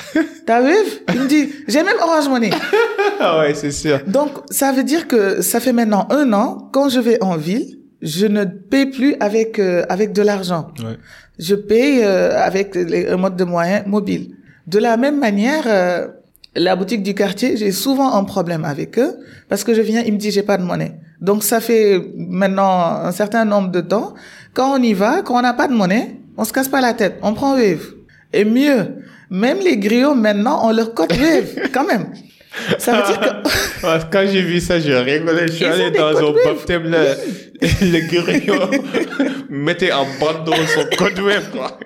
T'as 0.46 0.62
Wave 0.62 1.00
Il 1.14 1.20
me 1.20 1.26
dit, 1.26 1.52
j'ai 1.68 1.82
même 1.82 1.96
Orange 2.00 2.28
Money. 2.28 2.50
ah 3.20 3.40
ouais, 3.40 3.54
c'est 3.54 3.70
sûr. 3.70 4.00
Donc, 4.06 4.30
ça 4.50 4.72
veut 4.72 4.84
dire 4.84 5.08
que 5.08 5.42
ça 5.42 5.60
fait 5.60 5.72
maintenant 5.72 6.06
un 6.10 6.32
an, 6.32 6.68
quand 6.72 6.88
je 6.88 7.00
vais 7.00 7.22
en 7.22 7.36
ville, 7.36 7.78
je 8.02 8.26
ne 8.26 8.44
paye 8.44 8.86
plus 8.86 9.16
avec 9.20 9.58
euh, 9.58 9.84
avec 9.88 10.12
de 10.12 10.22
l'argent. 10.22 10.68
Ouais. 10.78 10.96
Je 11.38 11.54
paye 11.54 12.02
euh, 12.02 12.38
avec 12.38 12.74
les, 12.74 13.08
un 13.08 13.16
mode 13.16 13.36
de 13.36 13.44
moyen 13.44 13.82
mobile. 13.86 14.34
De 14.66 14.78
la 14.78 14.96
même 14.96 15.18
manière, 15.18 15.64
euh, 15.66 16.08
la 16.56 16.74
boutique 16.76 17.02
du 17.02 17.14
quartier, 17.14 17.56
j'ai 17.56 17.72
souvent 17.72 18.14
un 18.14 18.24
problème 18.24 18.64
avec 18.64 18.98
eux 18.98 19.16
parce 19.48 19.64
que 19.64 19.74
je 19.74 19.80
viens, 19.82 20.02
ils 20.02 20.12
me 20.12 20.18
disent 20.18 20.34
j'ai 20.34 20.42
pas 20.42 20.56
de 20.56 20.62
monnaie. 20.62 20.92
Donc 21.20 21.42
ça 21.42 21.60
fait 21.60 22.00
maintenant 22.16 23.00
un 23.04 23.12
certain 23.12 23.44
nombre 23.44 23.70
de 23.70 23.80
temps. 23.80 24.14
Quand 24.54 24.78
on 24.78 24.82
y 24.82 24.94
va, 24.94 25.22
quand 25.22 25.38
on 25.38 25.42
n'a 25.42 25.54
pas 25.54 25.68
de 25.68 25.74
monnaie, 25.74 26.16
on 26.36 26.44
se 26.44 26.52
casse 26.52 26.68
pas 26.68 26.80
la 26.80 26.94
tête, 26.94 27.18
on 27.22 27.34
prend 27.34 27.54
Wave. 27.54 27.92
Et 28.32 28.44
mieux, 28.44 28.96
même 29.30 29.58
les 29.62 29.76
griots 29.76 30.14
maintenant, 30.14 30.60
on 30.64 30.72
leur 30.72 30.94
cote 30.94 31.12
Wave 31.12 31.68
quand 31.72 31.84
même. 31.84 32.06
Ça 32.78 32.92
veut 32.92 33.06
dire 33.06 33.20
que... 33.20 34.04
Quand 34.10 34.24
j'ai 34.26 34.40
vu 34.40 34.60
ça, 34.60 34.80
j'ai 34.80 34.96
rigolé. 34.96 35.46
Je 35.48 35.52
suis 35.52 35.64
allé 35.66 35.90
dans 35.90 36.16
un 36.16 36.32
baptême, 36.44 36.84
le, 36.84 37.16
le 37.60 38.08
griot 38.08 38.82
mettait 39.50 39.92
en 39.92 40.06
bandeau 40.18 40.54
son 40.74 40.96
code 40.96 41.18
Wave, 41.18 41.50
quoi. 41.50 41.78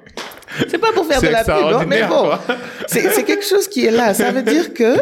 C'est 0.69 0.79
pas 0.79 0.93
pour 0.93 1.07
faire 1.07 1.21
de 1.21 1.29
la 1.29 1.45
pub, 1.45 1.55
hein, 1.55 1.85
mais 1.89 2.07
bon, 2.07 2.31
c'est 2.87 3.25
quelque 3.25 3.45
chose 3.45 3.69
qui 3.69 3.87
est 3.87 3.91
là. 3.91 4.15
Ça 4.15 4.33
veut 4.33 4.43
dire 4.43 4.75
que 4.75 4.97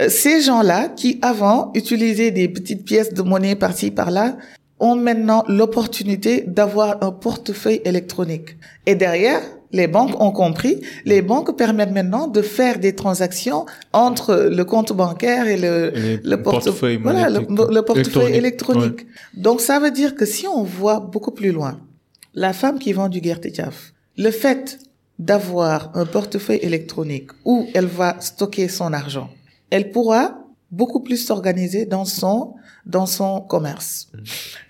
euh, 0.00 0.08
ces 0.08 0.40
gens-là 0.40 0.88
qui 0.88 1.18
avant 1.22 1.70
utilisaient 1.74 2.30
des 2.30 2.48
petites 2.48 2.84
pièces 2.84 3.12
de 3.12 3.22
monnaie 3.22 3.56
par-ci 3.56 3.90
par-là 3.90 4.36
ont 4.78 4.96
maintenant 4.96 5.44
l'opportunité 5.46 6.44
d'avoir 6.46 7.02
un 7.02 7.12
portefeuille 7.12 7.82
électronique. 7.84 8.56
Et 8.86 8.94
derrière, 8.94 9.42
les 9.72 9.86
banques 9.86 10.20
ont 10.20 10.32
compris, 10.32 10.80
les 11.04 11.22
banques 11.22 11.56
permettent 11.56 11.92
maintenant 11.92 12.26
de 12.26 12.42
faire 12.42 12.78
des 12.78 12.94
transactions 12.94 13.66
entre 13.92 14.48
le 14.50 14.64
compte 14.64 14.92
bancaire 14.92 15.46
et 15.46 15.56
le, 15.56 15.92
le, 16.24 16.42
portefeuille, 16.42 16.96
voilà, 16.96 17.28
le, 17.28 17.80
portefeuille 17.82 18.34
électronique. 18.34 19.06
Donc 19.34 19.60
ça 19.60 19.78
veut 19.78 19.90
dire 19.90 20.14
que 20.14 20.24
si 20.24 20.46
on 20.48 20.64
voit 20.64 21.00
beaucoup 21.00 21.30
plus 21.30 21.52
loin, 21.52 21.78
la 22.34 22.52
femme 22.52 22.78
qui 22.78 22.92
vend 22.92 23.08
du 23.08 23.20
guertetiaf, 23.20 23.92
le 24.16 24.30
fait 24.30 24.78
d'avoir 25.20 25.90
un 25.94 26.06
portefeuille 26.06 26.60
électronique 26.62 27.30
où 27.44 27.66
elle 27.74 27.86
va 27.86 28.16
stocker 28.20 28.68
son 28.68 28.94
argent, 28.94 29.28
elle 29.68 29.92
pourra 29.92 30.38
beaucoup 30.70 31.00
plus 31.00 31.18
s'organiser 31.18 31.84
dans 31.84 32.06
son 32.06 32.54
dans 32.86 33.04
son 33.04 33.42
commerce. 33.42 34.10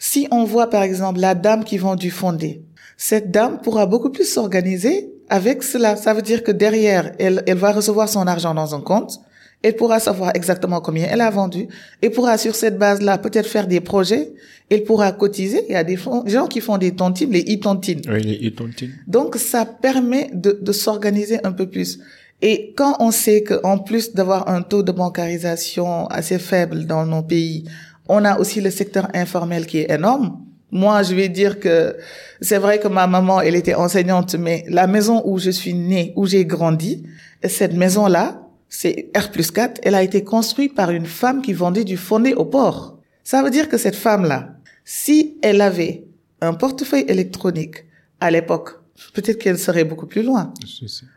Si 0.00 0.26
on 0.32 0.42
voit 0.44 0.68
par 0.68 0.82
exemple 0.82 1.20
la 1.20 1.36
dame 1.36 1.62
qui 1.62 1.78
vend 1.78 1.94
du 1.94 2.10
fondé, 2.10 2.64
cette 2.96 3.30
dame 3.30 3.60
pourra 3.62 3.86
beaucoup 3.86 4.10
plus 4.10 4.24
s'organiser 4.24 5.12
avec 5.28 5.62
cela. 5.62 5.94
Ça 5.94 6.12
veut 6.14 6.22
dire 6.22 6.42
que 6.42 6.50
derrière, 6.50 7.12
elle, 7.20 7.44
elle 7.46 7.56
va 7.56 7.70
recevoir 7.70 8.08
son 8.08 8.26
argent 8.26 8.52
dans 8.52 8.74
un 8.74 8.80
compte. 8.80 9.20
Elle 9.62 9.76
pourra 9.76 10.00
savoir 10.00 10.32
exactement 10.34 10.80
combien 10.80 11.06
elle 11.10 11.20
a 11.20 11.30
vendu 11.30 11.68
et 12.00 12.08
pourra 12.08 12.38
sur 12.38 12.54
cette 12.54 12.78
base-là 12.78 13.18
peut-être 13.18 13.46
faire 13.46 13.66
des 13.66 13.80
projets. 13.80 14.32
Elle 14.70 14.84
pourra 14.84 15.12
cotiser. 15.12 15.64
Il 15.68 15.72
y 15.72 15.76
a 15.76 15.84
des 15.84 15.98
gens 16.26 16.46
qui 16.46 16.60
font 16.60 16.78
des 16.78 16.92
tontines, 16.92 17.30
les 17.30 17.42
e-tontines. 17.42 18.00
Oui, 18.08 18.22
les 18.22 18.48
e-tontines. 18.48 18.94
Donc 19.06 19.36
ça 19.36 19.66
permet 19.66 20.30
de, 20.32 20.58
de 20.62 20.72
s'organiser 20.72 21.44
un 21.44 21.52
peu 21.52 21.68
plus. 21.68 21.98
Et 22.42 22.72
quand 22.74 22.96
on 23.00 23.10
sait 23.10 23.42
qu'en 23.42 23.78
plus 23.78 24.14
d'avoir 24.14 24.48
un 24.48 24.62
taux 24.62 24.82
de 24.82 24.92
bancarisation 24.92 26.06
assez 26.06 26.38
faible 26.38 26.86
dans 26.86 27.04
nos 27.04 27.22
pays, 27.22 27.64
on 28.08 28.24
a 28.24 28.38
aussi 28.38 28.60
le 28.60 28.70
secteur 28.70 29.08
informel 29.12 29.66
qui 29.66 29.78
est 29.78 29.90
énorme. 29.90 30.38
Moi, 30.72 31.02
je 31.02 31.14
vais 31.14 31.28
dire 31.28 31.60
que 31.60 31.96
c'est 32.40 32.58
vrai 32.58 32.78
que 32.78 32.88
ma 32.88 33.06
maman, 33.06 33.40
elle 33.40 33.56
était 33.56 33.74
enseignante, 33.74 34.36
mais 34.36 34.64
la 34.68 34.86
maison 34.86 35.20
où 35.24 35.38
je 35.38 35.50
suis 35.50 35.74
née, 35.74 36.12
où 36.16 36.26
j'ai 36.26 36.46
grandi, 36.46 37.04
cette 37.44 37.74
maison-là, 37.74 38.40
c'est 38.70 39.10
R 39.16 39.30
plus 39.30 39.50
4, 39.50 39.80
elle 39.82 39.96
a 39.96 40.02
été 40.02 40.24
construite 40.24 40.74
par 40.74 40.90
une 40.90 41.06
femme 41.06 41.42
qui 41.42 41.52
vendait 41.52 41.84
du 41.84 41.98
fondé 41.98 42.32
au 42.32 42.46
port. 42.46 42.98
Ça 43.24 43.42
veut 43.42 43.50
dire 43.50 43.68
que 43.68 43.76
cette 43.76 43.96
femme-là, 43.96 44.54
si 44.84 45.36
elle 45.42 45.60
avait 45.60 46.04
un 46.40 46.54
portefeuille 46.54 47.04
électronique 47.08 47.84
à 48.20 48.30
l'époque, 48.30 48.80
peut-être 49.12 49.38
qu'elle 49.38 49.58
serait 49.58 49.84
beaucoup 49.84 50.06
plus 50.06 50.22
loin. 50.22 50.52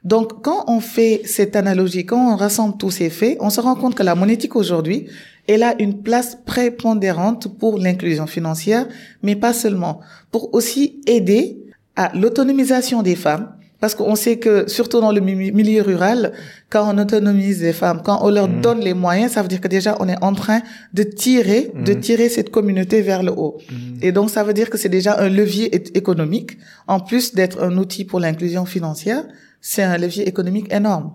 Donc, 0.04 0.42
quand 0.42 0.66
on 0.68 0.80
fait 0.80 1.22
cette 1.26 1.56
analogie, 1.56 2.06
quand 2.06 2.34
on 2.34 2.36
rassemble 2.36 2.78
tous 2.78 2.92
ces 2.92 3.10
faits, 3.10 3.38
on 3.39 3.50
se 3.50 3.62
rend 3.62 3.76
compte 3.76 3.96
que 3.96 4.04
la 4.04 4.16
monétique 4.16 4.56
aujourd'hui, 4.56 5.08
elle 5.48 5.63
a 5.63 5.80
une 5.82 6.02
place 6.02 6.38
prépondérante 6.46 7.58
pour 7.58 7.78
l'inclusion 7.78 8.28
financière, 8.28 8.88
mais 9.22 9.36
pas 9.36 9.54
seulement, 9.54 10.00
pour 10.32 10.54
aussi 10.54 11.02
aider 11.06 11.60
à 11.96 12.12
l'autonomisation 12.16 13.04
des 13.04 13.16
femmes, 13.16 13.56
parce 13.84 13.96
qu'on 13.96 14.15
sait 14.15 14.38
que, 14.39 14.63
surtout 14.69 15.02
dans 15.02 15.12
le 15.12 15.19
milieu 15.19 15.82
rural, 15.82 16.32
quand 16.69 16.89
on 16.89 16.98
autonomise 16.98 17.62
les 17.62 17.74
femmes, 17.74 18.02
quand 18.02 18.19
on 18.22 18.30
leur 18.30 18.48
mm. 18.48 18.62
donne 18.62 18.80
les 18.80 18.93
moyens, 18.93 19.34
ça 19.34 19.41
veut 19.41 19.50
dire 19.50 19.60
que 19.60 19.67
déjà 19.67 19.98
on 20.00 20.08
est 20.08 20.24
en 20.24 20.34
train 20.34 20.62
de 20.93 21.04
tirer, 21.04 21.69
de 21.76 21.91
mm. 21.91 22.00
tirer 22.00 22.30
cette 22.30 22.50
communauté 22.50 23.02
vers 23.02 23.24
le 23.24 23.34
haut. 23.34 23.58
Mm. 23.69 23.98
Et 24.02 24.13
donc 24.13 24.30
ça 24.30 24.41
veut 24.46 24.54
dire 24.54 24.69
que 24.69 24.78
c'est 24.78 24.88
déjà 24.88 25.19
un 25.19 25.28
levier 25.28 25.76
économique, 25.98 26.52
en 26.88 27.02
plus 27.02 27.36
d'être 27.36 27.62
un 27.62 27.76
outil 27.78 28.06
pour 28.06 28.22
l'inclusion 28.22 28.63
financière, 28.63 29.26
c'est 29.60 29.84
un 29.84 29.98
levier 29.98 30.30
économique 30.30 30.72
énorme. 30.72 31.12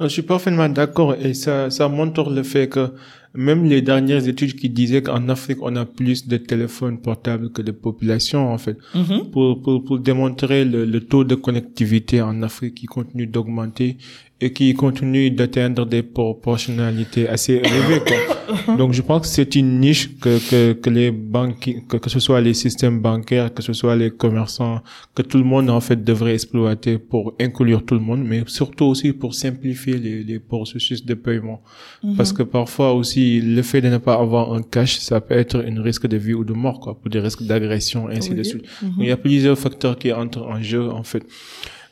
Je 0.00 0.08
suis 0.08 0.22
parfaitement 0.22 0.70
d'accord 0.70 1.14
et 1.14 1.34
ça, 1.34 1.68
ça 1.68 1.86
montre 1.88 2.30
le 2.30 2.42
fait 2.42 2.70
que 2.70 2.94
même 3.34 3.64
les 3.64 3.82
dernières 3.82 4.26
études 4.26 4.56
qui 4.56 4.68
disaient 4.68 5.02
qu'en 5.02 5.28
Afrique, 5.28 5.58
on 5.62 5.76
a 5.76 5.84
plus 5.84 6.26
de 6.26 6.36
téléphones 6.36 7.00
portables 7.00 7.52
que 7.52 7.62
de 7.62 7.70
population, 7.70 8.52
en 8.52 8.58
fait, 8.58 8.76
pour, 9.32 9.62
pour, 9.62 9.84
pour 9.84 9.98
démontrer 9.98 10.64
le, 10.64 10.84
le, 10.84 11.00
taux 11.00 11.24
de 11.24 11.34
connectivité 11.34 12.20
en 12.22 12.42
Afrique 12.42 12.74
qui 12.74 12.86
continue 12.86 13.26
d'augmenter 13.26 13.98
et 14.40 14.52
qui 14.52 14.72
continue 14.74 15.30
d'atteindre 15.30 15.84
des 15.84 16.02
proportionnalités 16.02 17.28
assez 17.28 17.54
élevées. 17.64 18.00
Quoi. 18.06 18.76
Donc 18.76 18.92
je 18.92 19.02
pense 19.02 19.22
que 19.22 19.26
c'est 19.28 19.54
une 19.54 19.80
niche 19.80 20.18
que, 20.18 20.38
que, 20.50 20.72
que 20.72 20.90
les 20.90 21.10
banques, 21.10 21.58
que, 21.88 21.96
que 21.96 22.10
ce 22.10 22.20
soit 22.20 22.40
les 22.40 22.54
systèmes 22.54 23.00
bancaires, 23.00 23.52
que 23.52 23.62
ce 23.62 23.72
soit 23.72 23.96
les 23.96 24.10
commerçants, 24.10 24.80
que 25.14 25.22
tout 25.22 25.38
le 25.38 25.44
monde 25.44 25.70
en 25.70 25.80
fait 25.80 26.02
devrait 26.02 26.34
exploiter 26.34 26.98
pour 26.98 27.34
inclure 27.40 27.84
tout 27.84 27.94
le 27.94 28.00
monde, 28.00 28.22
mais 28.24 28.42
surtout 28.46 28.86
aussi 28.86 29.12
pour 29.12 29.34
simplifier 29.34 29.98
les, 29.98 30.22
les 30.24 30.38
processus 30.38 31.04
de 31.04 31.14
paiement. 31.14 31.62
Mhm. 32.02 32.16
Parce 32.16 32.32
que 32.32 32.42
parfois 32.42 32.92
aussi 32.94 33.40
le 33.40 33.62
fait 33.62 33.80
de 33.80 33.88
ne 33.88 33.98
pas 33.98 34.14
avoir 34.14 34.52
un 34.52 34.62
cash, 34.62 34.98
ça 34.98 35.20
peut 35.20 35.34
être 35.34 35.56
un 35.66 35.82
risque 35.82 36.06
de 36.06 36.16
vie 36.16 36.34
ou 36.34 36.44
de 36.44 36.52
mort, 36.52 36.80
quoi, 36.80 36.94
pour 36.98 37.10
des 37.10 37.20
risques 37.20 37.42
d'agression, 37.42 38.08
ainsi 38.08 38.34
de 38.34 38.42
suite. 38.42 38.64
Mhm. 38.82 38.92
Il 39.00 39.06
y 39.06 39.10
a 39.10 39.16
plusieurs 39.16 39.58
facteurs 39.58 39.98
qui 39.98 40.12
entrent 40.12 40.42
en 40.42 40.62
jeu 40.62 40.88
en 40.90 41.02
fait. 41.02 41.24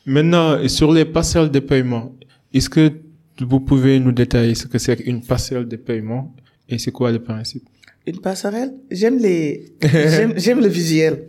Maintenant, 0.05 0.67
sur 0.67 0.91
les 0.91 1.05
passerelles 1.05 1.51
de 1.51 1.59
paiement, 1.59 2.15
est-ce 2.53 2.69
que 2.69 2.91
vous 3.39 3.59
pouvez 3.59 3.99
nous 3.99 4.11
détailler 4.11 4.55
ce 4.55 4.67
que 4.67 4.77
c'est 4.77 4.99
une 5.01 5.23
passerelle 5.23 5.67
de 5.67 5.75
paiement 5.75 6.35
et 6.67 6.77
c'est 6.77 6.91
quoi 6.91 7.11
le 7.11 7.19
principe? 7.19 7.63
Une 8.05 8.19
passerelle? 8.19 8.73
J'aime 8.91 9.17
les, 9.17 9.73
j'aime 10.35 10.61
le 10.61 10.67
visuel. 10.67 11.25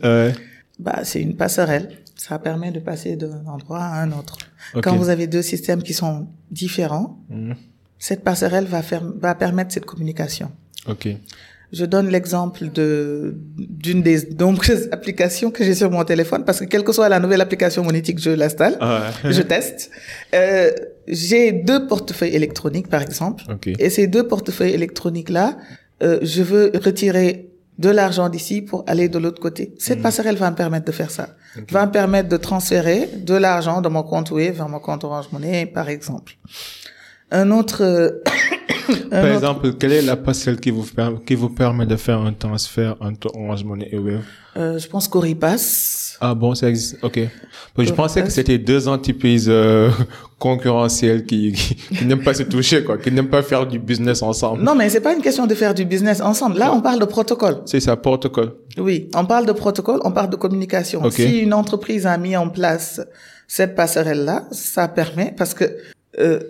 Bah, 0.79 1.01
c'est 1.05 1.21
une 1.21 1.37
passerelle. 1.37 1.91
Ça 2.17 2.39
permet 2.39 2.71
de 2.71 2.81
passer 2.81 3.17
d'un 3.17 3.45
endroit 3.47 3.81
à 3.83 4.03
un 4.03 4.13
autre. 4.13 4.39
Quand 4.83 4.97
vous 4.97 5.09
avez 5.09 5.27
deux 5.27 5.43
systèmes 5.43 5.83
qui 5.83 5.95
sont 5.95 6.29
différents, 6.51 7.19
mhm. 7.29 7.55
cette 7.99 8.23
passerelle 8.23 8.65
va 8.65 8.83
faire, 8.83 9.05
va 9.05 9.35
permettre 9.35 9.73
cette 9.73 9.87
communication. 9.87 10.51
Ok. 10.87 11.09
Je 11.73 11.85
donne 11.85 12.09
l'exemple 12.09 12.71
de 12.73 13.35
d'une 13.57 14.03
des 14.03 14.29
nombreuses 14.39 14.89
applications 14.93 15.51
que 15.51 15.65
j'ai 15.65 15.75
sur 15.75 15.91
mon 15.91 16.05
téléphone 16.05 16.45
parce 16.45 16.61
que 16.61 16.65
quelle 16.65 16.85
que 16.85 16.93
soit 16.93 17.09
la 17.09 17.21
nouvelle 17.21 17.41
application 17.41 17.85
monétique, 17.85 18.19
je 18.19 18.31
l'installe, 18.31 18.77
ah 18.81 19.11
je 19.25 19.43
teste. 19.43 19.91
Euh, 20.35 20.71
j'ai 21.07 21.53
deux 21.53 21.87
portefeuilles 21.87 22.35
électroniques 22.35 22.89
par 22.89 23.03
exemple, 23.03 23.45
et 23.79 23.91
ces 23.91 24.07
deux 24.07 24.27
portefeuilles 24.27 24.75
électroniques 24.75 25.31
là, 25.31 25.57
euh, 26.03 26.19
je 26.23 26.43
veux 26.43 26.73
retirer 26.75 27.51
de 27.79 27.89
l'argent 27.89 28.29
d'ici 28.29 28.61
pour 28.61 28.85
aller 28.87 29.09
de 29.09 29.19
l'autre 29.19 29.41
côté. 29.41 29.75
Cette 29.79 29.99
mhm. 29.99 30.03
passerelle 30.03 30.37
va 30.37 30.51
me 30.51 30.57
permettre 30.57 30.85
de 30.85 30.93
faire 30.93 31.11
ça. 31.11 31.31
Va 31.71 31.87
me 31.87 31.91
permettre 31.91 32.29
de 32.29 32.37
transférer 32.37 33.09
de 33.17 33.35
l'argent 33.35 33.81
de 33.81 33.89
mon 33.89 34.03
compte 34.03 34.31
Wave 34.31 34.57
vers 34.57 34.69
mon 34.69 34.81
compte 34.81 35.03
Orange 35.03 35.27
Money, 35.33 35.67
par 35.67 35.89
exemple. 35.89 36.35
Un 37.31 37.51
autre 37.51 38.21
Par 39.11 39.27
exemple, 39.27 39.73
quelle 39.75 39.93
est 39.93 40.03
la 40.03 40.17
passerelle 40.17 40.59
qui 40.59 40.71
vous, 40.71 40.85
permet, 40.85 41.19
qui 41.27 41.35
vous 41.35 41.51
permet 41.51 41.87
de 41.87 41.97
faire 41.97 42.21
un 42.21 42.33
transfert 42.33 42.97
entre 43.01 43.35
Orange 43.35 43.65
Money 43.65 43.89
et 43.91 43.99
Wave? 43.99 44.23
Euh, 44.57 44.79
Je 44.79 44.89
pense 44.89 45.09
qu'Oripass. 45.09 46.17
Ah 46.21 46.35
bon, 46.35 46.55
ça 46.55 46.69
existe. 46.69 46.99
Ok. 47.03 47.19
je 47.79 47.93
pensais 47.93 48.23
que 48.23 48.31
c'était 48.31 48.59
deux 48.59 48.89
entreprises 48.89 49.47
euh, 49.49 49.91
concurrentielles 50.39 51.25
qui, 51.25 51.53
qui, 51.53 52.05
n'aiment 52.05 52.23
pas 52.23 52.35
se 52.35 52.43
toucher, 52.43 52.85
quoi, 52.85 52.99
qui 52.99 53.11
n'aiment 53.11 53.31
pas 53.31 53.43
faire 53.43 53.67
du 53.67 53.79
business 53.79 54.23
ensemble. 54.23 54.63
Non, 54.63 54.75
mais 54.75 54.91
c'est 54.91 55.01
pas 55.01 55.15
une 55.15 55.23
question 55.23 55.47
de 55.47 55.55
faire 55.55 55.73
du 55.73 55.85
business 55.85 56.21
ensemble. 56.21 56.59
Là, 56.59 56.75
on 56.75 56.81
parle 56.81 57.01
de 57.01 57.05
protocole. 57.07 57.63
C'est 57.65 57.81
ça, 57.81 57.97
protocole. 57.97 58.53
Oui, 58.77 59.09
on 59.15 59.25
parle 59.25 59.47
de 59.47 59.53
protocole, 59.53 60.01
on 60.05 60.13
parle 60.13 60.31
de 60.31 60.37
communication. 60.37 61.09
Si 61.11 61.39
une 61.39 61.55
entreprise 61.55 62.07
a 62.07 62.19
mis 62.19 62.37
en 62.37 62.49
place 62.49 63.01
cette 63.47 63.75
passerelle-là, 63.75 64.45
ça 64.53 64.89
permet 64.89 65.35
parce 65.37 65.55
que 65.55 65.65
euh, 66.19 66.41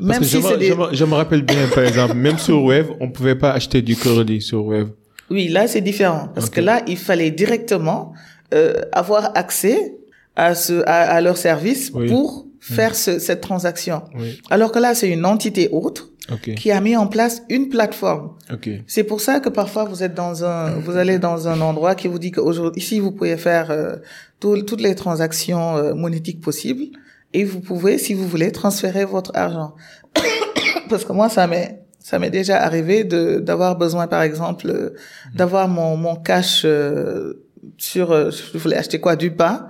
même 0.00 0.22
si 0.22 0.40
je, 0.40 0.74
me, 0.74 0.94
je, 0.94 1.04
me, 1.04 1.14
rappelle 1.14 1.42
bien, 1.42 1.66
par 1.74 1.84
exemple, 1.84 2.14
même 2.14 2.38
sur 2.38 2.62
Web, 2.62 2.86
on 3.00 3.10
pouvait 3.10 3.34
pas 3.34 3.52
acheter 3.52 3.82
du 3.82 3.96
crédit 3.96 4.40
sur 4.40 4.64
Web. 4.64 4.88
Oui, 5.30 5.48
là 5.48 5.66
c'est 5.66 5.80
différent 5.80 6.28
parce 6.34 6.50
que 6.50 6.60
là 6.60 6.82
il 6.86 6.98
fallait 6.98 7.30
directement 7.30 8.12
euh, 8.52 8.82
avoir 8.92 9.32
accès 9.36 9.96
à 10.36 10.54
ce 10.54 10.82
à, 10.86 11.02
à 11.02 11.20
leur 11.20 11.36
service 11.36 11.90
pour 11.90 12.46
faire 12.60 12.90
mm. 12.90 12.94
ce, 12.94 13.18
cette 13.18 13.40
transaction. 13.40 14.02
Oui. 14.16 14.40
Alors 14.50 14.70
que 14.70 14.78
là 14.78 14.94
c'est 14.94 15.08
une 15.08 15.24
entité 15.24 15.68
autre 15.72 16.10
qui 16.56 16.70
a 16.70 16.80
mis 16.80 16.96
en 16.96 17.06
place 17.06 17.42
une 17.50 17.68
plateforme. 17.68 18.30
Okay. 18.50 18.82
C'est 18.86 19.04
pour 19.04 19.20
ça 19.20 19.40
que 19.40 19.50
parfois 19.50 19.84
vous 19.84 20.02
êtes 20.02 20.14
dans 20.14 20.44
un 20.44 20.70
vous 20.78 20.96
allez 20.96 21.18
dans 21.18 21.48
un 21.48 21.60
endroit 21.60 21.94
qui 21.94 22.08
vous 22.08 22.18
dit 22.18 22.30
qu'aujourd'hui 22.30 22.82
ici 22.82 22.98
vous 22.98 23.12
pouvez 23.12 23.36
faire 23.36 23.70
euh, 23.70 23.96
toutes 24.40 24.80
les 24.80 24.94
transactions 24.94 25.76
euh, 25.76 25.94
monétiques 25.94 26.40
possibles 26.40 26.86
et 27.34 27.44
vous 27.44 27.60
pouvez, 27.60 27.98
si 27.98 28.14
vous 28.14 28.26
voulez, 28.26 28.52
transférer 28.52 29.04
votre 29.04 29.32
argent. 29.34 29.74
Parce 30.88 31.04
que 31.04 31.12
moi, 31.12 31.28
ça 31.28 31.46
m'est 31.46 31.80
ça 31.98 32.18
m'est 32.18 32.30
déjà 32.30 32.62
arrivé 32.62 33.02
de 33.02 33.40
d'avoir 33.40 33.76
besoin, 33.76 34.06
par 34.06 34.22
exemple, 34.22 34.68
euh, 34.70 34.94
d'avoir 35.34 35.68
mon 35.68 35.96
mon 35.96 36.16
cash 36.16 36.62
euh, 36.64 37.44
sur, 37.76 38.12
euh, 38.12 38.30
je 38.30 38.58
voulais 38.58 38.76
acheter 38.76 39.00
quoi, 39.00 39.16
du 39.16 39.30
pain. 39.30 39.66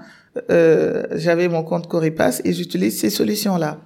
Euh, 0.51 1.05
J'avais 1.13 1.49
mon 1.49 1.63
compte 1.63 1.87
Coripass 1.89 2.43
et 2.45 2.53
j'utilise 2.53 2.99
ces 3.01 3.11
solutions 3.11 3.57
là. 3.57 3.81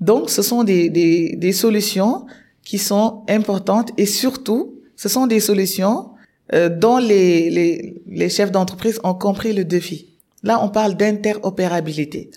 Donc, 0.00 0.30
ce 0.30 0.42
sont 0.42 0.62
des 0.64 0.90
des 0.90 1.36
des 1.36 1.52
solutions 1.52 2.26
qui 2.64 2.78
sont 2.78 3.24
importantes 3.28 3.92
et 3.96 4.06
surtout, 4.06 4.74
ce 4.96 5.08
sont 5.08 5.26
des 5.26 5.40
solutions 5.40 6.10
euh, 6.52 6.68
dont 6.68 6.98
les 6.98 7.48
les 7.50 8.02
les 8.06 8.28
chefs 8.28 8.50
d'entreprise 8.50 9.00
ont 9.04 9.14
compris 9.14 9.52
le 9.54 9.64
défi. 9.64 10.15
Là, 10.46 10.62
on 10.62 10.68
parle 10.68 10.94
d'interopérabilité. 10.94 12.30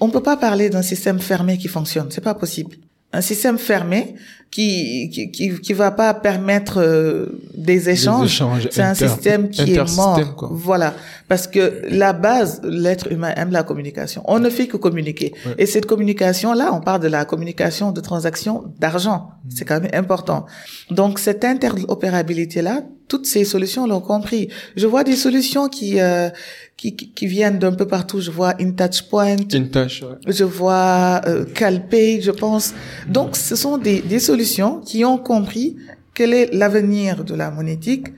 On 0.00 0.06
ne 0.08 0.12
peut 0.12 0.22
pas 0.22 0.36
parler 0.36 0.70
d'un 0.70 0.82
système 0.82 1.20
fermé 1.20 1.58
qui 1.58 1.68
fonctionne. 1.68 2.08
C'est 2.10 2.24
pas 2.24 2.34
possible. 2.34 2.76
Un 3.12 3.20
système 3.20 3.58
fermé 3.58 4.14
qui 4.50 5.10
qui 5.12 5.30
qui, 5.32 5.60
qui 5.60 5.72
va 5.72 5.90
pas 5.90 6.14
permettre 6.14 6.80
euh, 6.80 7.40
des 7.54 7.90
échanges. 7.90 8.42
c'est 8.70 8.82
un 8.82 8.94
système 8.94 9.50
qui 9.50 9.74
est 9.74 9.96
mort. 9.96 10.36
Quoi. 10.36 10.48
Voilà, 10.52 10.94
parce 11.30 11.46
que 11.46 11.82
la 11.88 12.12
base, 12.12 12.60
l'être 12.64 13.06
humain 13.12 13.32
aime 13.36 13.52
la 13.52 13.62
communication. 13.62 14.20
On 14.26 14.40
ne 14.40 14.50
fait 14.50 14.66
que 14.66 14.76
communiquer. 14.76 15.32
Et 15.58 15.66
cette 15.66 15.86
communication 15.86 16.54
là, 16.54 16.74
on 16.74 16.80
parle 16.80 17.02
de 17.02 17.06
la 17.06 17.24
communication 17.24 17.92
de 17.92 18.00
transactions 18.00 18.64
d'argent. 18.80 19.18
Mm. 19.44 19.50
C'est 19.54 19.64
quand 19.64 19.80
même 19.80 19.92
important. 19.94 20.44
Donc 20.90 21.20
cette 21.20 21.44
interopérabilité 21.44 22.62
là, 22.62 22.82
toutes 23.06 23.26
ces 23.26 23.44
solutions 23.44 23.86
l'ont 23.86 24.00
compris. 24.00 24.48
Je 24.74 24.88
vois 24.88 25.04
des 25.04 25.14
solutions 25.14 25.68
qui 25.68 26.00
euh, 26.00 26.30
qui, 26.76 26.96
qui 26.96 27.26
viennent 27.28 27.60
d'un 27.60 27.74
peu 27.74 27.86
partout. 27.86 28.20
Je 28.20 28.32
vois 28.32 28.54
InTouchPoint. 28.60 29.36
InTouch, 29.54 30.02
ouais. 30.02 30.16
Je 30.26 30.42
vois 30.42 31.20
euh, 31.28 31.44
Calpay, 31.44 32.20
je 32.22 32.32
pense. 32.32 32.74
Donc, 33.06 33.36
ce 33.36 33.54
sont 33.54 33.78
des, 33.78 34.00
des 34.00 34.18
solutions 34.18 34.80
qui 34.80 35.04
ont 35.04 35.18
compris 35.18 35.76
quel 36.12 36.34
est 36.34 36.52
l'avenir 36.52 37.22
de 37.22 37.36
la 37.36 37.52
monétique 37.52 38.08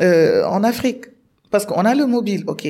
euh, 0.00 0.44
en 0.46 0.64
Afrique. 0.64 1.11
Parce 1.52 1.66
qu'on 1.66 1.84
a 1.84 1.94
le 1.94 2.06
mobile, 2.06 2.42
ok. 2.48 2.66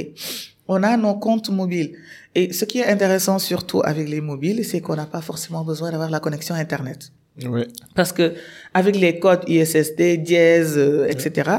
On 0.69 0.83
a 0.83 0.97
nos 0.97 1.15
comptes 1.15 1.49
mobiles. 1.49 1.93
Et 2.35 2.53
ce 2.53 2.65
qui 2.65 2.81
est 2.81 2.87
intéressant 2.87 3.39
surtout 3.39 3.81
avec 3.85 4.09
les 4.09 4.21
mobiles, 4.21 4.65
c'est 4.65 4.81
qu'on 4.81 4.97
n'a 4.97 5.07
pas 5.07 5.23
forcément 5.23 5.65
besoin 5.65 5.91
d'avoir 5.91 6.11
la 6.11 6.21
connexion 6.21 6.55
Internet. 6.55 7.13
Oui. 7.47 7.63
Parce 7.95 8.13
que 8.13 8.35
avec 8.75 8.97
les 8.97 9.19
codes 9.19 9.45
ISSD, 9.49 10.19
dièse, 10.19 10.75
euh, 10.77 11.07
etc., 11.09 11.51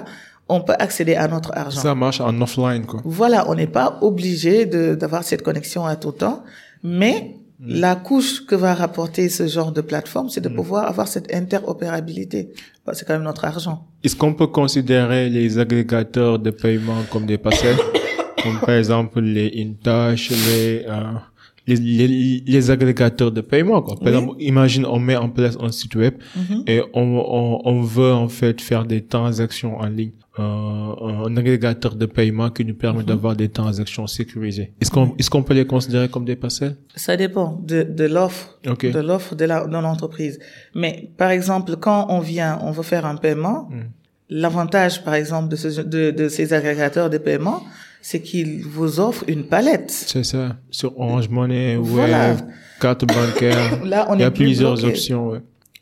on 0.49 0.61
peut 0.61 0.75
accéder 0.77 1.15
à 1.15 1.27
notre 1.27 1.51
argent. 1.55 1.81
Ça 1.81 1.95
marche 1.95 2.19
en 2.19 2.39
offline, 2.41 2.85
quoi. 2.85 3.01
Voilà, 3.05 3.49
on 3.49 3.55
n'est 3.55 3.73
pas 3.81 3.97
obligé 4.01 4.65
d'avoir 4.65 5.23
cette 5.23 5.41
connexion 5.41 5.85
à 5.85 5.95
tout 5.95 6.11
temps, 6.11 6.43
mais 6.83 7.35
mm. 7.63 7.79
la 7.79 7.95
couche 7.95 8.45
que 8.45 8.55
va 8.55 8.73
rapporter 8.73 9.29
ce 9.29 9.47
genre 9.47 9.71
de 9.71 9.81
plateforme, 9.81 10.29
c'est 10.29 10.41
de 10.41 10.49
mm. 10.49 10.55
pouvoir 10.55 10.87
avoir 10.87 11.07
cette 11.07 11.33
interopérabilité. 11.33 12.49
Bah, 12.85 12.93
c'est 12.93 13.05
quand 13.05 13.13
même 13.13 13.23
notre 13.23 13.45
argent. 13.45 13.87
Est-ce 14.03 14.15
qu'on 14.15 14.33
peut 14.33 14.47
considérer 14.47 15.29
les 15.29 15.57
agrégateurs 15.57 16.39
de 16.39 16.51
paiement 16.51 17.01
comme 17.09 17.25
des 17.25 17.37
passerelles, 17.37 17.77
comme 18.43 18.59
par 18.59 18.75
exemple 18.75 19.21
les 19.21 19.51
InTouch, 19.57 20.29
les 20.29 20.85
euh, 20.87 21.13
les, 21.67 21.75
les, 21.75 22.43
les, 22.45 22.71
agrégateurs 22.71 23.31
de 23.31 23.41
paiement. 23.41 23.81
Quoi. 23.81 23.95
Par 23.97 24.09
exemple, 24.09 24.35
imagine 24.39 24.85
on 24.85 24.99
met 24.99 25.15
en 25.15 25.29
place 25.29 25.57
un 25.61 25.71
site 25.71 25.95
web 25.95 26.15
mm-hmm. 26.37 26.69
et 26.69 26.81
on, 26.93 27.01
on, 27.03 27.61
on, 27.63 27.81
veut 27.81 28.11
en 28.11 28.27
fait 28.27 28.59
faire 28.59 28.85
des 28.85 29.01
transactions 29.01 29.77
en 29.77 29.87
ligne. 29.87 30.11
Euh, 30.39 30.41
un 31.27 31.37
agrégateur 31.37 31.95
de 31.95 32.05
paiement 32.05 32.49
qui 32.49 32.65
nous 32.65 32.73
permet 32.73 33.01
mm-hmm. 33.01 33.05
d'avoir 33.05 33.35
des 33.35 33.49
transactions 33.49 34.07
sécurisées. 34.07 34.73
Est-ce 34.81 34.91
qu'on 34.91 35.15
est-ce 35.17 35.29
qu'on 35.29 35.43
peut 35.43 35.53
les 35.53 35.67
considérer 35.67 36.09
comme 36.09 36.25
des 36.25 36.35
passerelles 36.35 36.75
Ça 36.95 37.15
dépend 37.15 37.59
de, 37.63 37.83
de 37.83 38.05
l'offre 38.05 38.59
de 38.63 38.99
l'offre 38.99 39.35
de 39.35 39.45
l'entreprise. 39.45 40.39
Mais 40.75 41.11
par 41.17 41.29
exemple, 41.29 41.75
quand 41.77 42.07
on 42.09 42.19
vient, 42.19 42.59
on 42.63 42.71
veut 42.71 42.83
faire 42.83 43.05
un 43.05 43.15
paiement, 43.15 43.69
mm. 43.69 43.81
L'avantage 44.29 45.03
par 45.03 45.13
exemple 45.15 45.49
de, 45.49 45.55
ce, 45.55 45.81
de, 45.81 46.11
de 46.11 46.29
ces 46.29 46.53
agrégateurs 46.53 47.09
de 47.09 47.17
paiement, 47.17 47.63
c'est 48.01 48.21
qu'ils 48.21 48.63
vous 48.65 48.99
offrent 48.99 49.23
une 49.27 49.45
palette. 49.45 49.89
C'est 49.91 50.23
ça. 50.25 50.57
Sur 50.69 50.99
Orange 50.99 51.29
Money, 51.29 51.77
voilà. 51.79 52.35
carte 52.79 53.05
bancaire. 53.05 53.83
Là, 53.85 54.07
on 54.09 54.15
Il 54.15 54.21
y 54.21 54.25
a 54.25 54.31
plusieurs 54.31 54.83
options, 54.83 55.29
ouais. 55.29 55.39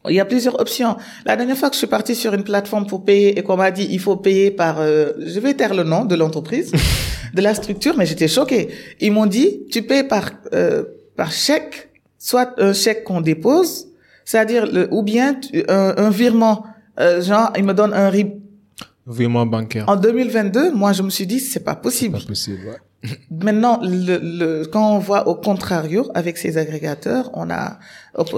Il 0.09 0.15
y 0.15 0.19
a 0.19 0.25
plusieurs 0.25 0.59
options. 0.59 0.97
La 1.25 1.35
dernière 1.35 1.57
fois 1.57 1.69
que 1.69 1.75
je 1.75 1.79
suis 1.79 1.87
partie 1.87 2.15
sur 2.15 2.33
une 2.33 2.43
plateforme 2.43 2.87
pour 2.87 3.05
payer 3.05 3.37
et 3.37 3.43
qu'on 3.43 3.57
m'a 3.57 3.69
dit 3.69 3.87
il 3.89 3.99
faut 3.99 4.15
payer 4.15 4.49
par, 4.49 4.79
euh, 4.79 5.11
je 5.19 5.39
vais 5.39 5.53
taire 5.53 5.75
le 5.75 5.83
nom 5.83 6.05
de 6.05 6.15
l'entreprise, 6.15 6.71
de 7.35 7.41
la 7.41 7.53
structure, 7.53 7.95
mais 7.97 8.05
j'étais 8.07 8.27
choquée. 8.27 8.69
Ils 8.99 9.11
m'ont 9.11 9.27
dit 9.27 9.61
tu 9.71 9.83
payes 9.83 10.03
par 10.03 10.31
euh, 10.53 10.83
par 11.15 11.31
chèque, 11.31 11.89
soit 12.17 12.53
un 12.57 12.73
chèque 12.73 13.03
qu'on 13.03 13.21
dépose, 13.21 13.89
c'est-à-dire 14.25 14.67
ou 14.89 15.03
bien 15.03 15.39
un, 15.67 15.93
un 15.97 16.09
virement, 16.09 16.65
euh, 16.99 17.21
genre 17.21 17.51
ils 17.57 17.63
me 17.63 17.73
donnent 17.73 17.93
un 17.93 18.09
RIB 18.09 18.41
Virement 19.07 19.47
bancaire. 19.47 19.85
En 19.87 19.95
2022, 19.95 20.73
moi, 20.73 20.93
je 20.93 21.01
me 21.01 21.09
suis 21.09 21.25
dit, 21.25 21.39
c'est 21.39 21.63
pas 21.63 21.75
possible. 21.75 22.19
Pas 22.19 22.25
possible, 22.25 22.59
ouais. 22.67 22.77
Maintenant, 23.31 23.79
le, 23.81 24.19
le, 24.21 24.65
quand 24.65 24.95
on 24.95 24.99
voit 24.99 25.27
au 25.27 25.33
contrario 25.33 26.11
avec 26.13 26.37
ces 26.37 26.59
agrégateurs, 26.59 27.31
on 27.33 27.49
a 27.49 27.79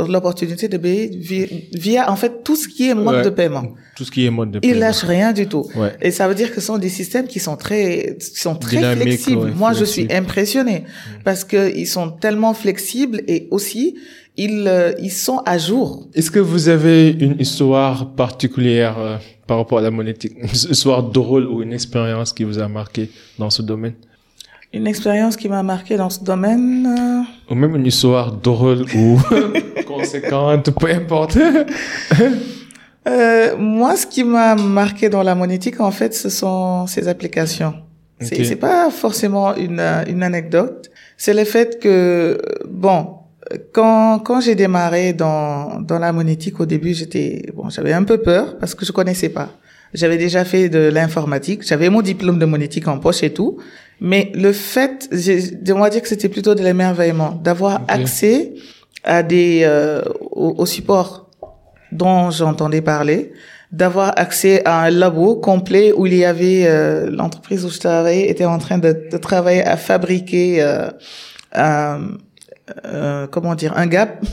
l'opportunité 0.07 0.69
de 0.69 0.77
payer 0.77 1.11
via, 1.73 2.09
en 2.09 2.15
fait 2.15 2.45
tout 2.45 2.55
ce 2.55 2.69
qui 2.69 2.87
est 2.87 2.93
mode 2.93 3.25
de 3.25 3.29
paiement. 3.29 3.73
Tout 3.97 4.05
ce 4.05 4.11
qui 4.11 4.25
est 4.25 4.29
mode 4.29 4.51
de 4.51 4.59
paiement. 4.59 4.73
Ils 4.73 4.79
lâchent 4.79 5.03
rien 5.03 5.33
du 5.33 5.47
tout. 5.47 5.65
Ouais. 5.75 5.91
Et 6.01 6.11
ça 6.11 6.29
veut 6.29 6.35
dire 6.35 6.49
que 6.49 6.61
ce 6.61 6.67
sont 6.67 6.77
des 6.77 6.87
systèmes 6.87 7.27
qui 7.27 7.41
sont 7.41 7.57
très, 7.57 8.15
qui 8.17 8.39
sont 8.39 8.55
très 8.55 8.95
flexibles. 8.95 9.51
Moi, 9.51 9.73
je 9.73 9.83
suis 9.83 10.07
impressionné 10.09 10.85
mm. 10.85 11.23
parce 11.25 11.43
que 11.43 11.75
ils 11.75 11.87
sont 11.87 12.11
tellement 12.11 12.53
flexibles 12.53 13.21
et 13.27 13.49
aussi 13.51 13.97
ils, 14.37 14.67
euh, 14.67 14.93
ils 14.99 15.11
sont 15.11 15.41
à 15.45 15.57
jour. 15.57 16.07
Est-ce 16.13 16.31
que 16.31 16.39
vous 16.39 16.69
avez 16.69 17.11
une 17.11 17.39
histoire 17.39 18.11
particulière 18.11 18.95
euh, 18.97 19.17
par 19.47 19.57
rapport 19.57 19.77
à 19.79 19.81
la 19.81 19.91
monétique, 19.91 20.33
une 20.37 20.49
histoire 20.49 21.03
drôle 21.03 21.45
ou 21.45 21.61
une 21.61 21.73
expérience 21.73 22.33
qui 22.33 22.43
vous 22.43 22.59
a 22.59 22.67
marqué 22.67 23.09
dans 23.37 23.49
ce 23.49 23.61
domaine? 23.61 23.93
Une 24.73 24.87
expérience 24.87 25.37
qui 25.37 25.47
m'a 25.49 25.61
marqué 25.61 25.97
dans 25.97 26.09
ce 26.09 26.23
domaine. 26.23 26.87
Euh, 26.87 27.51
Ou 27.51 27.55
même 27.55 27.75
une 27.75 27.85
histoire 27.85 28.31
drôle 28.31 28.85
ou 28.95 29.19
conséquente, 29.87 30.71
peu 30.71 30.89
importe. 30.89 31.37
euh, 33.07 33.55
moi, 33.55 33.95
ce 33.95 34.07
qui 34.07 34.23
m'a 34.23 34.55
marqué 34.55 35.09
dans 35.09 35.21
la 35.21 35.35
monétique, 35.35 35.79
en 35.79 35.91
fait, 35.91 36.15
ce 36.15 36.29
sont 36.29 36.87
ces 36.87 37.07
applications. 37.07 37.75
Okay. 38.19 38.43
C'est 38.45 38.55
pas 38.55 38.89
forcément 38.89 39.55
une, 39.55 39.79
une 40.07 40.23
anecdote. 40.23 40.89
C'est 41.17 41.35
le 41.35 41.43
fait 41.43 41.79
que, 41.79 42.39
bon, 42.67 43.09
quand, 43.71 44.19
quand 44.19 44.41
j'ai 44.41 44.55
démarré 44.55 45.13
dans, 45.13 45.81
dans 45.81 45.99
la 45.99 46.11
monétique, 46.11 46.59
au 46.59 46.65
début, 46.65 46.93
j'étais, 46.93 47.43
bon, 47.53 47.69
j'avais 47.69 47.93
un 47.93 48.03
peu 48.03 48.19
peur 48.19 48.57
parce 48.57 48.75
que 48.75 48.85
je 48.85 48.91
connaissais 48.91 49.29
pas. 49.29 49.49
J'avais 49.93 50.17
déjà 50.17 50.43
fait 50.43 50.69
de 50.69 50.89
l'informatique, 50.89 51.65
j'avais 51.65 51.89
mon 51.89 52.01
diplôme 52.01 52.39
de 52.39 52.45
monétique 52.45 52.87
en 52.87 52.97
poche 52.97 53.21
et 53.21 53.31
tout, 53.31 53.59
mais 53.99 54.31
le 54.33 54.51
fait, 54.51 55.07
j'aimerais 55.11 55.91
dire 55.91 56.01
que 56.01 56.07
c'était 56.07 56.29
plutôt 56.29 56.55
de 56.55 56.63
l'émerveillement, 56.63 57.39
d'avoir 57.43 57.81
accès 57.87 58.53
à 59.03 59.21
des 59.21 59.61
euh, 59.63 60.01
au, 60.31 60.55
au, 60.57 60.65
support 60.65 61.29
dont 61.91 62.31
j'entendais 62.31 62.81
parler, 62.81 63.33
d'avoir 63.71 64.13
accès 64.17 64.65
à 64.65 64.81
un 64.83 64.89
labo 64.89 65.35
complet 65.35 65.93
où 65.95 66.07
il 66.07 66.15
y 66.15 66.25
avait 66.25 66.65
euh, 66.65 67.11
l'entreprise 67.11 67.63
où 67.63 67.69
je 67.69 67.79
travaillais 67.79 68.29
était 68.29 68.45
en 68.45 68.57
train 68.57 68.79
de, 68.79 69.07
de 69.11 69.17
travailler 69.17 69.63
à 69.63 69.77
fabriquer 69.77 70.61
euh, 70.61 70.89
euh 72.85 73.27
comment 73.27 73.55
dire 73.55 73.73
un 73.75 73.87
gap. 73.87 74.23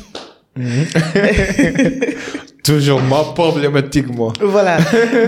Mhm. 0.57 0.87
Toujours 2.63 3.01
ma 3.03 3.25
problématique, 3.35 4.15
moi. 4.15 4.33
Voilà. 4.41 4.79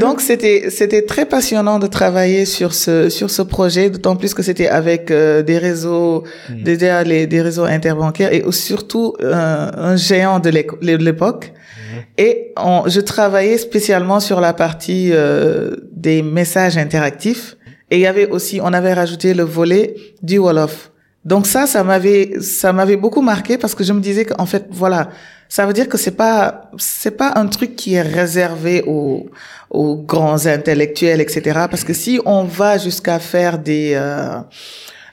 Donc, 0.00 0.20
c'était, 0.20 0.68
c'était 0.68 1.02
très 1.02 1.24
passionnant 1.24 1.78
de 1.78 1.86
travailler 1.86 2.44
sur 2.44 2.74
ce, 2.74 3.08
sur 3.08 3.30
ce 3.30 3.42
projet, 3.42 3.88
d'autant 3.88 4.16
plus 4.16 4.34
que 4.34 4.42
c'était 4.42 4.68
avec 4.68 5.10
euh, 5.10 5.42
des 5.42 5.58
réseaux, 5.58 6.24
mm. 6.50 6.62
des, 6.62 7.02
les, 7.06 7.26
des 7.26 7.40
réseaux 7.40 7.64
interbancaires 7.64 8.32
et 8.32 8.44
surtout 8.50 9.14
euh, 9.22 9.70
un 9.74 9.96
géant 9.96 10.40
de 10.40 10.50
l'époque. 10.50 11.52
Mm. 11.54 11.98
Et 12.18 12.52
on, 12.58 12.84
je 12.86 13.00
travaillais 13.00 13.56
spécialement 13.56 14.20
sur 14.20 14.40
la 14.40 14.52
partie 14.52 15.10
euh, 15.12 15.76
des 15.90 16.22
messages 16.22 16.76
interactifs. 16.76 17.56
Et 17.90 17.96
il 17.96 18.02
y 18.02 18.06
avait 18.06 18.28
aussi, 18.28 18.60
on 18.62 18.72
avait 18.72 18.92
rajouté 18.92 19.32
le 19.32 19.42
volet 19.42 19.94
du 20.22 20.38
Wolof. 20.38 20.91
Donc 21.24 21.46
ça, 21.46 21.66
ça 21.66 21.84
m'avait, 21.84 22.40
ça 22.40 22.72
m'avait 22.72 22.96
beaucoup 22.96 23.22
marqué 23.22 23.56
parce 23.56 23.74
que 23.74 23.84
je 23.84 23.92
me 23.92 24.00
disais 24.00 24.24
qu'en 24.24 24.46
fait, 24.46 24.66
voilà, 24.70 25.10
ça 25.48 25.66
veut 25.66 25.72
dire 25.72 25.88
que 25.88 25.96
c'est 25.96 26.16
pas 26.16 26.70
c'est 26.78 27.16
pas 27.16 27.32
un 27.36 27.46
truc 27.46 27.76
qui 27.76 27.94
est 27.94 28.02
réservé 28.02 28.82
aux, 28.86 29.30
aux 29.70 29.96
grands 29.96 30.46
intellectuels, 30.46 31.20
etc. 31.20 31.66
Parce 31.70 31.84
que 31.84 31.92
si 31.92 32.20
on 32.24 32.44
va 32.44 32.78
jusqu'à 32.78 33.20
faire 33.20 33.58
des 33.58 33.92
euh, 33.94 34.40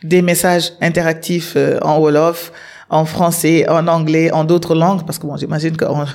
des 0.04 0.24
messages 0.24 0.74
interactifs 0.82 1.54
euh, 1.56 1.78
en 1.84 2.00
wolof, 2.00 2.54
en 2.90 3.06
français, 3.06 3.70
en 3.70 3.88
anglais, 3.88 4.32
en 4.32 4.46
d'autres 4.46 4.74
langues, 4.74 5.06
parce 5.06 5.20
que 5.20 5.28
bon, 5.28 5.38
j'imagine 5.38 5.78
qu'en 5.78 6.06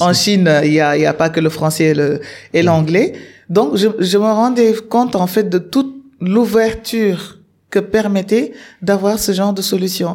en 0.00 0.12
Chine, 0.12 0.48
il 0.62 0.74
y 0.74 0.80
a, 0.80 0.96
il 0.96 1.02
y 1.02 1.06
a 1.06 1.14
pas 1.14 1.28
que 1.28 1.40
le 1.40 1.48
français 1.48 1.86
et 1.86 1.94
le 1.94 2.20
et 2.52 2.62
l'anglais. 2.62 3.14
Donc, 3.50 3.76
je, 3.76 3.88
je 3.98 4.16
me 4.16 4.30
rendais 4.30 4.74
compte 4.88 5.16
en 5.16 5.26
fait 5.26 5.48
de 5.48 5.58
toute 5.58 5.92
l'ouverture 6.20 7.38
que 7.74 7.80
permettait 7.80 8.52
d'avoir 8.88 9.16
ce 9.26 9.32
genre 9.38 9.54
de 9.60 9.62
solution. 9.72 10.10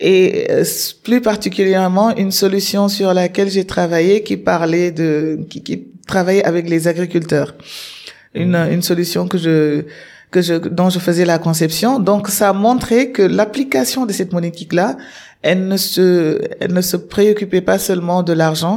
Et 0.00 0.22
euh, 0.50 0.64
plus 1.06 1.20
particulièrement, 1.20 2.08
une 2.24 2.32
solution 2.44 2.82
sur 2.88 3.10
laquelle 3.20 3.50
j'ai 3.56 3.66
travaillé 3.76 4.14
qui 4.26 4.36
parlait 4.52 4.90
de, 5.00 5.12
qui, 5.50 5.58
qui 5.66 5.76
travaillait 6.12 6.46
avec 6.52 6.64
les 6.74 6.82
agriculteurs. 6.92 7.50
Une, 8.34 8.56
une 8.76 8.84
solution 8.92 9.22
que 9.32 9.38
je, 9.46 9.56
que 10.30 10.40
je, 10.40 10.54
dont 10.78 10.90
je 10.94 11.00
faisais 11.08 11.26
la 11.34 11.38
conception. 11.48 11.90
Donc, 12.10 12.28
ça 12.28 12.48
a 12.48 12.54
montré 12.68 12.98
que 13.16 13.24
l'application 13.38 14.06
de 14.08 14.12
cette 14.18 14.32
monétique-là, 14.32 14.96
elle 15.42 15.62
ne 15.72 15.76
se, 15.76 16.40
elle 16.60 16.72
ne 16.72 16.84
se 16.92 16.96
préoccupait 16.96 17.64
pas 17.70 17.78
seulement 17.88 18.22
de 18.22 18.32
l'argent 18.32 18.76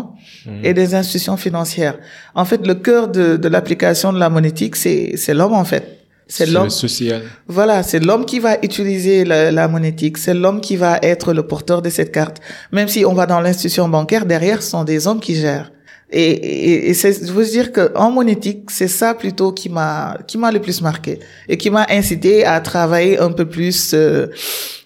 et 0.63 0.73
des 0.81 0.93
institutions 0.93 1.37
financières. 1.37 1.97
En 2.41 2.45
fait, 2.49 2.61
le 2.71 2.75
cœur 2.75 3.07
de, 3.07 3.37
de 3.43 3.47
l'application 3.53 4.11
de 4.15 4.19
la 4.19 4.29
monétique, 4.29 4.75
c'est, 4.75 5.13
c'est 5.15 5.33
l'homme, 5.33 5.53
en 5.53 5.67
fait. 5.73 5.85
C'est 6.27 6.47
l'homme. 6.47 6.69
social. 6.69 7.21
Voilà, 7.47 7.83
c'est 7.83 7.99
l'homme 7.99 8.25
qui 8.25 8.39
va 8.39 8.57
utiliser 8.63 9.25
la, 9.25 9.51
la 9.51 9.67
monétique. 9.67 10.17
C'est 10.17 10.33
l'homme 10.33 10.59
qui 10.59 10.75
va 10.75 10.97
être 11.01 11.33
le 11.33 11.43
porteur 11.45 11.81
de 11.81 11.89
cette 11.89 12.11
carte. 12.11 12.37
Même 12.71 12.87
si 12.87 13.05
on 13.05 13.13
va 13.13 13.25
dans 13.25 13.39
l'institution 13.39 13.87
bancaire, 13.87 14.25
derrière, 14.25 14.63
ce 14.63 14.71
sont 14.71 14.83
des 14.83 15.07
hommes 15.07 15.19
qui 15.19 15.35
gèrent. 15.35 15.71
Et, 16.17 16.31
et, 16.31 16.89
et 16.91 16.93
je 16.93 17.31
veux 17.33 17.45
dire 17.45 17.73
que 17.73 17.91
en 17.95 18.09
monétique, 18.09 18.71
c'est 18.71 18.87
ça 18.87 19.13
plutôt 19.13 19.51
qui 19.51 19.67
m'a 19.69 20.17
qui 20.27 20.37
m'a 20.37 20.51
le 20.51 20.61
plus 20.61 20.81
marqué 20.81 21.19
et 21.49 21.57
qui 21.57 21.69
m'a 21.69 21.85
incité 21.89 22.45
à 22.45 22.59
travailler 22.61 23.19
un 23.19 23.31
peu 23.31 23.45
plus 23.45 23.93
euh, 23.93 24.27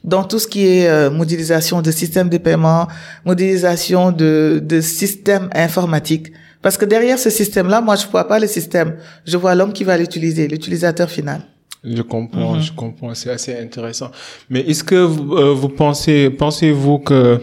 dans 0.04 0.24
tout 0.24 0.40
ce 0.40 0.48
qui 0.48 0.66
est 0.66 0.88
euh, 0.88 1.12
modélisation 1.12 1.84
de 1.84 1.92
systèmes 1.92 2.30
de 2.30 2.40
paiement, 2.40 2.88
modélisation 3.26 4.12
de 4.12 4.60
de 4.72 4.82
systèmes 4.82 5.50
informatiques 5.54 6.32
parce 6.62 6.78
que 6.78 6.86
derrière 6.86 7.18
ce 7.18 7.30
système-là, 7.30 7.80
moi, 7.82 7.96
je 7.96 8.06
vois 8.08 8.28
pas 8.28 8.40
le 8.40 8.48
système. 8.48 8.98
Je 9.26 9.38
vois 9.38 9.56
l'homme 9.56 9.72
qui 9.72 9.84
va 9.84 9.98
l'utiliser, 9.98 10.48
l'utilisateur 10.48 11.10
final. 11.10 11.42
Je 11.84 12.02
comprends, 12.02 12.56
mhm. 12.56 12.62
je 12.62 12.74
comprends. 12.74 13.14
C'est 13.14 13.30
assez 13.30 13.58
intéressant. 13.58 14.12
Mais 14.50 14.62
est-ce 14.62 14.84
que 14.84 14.96
vous, 14.96 15.36
euh, 15.36 15.54
vous 15.54 15.70
pensez, 15.70 16.30
pensez-vous 16.30 17.00
que 17.00 17.42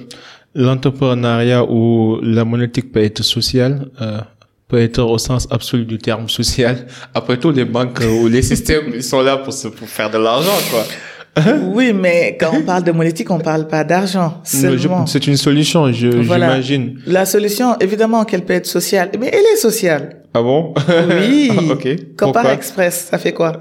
l'entrepreneuriat 0.56 1.64
ou 1.64 2.18
la 2.22 2.44
monétique 2.44 2.90
peut 2.92 3.02
être 3.02 3.22
sociale, 3.22 3.88
euh, 4.00 4.18
peut 4.68 4.80
être 4.80 5.02
au 5.02 5.18
sens 5.18 5.46
absolu 5.50 5.84
du 5.84 5.98
terme 5.98 6.28
social? 6.28 6.86
Après 7.14 7.36
tout, 7.38 7.52
les 7.52 7.64
banques 7.64 8.00
ou 8.00 8.26
les 8.28 8.42
systèmes, 8.52 8.92
ils 8.94 9.02
sont 9.02 9.20
là 9.20 9.36
pour, 9.36 9.52
se, 9.52 9.68
pour 9.68 9.88
faire 9.88 10.10
de 10.10 10.18
l'argent, 10.18 10.58
quoi. 10.70 10.84
oui, 11.74 11.92
mais 11.92 12.38
quand 12.40 12.50
on 12.54 12.62
parle 12.62 12.82
de 12.82 12.92
monétique, 12.92 13.30
on 13.30 13.38
parle 13.38 13.68
pas 13.68 13.84
d'argent. 13.84 14.40
C'est 14.42 15.26
une 15.26 15.36
solution, 15.36 15.92
j'imagine. 15.92 16.98
La 17.06 17.26
solution, 17.26 17.76
évidemment 17.78 18.24
qu'elle 18.24 18.42
peut 18.42 18.54
être 18.54 18.66
sociale, 18.66 19.10
mais 19.20 19.30
elle 19.30 19.44
est 19.52 19.56
sociale. 19.56 20.22
Ah 20.32 20.40
bon? 20.40 20.72
Oui. 21.20 21.50
ok. 21.70 22.16
Compare 22.18 22.50
Express, 22.50 23.08
ça 23.10 23.18
fait 23.18 23.32
quoi? 23.32 23.52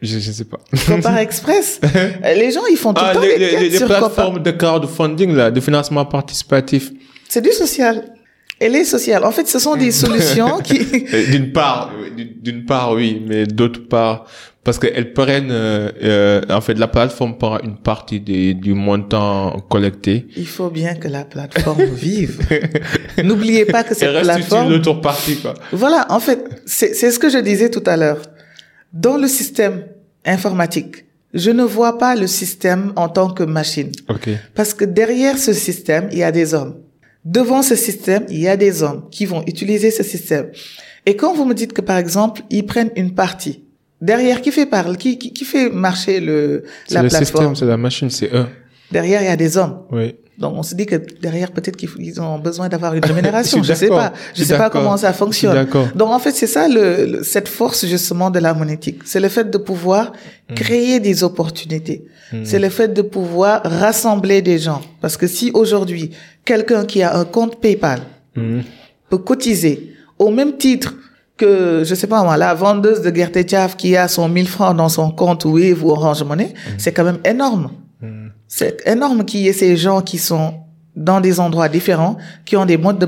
Je, 0.00 0.16
ne 0.16 0.20
sais 0.20 0.44
pas. 0.44 0.58
Compare 0.86 1.18
Express. 1.18 1.80
les 2.22 2.52
gens, 2.52 2.66
ils 2.70 2.76
font 2.76 2.94
tout 2.94 3.02
le 3.02 3.10
ah, 3.10 3.14
temps 3.14 3.20
les, 3.20 3.38
les, 3.38 3.68
les 3.68 3.80
plateformes 3.80 4.42
de 4.42 4.50
crowdfunding 4.52 5.34
là, 5.34 5.50
de 5.50 5.60
financement 5.60 6.04
participatif. 6.04 6.92
C'est 7.28 7.42
du 7.42 7.52
social. 7.52 8.04
Elle 8.60 8.74
est 8.74 8.84
sociale. 8.84 9.24
En 9.24 9.30
fait, 9.30 9.46
ce 9.46 9.58
sont 9.58 9.76
des 9.76 9.90
solutions 10.04 10.58
qui. 10.58 10.78
d'une 11.30 11.52
part, 11.52 11.92
d'une 12.16 12.64
part, 12.64 12.92
oui, 12.92 13.22
mais 13.26 13.46
d'autre 13.46 13.86
part, 13.88 14.24
parce 14.64 14.78
qu'elles 14.78 15.12
prennent, 15.12 15.50
euh, 15.50 15.90
euh, 16.02 16.42
en 16.50 16.60
fait, 16.60 16.74
la 16.74 16.88
plateforme 16.88 17.38
prend 17.38 17.60
une 17.60 17.76
partie 17.76 18.20
des, 18.20 18.54
du 18.54 18.74
montant 18.74 19.60
collecté. 19.68 20.26
Il 20.36 20.46
faut 20.46 20.70
bien 20.70 20.94
que 20.94 21.08
la 21.08 21.24
plateforme 21.24 21.84
vive. 21.84 22.40
N'oubliez 23.22 23.64
pas 23.64 23.84
que 23.84 23.94
cette 23.94 24.22
plateforme. 24.22 24.70
l'autre 24.70 24.94
partie, 25.00 25.36
quoi. 25.36 25.54
Voilà, 25.72 26.06
en 26.10 26.20
fait, 26.20 26.44
c'est 26.66 26.94
ce 26.94 27.18
que 27.18 27.28
je 27.28 27.38
disais 27.38 27.70
tout 27.70 27.84
à 27.86 27.96
l'heure. 27.96 28.18
Dans 28.92 29.16
le 29.16 29.28
système 29.28 29.84
informatique, 30.24 31.04
je 31.34 31.50
ne 31.50 31.62
vois 31.62 31.98
pas 31.98 32.16
le 32.16 32.26
système 32.26 32.92
en 32.96 33.08
tant 33.08 33.30
que 33.30 33.42
machine. 33.42 33.92
Okay. 34.08 34.36
Parce 34.54 34.72
que 34.74 34.84
derrière 34.84 35.38
ce 35.38 35.52
système, 35.52 36.08
il 36.12 36.18
y 36.18 36.22
a 36.22 36.32
des 36.32 36.54
hommes. 36.54 36.76
Devant 37.24 37.62
ce 37.62 37.74
système, 37.74 38.24
il 38.30 38.38
y 38.38 38.48
a 38.48 38.56
des 38.56 38.82
hommes 38.82 39.08
qui 39.10 39.26
vont 39.26 39.42
utiliser 39.46 39.90
ce 39.90 40.02
système. 40.02 40.50
Et 41.04 41.16
quand 41.16 41.34
vous 41.34 41.44
me 41.44 41.54
dites 41.54 41.72
que, 41.72 41.82
par 41.82 41.98
exemple, 41.98 42.42
ils 42.50 42.64
prennent 42.64 42.92
une 42.96 43.14
partie, 43.14 43.64
Derrière, 44.00 44.40
qui 44.40 44.52
fait 44.52 44.66
parler, 44.66 44.96
qui, 44.96 45.18
qui, 45.18 45.32
qui, 45.32 45.44
fait 45.44 45.70
marcher 45.70 46.20
le, 46.20 46.62
la 46.90 47.02
le 47.02 47.08
plateforme? 47.08 47.24
système, 47.24 47.56
c'est 47.56 47.66
la 47.66 47.76
machine, 47.76 48.10
c'est 48.10 48.32
eux. 48.32 48.46
Derrière, 48.92 49.22
il 49.22 49.24
y 49.24 49.28
a 49.28 49.36
des 49.36 49.56
hommes. 49.56 49.82
Oui. 49.90 50.14
Donc, 50.38 50.54
on 50.56 50.62
se 50.62 50.76
dit 50.76 50.86
que 50.86 50.96
derrière, 51.20 51.50
peut-être 51.50 51.76
qu'ils 51.76 52.20
ont 52.20 52.38
besoin 52.38 52.68
d'avoir 52.68 52.94
une 52.94 53.04
rémunération. 53.12 53.62
je, 53.62 53.74
sais 53.74 53.88
pas. 53.88 54.12
Je 54.34 54.44
sais 54.44 54.56
pas 54.56 54.70
comment 54.70 54.96
ça 54.96 55.12
fonctionne. 55.12 55.66
Donc, 55.96 56.10
en 56.10 56.18
fait, 56.20 56.30
c'est 56.30 56.46
ça 56.46 56.68
le, 56.68 57.22
cette 57.24 57.48
force, 57.48 57.84
justement, 57.86 58.30
de 58.30 58.38
la 58.38 58.54
monétique. 58.54 59.00
C'est 59.04 59.18
le 59.18 59.28
fait 59.28 59.50
de 59.50 59.58
pouvoir 59.58 60.12
hmm. 60.48 60.54
créer 60.54 61.00
des 61.00 61.24
opportunités. 61.24 62.04
Hmm. 62.32 62.44
C'est 62.44 62.60
le 62.60 62.68
fait 62.68 62.88
de 62.88 63.02
pouvoir 63.02 63.62
rassembler 63.64 64.40
des 64.40 64.58
gens. 64.58 64.80
Parce 65.00 65.16
que 65.16 65.26
si 65.26 65.50
aujourd'hui, 65.54 66.10
quelqu'un 66.44 66.84
qui 66.84 67.02
a 67.02 67.16
un 67.16 67.24
compte 67.24 67.60
PayPal 67.60 68.00
hmm. 68.36 68.60
peut 69.10 69.18
cotiser 69.18 69.94
au 70.20 70.30
même 70.30 70.56
titre 70.56 70.94
que, 71.36 71.82
je 71.84 71.94
sais 71.94 72.06
pas 72.06 72.22
moi, 72.22 72.36
la 72.36 72.54
vendeuse 72.54 73.00
de 73.00 73.14
Gertetiaf 73.14 73.76
qui 73.76 73.96
a 73.96 74.06
son 74.06 74.28
1000 74.28 74.46
francs 74.48 74.76
dans 74.76 74.88
son 74.88 75.10
compte 75.10 75.44
Wave 75.44 75.84
ou 75.84 75.90
Orange 75.90 76.22
Money, 76.22 76.54
c'est 76.76 76.92
quand 76.92 77.04
même 77.04 77.20
énorme. 77.24 77.70
Mm. 78.00 78.28
C'est 78.46 78.86
énorme 78.86 79.24
qu'il 79.24 79.40
y 79.40 79.48
ait 79.48 79.52
ces 79.52 79.76
gens 79.76 80.00
qui 80.00 80.18
sont 80.18 80.54
dans 80.96 81.20
des 81.20 81.38
endroits 81.38 81.68
différents, 81.68 82.16
qui 82.44 82.56
ont 82.56 82.66
des 82.66 82.76
modes 82.76 82.98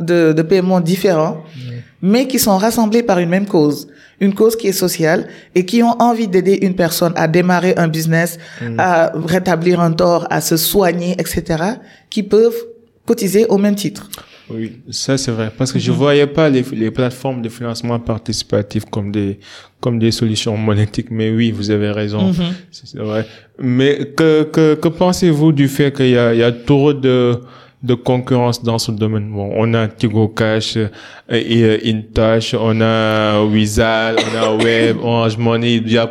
de, 0.00 0.32
de, 0.32 0.42
paiement 0.42 0.80
différents, 0.80 1.42
mm. 1.56 1.70
mais 2.02 2.28
qui 2.28 2.38
sont 2.38 2.56
rassemblés 2.56 3.02
par 3.02 3.18
une 3.18 3.28
même 3.28 3.46
cause. 3.46 3.88
Une 4.20 4.32
cause 4.32 4.56
qui 4.56 4.68
est 4.68 4.72
sociale 4.72 5.28
et 5.54 5.66
qui 5.66 5.82
ont 5.82 6.00
envie 6.00 6.28
d'aider 6.28 6.58
une 6.62 6.74
personne 6.74 7.12
à 7.16 7.28
démarrer 7.28 7.74
un 7.76 7.88
business, 7.88 8.38
à 8.78 9.12
rétablir 9.14 9.78
un 9.80 9.92
tort, 9.92 10.26
à 10.30 10.40
se 10.40 10.56
soigner, 10.56 11.12
etc., 11.18 11.62
qui 12.08 12.22
peuvent 12.22 12.56
cotiser 13.04 13.44
au 13.46 13.58
même 13.58 13.74
titre. 13.74 14.08
Oui, 14.48 14.72
ça 14.90 15.18
c'est 15.18 15.32
vrai. 15.32 15.50
Parce 15.56 15.72
que 15.72 15.78
je 15.78 15.90
voyais 15.90 16.26
pas 16.26 16.48
les, 16.48 16.62
les 16.72 16.90
plateformes 16.90 17.42
de 17.42 17.48
financement 17.48 17.98
participatif 17.98 18.84
comme 18.84 19.10
des, 19.10 19.38
comme 19.80 19.98
des 19.98 20.12
solutions 20.12 20.56
monétiques. 20.56 21.10
Mais 21.10 21.30
oui, 21.30 21.50
vous 21.50 21.70
avez 21.70 21.90
raison. 21.90 22.28
Mhm. 22.28 22.54
C'est 22.70 22.98
vrai. 22.98 23.26
Mais 23.58 24.12
que, 24.16 24.44
que, 24.44 24.74
que 24.74 24.88
pensez-vous 24.88 25.50
du 25.52 25.66
fait 25.68 25.92
qu'il 25.94 26.10
y 26.10 26.18
a, 26.18 26.32
il 26.32 26.38
y 26.40 26.44
a 26.44 26.52
trop 26.52 26.92
de, 26.92 27.40
de 27.82 27.94
concurrence 27.94 28.62
dans 28.62 28.78
ce 28.78 28.92
domaine? 28.92 29.28
Bon, 29.32 29.52
on 29.56 29.74
a 29.74 29.88
Tigo 29.88 30.28
Cash 30.28 30.76
et 30.76 30.84
euh, 31.28 31.78
Intash, 31.84 32.54
on 32.54 32.80
a 32.80 33.42
Wizal, 33.42 34.16
on 34.32 34.36
a 34.36 34.54
Web, 34.64 34.98
Orange 35.02 35.36
Money. 35.38 35.76
Il 35.84 35.90
y 35.90 35.98
a 35.98 36.08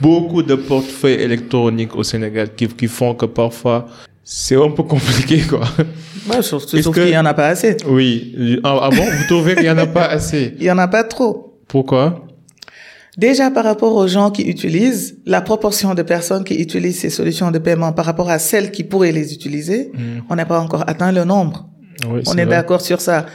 beaucoup 0.00 0.42
de 0.42 0.54
portefeuilles 0.56 1.22
électroniques 1.22 1.96
au 1.96 2.02
Sénégal 2.02 2.54
qui, 2.54 2.68
qui 2.68 2.86
font 2.86 3.14
que 3.14 3.24
parfois 3.26 3.86
c'est 4.30 4.56
un 4.56 4.68
peu 4.70 4.82
compliqué, 4.82 5.40
quoi. 5.48 5.62
Ouais, 6.28 6.42
surtout 6.42 6.92
qu'il 6.92 7.06
n'y 7.06 7.18
en 7.18 7.24
a 7.24 7.34
pas 7.34 7.48
assez. 7.48 7.76
Oui. 7.86 8.60
Ah, 8.64 8.78
ah, 8.82 8.90
bon, 8.90 9.04
vous 9.04 9.24
trouvez 9.26 9.54
qu'il 9.54 9.64
n'y 9.64 9.70
en 9.70 9.78
a 9.78 9.86
pas 9.86 10.06
assez? 10.06 10.54
Il 10.58 10.62
n'y 10.62 10.70
en 10.70 10.78
a 10.78 10.88
pas 10.88 11.04
trop. 11.04 11.58
Pourquoi? 11.68 12.24
Déjà 13.16 13.50
par 13.50 13.64
rapport 13.64 13.94
aux 13.96 14.06
gens 14.06 14.30
qui 14.30 14.42
utilisent, 14.42 15.18
la 15.26 15.40
proportion 15.40 15.94
de 15.94 16.02
personnes 16.02 16.44
qui 16.44 16.54
utilisent 16.54 17.00
ces 17.00 17.10
solutions 17.10 17.50
de 17.50 17.58
paiement 17.58 17.92
par 17.92 18.04
rapport 18.04 18.30
à 18.30 18.38
celles 18.38 18.70
qui 18.70 18.84
pourraient 18.84 19.12
les 19.12 19.34
utiliser, 19.34 19.90
hmm. 19.92 20.22
on 20.30 20.36
n'a 20.36 20.46
pas 20.46 20.60
encore 20.60 20.84
atteint 20.88 21.10
le 21.10 21.24
nombre. 21.24 21.68
Oui, 22.08 22.22
on 22.26 22.38
est, 22.38 22.46
d'accord 22.46 22.80
sur 22.80 23.00
ça. 23.00 23.26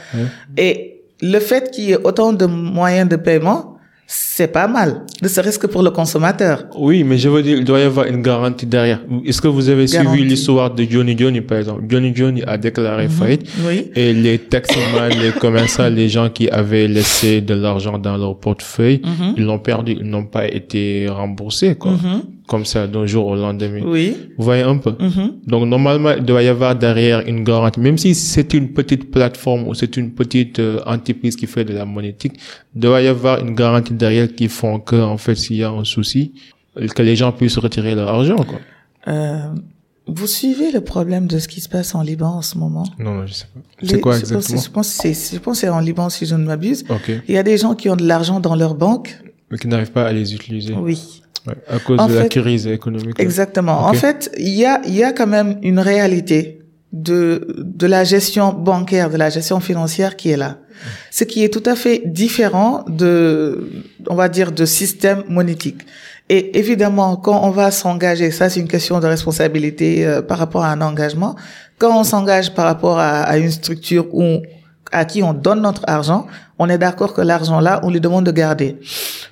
Et 0.56 1.02
le 1.20 1.38
fait 1.38 1.70
qu'il 1.70 1.84
y 1.84 1.92
ait 1.92 1.98
autant 2.02 2.32
de 2.32 2.46
moyens 2.46 3.08
de 3.08 3.16
paiement, 3.16 3.73
c'est 4.06 4.48
pas 4.48 4.68
mal, 4.68 5.02
ne 5.22 5.28
serait-ce 5.28 5.58
que 5.58 5.66
pour 5.66 5.82
le 5.82 5.90
consommateur. 5.90 6.66
Oui, 6.76 7.04
mais 7.04 7.16
je 7.16 7.28
veux 7.28 7.42
dire, 7.42 7.56
il 7.56 7.64
doit 7.64 7.80
y 7.80 7.84
avoir 7.84 8.06
une 8.06 8.20
garantie 8.20 8.66
derrière. 8.66 9.00
Est-ce 9.24 9.40
que 9.40 9.48
vous 9.48 9.68
avez 9.68 9.86
suivi 9.86 10.24
l'histoire 10.24 10.70
de 10.70 10.84
Johnny 10.84 11.16
Johnny, 11.16 11.40
par 11.40 11.58
exemple? 11.58 11.84
Johnny 11.88 12.14
Johnny 12.14 12.42
a 12.42 12.58
déclaré 12.58 13.04
mhm. 13.04 13.10
faillite 13.10 13.50
oui. 13.66 13.90
et 13.94 14.12
les 14.12 14.38
taximans, 14.38 15.08
les 15.08 15.32
commerçants, 15.32 15.88
les 15.88 16.08
gens 16.08 16.28
qui 16.28 16.48
avaient 16.50 16.88
laissé 16.88 17.40
de 17.40 17.54
l'argent 17.54 17.98
dans 17.98 18.16
leur 18.16 18.38
portefeuille, 18.38 19.00
mhm. 19.02 19.34
ils 19.36 19.44
l'ont 19.44 19.58
perdu, 19.58 19.96
ils 19.98 20.06
n'ont 20.08 20.26
pas 20.26 20.46
été 20.46 21.06
remboursés, 21.08 21.76
quoi. 21.76 21.92
Mhm 21.92 22.22
comme 22.46 22.64
ça 22.64 22.86
d'un 22.86 23.06
jour 23.06 23.26
au 23.26 23.36
lendemain. 23.36 23.82
Oui. 23.86 24.16
Vous 24.36 24.44
voyez 24.44 24.62
un 24.62 24.76
peu? 24.76 24.90
Mm-hmm. 24.90 25.46
Donc 25.46 25.66
normalement, 25.66 26.10
il 26.10 26.24
doit 26.24 26.42
y 26.42 26.48
avoir 26.48 26.76
derrière 26.76 27.26
une 27.26 27.42
garantie. 27.42 27.80
Même 27.80 27.96
si 27.96 28.14
c'est 28.14 28.52
une 28.52 28.72
petite 28.72 29.10
plateforme 29.10 29.66
ou 29.66 29.74
c'est 29.74 29.96
une 29.96 30.12
petite 30.12 30.58
euh, 30.58 30.80
entreprise 30.86 31.36
qui 31.36 31.46
fait 31.46 31.64
de 31.64 31.72
la 31.72 31.86
monétique, 31.86 32.34
il 32.74 32.80
doit 32.80 33.00
y 33.00 33.06
avoir 33.06 33.40
une 33.40 33.54
garantie 33.54 33.94
derrière 33.94 34.32
qui 34.34 34.48
font 34.48 34.78
que, 34.78 34.96
en 34.96 35.16
fait, 35.16 35.34
s'il 35.36 35.56
y 35.56 35.64
a 35.64 35.70
un 35.70 35.84
souci, 35.84 36.32
que 36.94 37.02
les 37.02 37.16
gens 37.16 37.32
puissent 37.32 37.58
retirer 37.58 37.94
leur 37.94 38.08
argent, 38.08 38.36
quoi. 38.36 38.58
Euh, 39.06 39.48
vous 40.06 40.26
suivez 40.26 40.70
le 40.70 40.82
problème 40.82 41.26
de 41.26 41.38
ce 41.38 41.48
qui 41.48 41.62
se 41.62 41.68
passe 41.68 41.94
en 41.94 42.02
Liban 42.02 42.28
en 42.28 42.42
ce 42.42 42.58
moment? 42.58 42.84
Non, 42.98 43.14
non 43.14 43.26
je 43.26 43.32
sais 43.32 43.46
pas. 43.46 43.60
C'est 43.82 44.00
quoi 44.00 44.18
exactement? 44.18 44.60
Je 44.60 44.70
pense 44.70 44.98
que 44.98 45.54
c'est 45.54 45.68
en 45.70 45.80
Liban 45.80 46.10
si 46.10 46.26
je 46.26 46.34
ne 46.34 46.44
m'abuse. 46.44 46.84
Il 47.26 47.34
y 47.34 47.38
a 47.38 47.42
des 47.42 47.56
gens 47.56 47.74
qui 47.74 47.88
ont 47.88 47.96
de 47.96 48.06
l'argent 48.06 48.38
dans 48.38 48.54
leur 48.54 48.74
banque. 48.74 49.18
Mais 49.50 49.56
qui 49.56 49.66
n'arrivent 49.66 49.92
pas 49.92 50.06
à 50.06 50.12
les 50.12 50.34
utiliser. 50.34 50.74
Oui 50.74 51.22
à 51.68 51.78
cause 51.78 52.06
de 52.06 52.14
la 52.14 52.28
crise 52.28 52.66
économique. 52.66 53.18
Exactement. 53.18 53.86
En 53.86 53.92
fait, 53.92 54.30
il 54.38 54.54
y 54.54 54.64
a, 54.64 54.80
il 54.86 54.94
y 54.94 55.04
a 55.04 55.12
quand 55.12 55.26
même 55.26 55.58
une 55.62 55.78
réalité 55.78 56.60
de, 56.92 57.56
de 57.58 57.86
la 57.86 58.04
gestion 58.04 58.52
bancaire, 58.52 59.10
de 59.10 59.16
la 59.16 59.30
gestion 59.30 59.60
financière 59.60 60.16
qui 60.16 60.30
est 60.30 60.36
là. 60.36 60.58
Ce 61.10 61.24
qui 61.24 61.44
est 61.44 61.52
tout 61.52 61.62
à 61.66 61.76
fait 61.76 62.02
différent 62.04 62.84
de, 62.88 63.70
on 64.08 64.14
va 64.14 64.28
dire, 64.28 64.52
de 64.52 64.64
système 64.64 65.22
monétique. 65.28 65.82
Et 66.28 66.58
évidemment, 66.58 67.16
quand 67.16 67.40
on 67.44 67.50
va 67.50 67.70
s'engager, 67.70 68.30
ça 68.30 68.48
c'est 68.48 68.60
une 68.60 68.68
question 68.68 68.98
de 68.98 69.06
responsabilité 69.06 70.06
euh, 70.06 70.22
par 70.22 70.38
rapport 70.38 70.64
à 70.64 70.70
un 70.72 70.80
engagement. 70.80 71.36
Quand 71.78 71.98
on 71.98 72.04
s'engage 72.04 72.54
par 72.54 72.64
rapport 72.64 72.98
à, 72.98 73.22
à 73.22 73.36
une 73.36 73.50
structure 73.50 74.06
où 74.12 74.40
à 74.90 75.04
qui 75.04 75.22
on 75.22 75.34
donne 75.34 75.62
notre 75.62 75.82
argent, 75.86 76.26
on 76.58 76.68
est 76.68 76.78
d'accord 76.78 77.14
que 77.14 77.20
l'argent 77.20 77.60
là, 77.60 77.80
on 77.82 77.90
lui 77.90 78.00
demande 78.00 78.26
de 78.26 78.30
garder. 78.30 78.76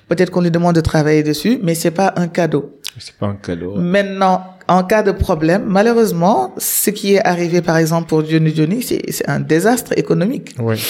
Peut-être 0.07 0.29
qu'on 0.29 0.41
lui 0.41 0.51
demande 0.51 0.75
de 0.75 0.81
travailler 0.81 1.23
dessus, 1.23 1.59
mais 1.61 1.75
c'est 1.75 1.91
pas 1.91 2.13
un 2.15 2.27
cadeau. 2.27 2.79
C'est 2.99 3.15
pas 3.15 3.27
un 3.27 3.35
cadeau. 3.35 3.75
Maintenant, 3.75 4.43
en 4.67 4.83
cas 4.83 5.03
de 5.03 5.11
problème, 5.11 5.63
malheureusement, 5.67 6.53
ce 6.57 6.89
qui 6.89 7.15
est 7.15 7.25
arrivé 7.25 7.61
par 7.61 7.77
exemple 7.77 8.07
pour 8.07 8.25
Johnny 8.25 8.53
Johnny, 8.55 8.81
c'est 8.83 9.27
un 9.27 9.39
désastre 9.39 9.97
économique. 9.97 10.55
Oui. 10.59 10.81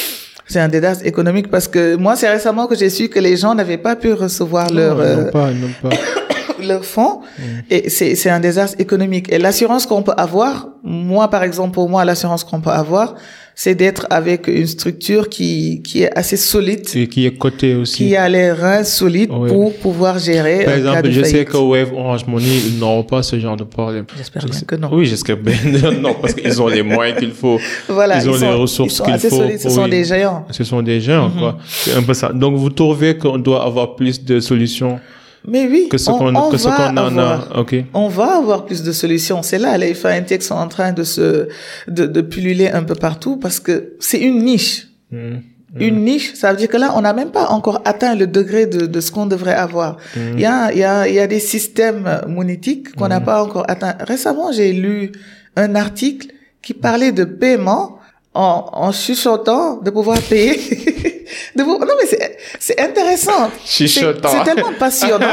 C'est 0.46 0.60
un 0.60 0.68
désastre 0.68 1.06
économique 1.06 1.50
parce 1.50 1.68
que 1.68 1.96
moi, 1.96 2.16
c'est 2.16 2.30
récemment 2.30 2.68
que 2.68 2.76
j'ai 2.76 2.90
su 2.90 3.08
que 3.08 3.20
les 3.20 3.38
gens 3.38 3.56
n'avaient 3.56 3.78
pas 3.78 3.96
pu 3.96 4.12
recevoir 4.12 4.70
leur 4.72 4.98
non, 4.98 5.32
pas, 5.32 5.50
pas. 5.82 5.90
leur 6.64 6.86
fonds 6.86 7.22
mm. 7.38 7.42
et 7.70 7.90
c'est 7.90 8.16
c'est 8.16 8.30
un 8.30 8.40
désastre 8.40 8.80
économique. 8.80 9.32
Et 9.32 9.38
l'assurance 9.38 9.86
qu'on 9.86 10.04
peut 10.04 10.14
avoir, 10.18 10.68
moi 10.84 11.30
par 11.30 11.44
exemple 11.44 11.72
pour 11.72 11.90
moi 11.90 12.04
l'assurance 12.04 12.44
qu'on 12.44 12.60
peut 12.60 12.72
avoir, 12.72 13.16
c'est 13.56 13.76
d'être 13.76 14.08
avec 14.10 14.47
une 14.47 14.66
structure 14.66 15.30
qui, 15.30 15.82
qui 15.84 16.04
est 16.04 16.18
assez 16.18 16.38
solide. 16.38 16.88
Et 16.95 17.08
qui 17.08 17.26
est 17.26 17.38
cotée 17.38 17.76
aussi. 17.76 17.97
Qui 17.97 18.16
a 18.16 18.28
les 18.28 18.51
reins 18.51 18.84
solides 18.84 19.30
pour 19.30 19.76
pouvoir 19.76 20.18
gérer. 20.18 20.66
Par 20.66 20.74
exemple, 20.74 21.12
je 21.12 21.24
sais 21.24 21.45
que 21.45 21.58
Wave 21.58 21.93
Orange 21.93 22.26
Money, 22.26 22.58
ils 22.68 22.80
n'auront 22.80 23.04
pas 23.04 23.22
ce 23.22 23.39
genre 23.39 23.56
de 23.56 23.64
problème. 23.64 24.06
J'espère 24.18 24.45
bien 24.45 24.60
que 24.66 24.76
non. 24.76 24.89
Oui, 24.91 25.06
j'espère 25.06 25.38
bien. 25.38 25.54
non, 26.01 26.16
parce 26.20 26.34
qu'ils 26.34 26.62
ont 26.62 26.68
les 26.68 26.84
moyens 26.84 27.20
qu'il 27.20 27.32
faut. 27.32 27.60
Voilà. 27.88 28.18
Ils 28.22 28.30
ont 28.30 28.38
les 28.38 28.54
ressources 28.54 29.01
qu'il 29.01 29.20
faut. 29.20 29.30
Solides, 29.30 29.60
ce 29.60 29.70
sont 29.70 29.88
des 29.88 30.04
géants. 30.04 30.45
Ce 30.49 30.64
sont 30.64 30.82
des 30.82 30.99
géants, 30.99 31.32
quoi. 31.32 31.51
Mhm. 31.54 31.60
C'est 31.66 31.93
un 31.93 32.04
peu 32.04 32.14
ça. 32.14 32.34
Donc, 32.34 32.56
vous 32.56 32.70
trouvez 32.70 33.18
qu'on 33.18 33.38
doit 33.38 33.64
avoir 33.64 33.95
plus 33.95 34.24
de 34.24 34.39
solutions 34.39 34.99
mais 35.48 35.68
oui, 35.68 35.88
que 35.89 35.98
ce 35.98 36.10
qu'on 36.10 36.36
on, 36.36 36.50
qu 36.52 36.68
en 36.68 37.18
a. 37.18 37.60
Okay. 37.60 37.86
On 37.94 38.08
va 38.08 38.38
avoir 38.38 38.66
plus 38.66 38.82
de 38.84 38.91
solutions. 38.91 39.41
C'est 39.44 39.60
là, 39.60 39.78
les 39.78 39.94
fintechs 39.94 40.44
sont 40.44 40.56
en 40.56 40.68
train 40.68 40.94
de 40.94 41.04
se 41.04 41.50
de, 41.88 42.06
de 42.06 42.22
pulluler 42.22 42.70
un 42.70 42.84
peu 42.84 42.96
partout 42.96 43.38
parce 43.38 43.60
que 43.60 43.94
c'est 44.00 44.20
une 44.20 44.44
niche. 44.44 44.88
Mmh. 45.12 45.18
Mmh. 45.18 45.82
Une 45.82 46.06
niche, 46.06 46.34
ça 46.36 46.52
veut 46.52 46.58
dire 46.58 46.70
que 46.70 46.78
là, 46.78 46.94
on 46.96 47.02
n'a 47.02 47.14
même 47.14 47.32
pas 47.32 47.48
encore 47.48 47.82
atteint 47.84 48.16
le 48.16 48.28
degré 48.28 48.68
de, 48.68 48.86
de 48.86 49.02
ce 49.02 49.12
qu'on 49.12 49.26
devrait 49.26 49.56
avoir. 49.56 49.98
Mmh. 50.16 50.20
Il 50.36 50.39
y, 50.39 50.46
a, 50.46 50.72
il, 50.72 50.78
y 50.78 50.84
a, 50.84 51.08
il 51.08 51.16
y 51.16 51.20
a 51.20 51.28
des 51.28 51.39
systèmes 51.39 52.22
monétiques 52.28 52.96
qu'on 52.96 53.08
n'a 53.08 53.22
pas 53.22 53.44
encore 53.44 53.66
atteint. 53.68 53.96
Récemment, 54.00 54.52
j'ai 54.52 54.72
lu 54.72 55.12
un 55.56 55.76
article 55.76 56.28
qui 56.62 56.74
parlait 56.74 57.12
de 57.12 57.26
paiement 57.26 57.98
en, 58.34 58.70
en 58.72 58.91
chuchotant 58.91 59.78
de 59.78 59.89
pouvoir 59.89 60.20
payer 60.22 60.60
de 61.56 61.64
vous... 61.64 61.78
Non, 61.80 61.93
mais 62.01 62.18
c'est 62.60 62.80
intéressant. 62.80 63.51
Chuchotant. 63.66 64.30
C'est 64.30 64.43
tellement 64.43 64.74
passionnant. 64.78 65.28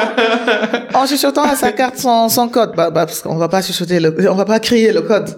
en 0.95 1.07
chuchotant 1.07 1.45
à 1.45 1.57
sa 1.57 1.73
carte 1.73 1.99
son, 1.99 2.29
son 2.29 2.49
code. 2.49 2.75
Bah, 2.77 2.91
bah, 2.91 3.07
parce 3.07 3.21
qu'on 3.21 3.37
va 3.37 3.49
pas 3.49 3.63
chuchoter 3.63 4.01
le, 4.01 4.15
on 4.31 4.35
va 4.35 4.45
pas 4.45 4.61
crier 4.61 4.93
le 4.93 5.03
code. 5.03 5.29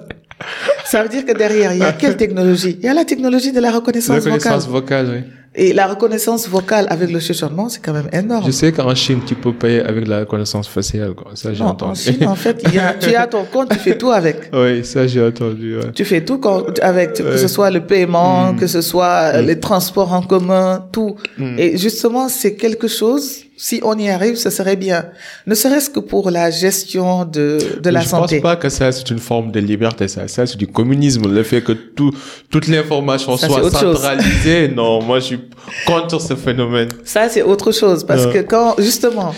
Ça 0.84 1.02
veut 1.02 1.08
dire 1.08 1.24
que 1.24 1.32
derrière, 1.32 1.72
il 1.72 1.78
y 1.78 1.84
a 1.84 1.92
quelle 1.92 2.16
technologie? 2.16 2.76
Il 2.80 2.84
y 2.84 2.88
a 2.88 2.94
la 2.94 3.04
technologie 3.04 3.52
de 3.52 3.60
la 3.60 3.70
reconnaissance, 3.70 4.16
vocale. 4.16 4.28
La 4.28 4.34
reconnaissance 4.34 4.68
vocale, 4.68 5.08
oui. 5.10 5.41
Et 5.54 5.74
la 5.74 5.86
reconnaissance 5.86 6.48
vocale 6.48 6.86
avec 6.88 7.10
le 7.10 7.20
chuchotement, 7.20 7.68
c'est 7.68 7.82
quand 7.82 7.92
même 7.92 8.08
énorme. 8.10 8.44
Je 8.46 8.50
sais 8.50 8.72
qu'en 8.72 8.94
Chine, 8.94 9.20
tu 9.26 9.34
peux 9.34 9.52
payer 9.52 9.80
avec 9.80 10.08
la 10.08 10.20
reconnaissance 10.20 10.66
faciale. 10.66 11.12
Quoi. 11.12 11.32
Ça, 11.34 11.52
j'ai 11.52 11.62
entendu. 11.62 11.92
En 11.92 11.94
Chine, 11.94 12.26
en 12.26 12.34
fait, 12.34 12.62
il 12.66 12.74
y 12.74 12.78
a, 12.78 12.94
tu 12.94 13.14
as 13.14 13.26
ton 13.26 13.44
compte, 13.44 13.68
tu 13.68 13.78
fais 13.78 13.98
tout 13.98 14.10
avec. 14.10 14.50
Oui, 14.52 14.84
ça, 14.84 15.06
j'ai 15.06 15.24
entendu. 15.24 15.76
Ouais. 15.76 15.92
Tu 15.94 16.04
fais 16.04 16.24
tout 16.24 16.38
quand, 16.38 16.78
avec, 16.80 17.14
que 17.14 17.36
ce 17.36 17.48
soit 17.48 17.70
le 17.70 17.80
paiement, 17.80 18.52
mm. 18.52 18.56
que 18.56 18.66
ce 18.66 18.80
soit 18.80 19.32
mm. 19.32 19.46
les 19.46 19.60
transports 19.60 20.12
en 20.12 20.22
commun, 20.22 20.86
tout. 20.92 21.16
Mm. 21.36 21.58
Et 21.58 21.76
justement, 21.76 22.28
c'est 22.28 22.54
quelque 22.54 22.88
chose 22.88 23.44
si 23.56 23.80
on 23.84 23.96
y 23.98 24.08
arrive, 24.08 24.36
ce 24.36 24.50
serait 24.50 24.76
bien. 24.76 25.06
Ne 25.46 25.54
serait-ce 25.54 25.90
que 25.90 26.00
pour 26.00 26.30
la 26.30 26.50
gestion 26.50 27.24
de, 27.24 27.58
de 27.80 27.90
la 27.90 28.02
santé. 28.02 28.36
Je 28.36 28.40
pense 28.40 28.50
pas 28.50 28.56
que 28.56 28.68
ça, 28.68 28.90
c'est 28.92 29.08
une 29.10 29.18
forme 29.18 29.52
de 29.52 29.60
liberté. 29.60 30.08
Ça, 30.08 30.26
ça 30.28 30.46
c'est 30.46 30.56
du 30.56 30.66
communisme. 30.66 31.32
Le 31.32 31.42
fait 31.42 31.62
que 31.62 31.72
tout, 31.72 32.12
toute 32.50 32.66
l'information 32.68 33.36
soit 33.36 33.70
centralisée. 33.70 34.68
non, 34.68 35.02
moi, 35.02 35.20
je 35.20 35.24
suis 35.24 35.40
contre 35.86 36.20
ce 36.20 36.34
phénomène. 36.34 36.88
Ça, 37.04 37.28
c'est 37.28 37.42
autre 37.42 37.72
chose. 37.72 38.04
Parce 38.04 38.26
que 38.26 38.38
quand, 38.38 38.74
justement, 38.78 39.34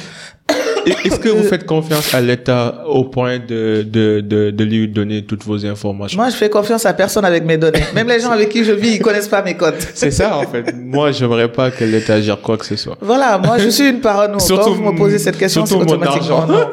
est-ce 1.05 1.19
que 1.19 1.29
vous 1.29 1.43
faites 1.43 1.67
confiance 1.67 2.15
à 2.15 2.21
l'État 2.21 2.85
au 2.87 3.05
point 3.05 3.39
de, 3.39 3.83
de, 3.83 4.21
de, 4.21 4.51
de, 4.51 4.65
lui 4.65 4.89
donner 4.89 5.25
toutes 5.25 5.45
vos 5.45 5.65
informations? 5.67 6.21
Moi, 6.21 6.31
je 6.31 6.37
fais 6.37 6.51
confiance 6.51 6.87
à 6.87 6.93
personne 6.93 7.25
avec 7.25 7.45
mes 7.45 7.57
données. 7.57 7.85
Même 7.95 8.09
les 8.09 8.21
gens 8.21 8.31
avec 8.31 8.49
qui 8.49 8.65
je 8.65 8.73
vis, 8.73 8.97
ils 8.97 9.03
connaissent 9.03 9.29
pas 9.29 9.43
mes 9.43 9.55
codes. 9.57 9.77
C'est 9.95 10.11
ça, 10.11 10.37
en 10.37 10.43
fait. 10.43 10.75
Moi, 10.75 11.13
j'aimerais 11.13 11.51
pas 11.51 11.71
que 11.71 11.85
l'État 11.85 12.21
gère 12.21 12.41
quoi 12.41 12.57
que 12.57 12.67
ce 12.67 12.77
soit. 12.77 12.97
Voilà, 13.01 13.39
moi, 13.39 13.59
je 13.59 13.69
suis 13.69 13.89
une 13.89 14.01
parano. 14.01 14.39
Quand 14.39 14.71
vous 14.71 14.83
me 14.83 14.97
posez 14.97 15.19
cette 15.19 15.39
question, 15.39 15.67
c'est 15.67 15.75
automatiquement 15.75 16.47
non. 16.47 16.71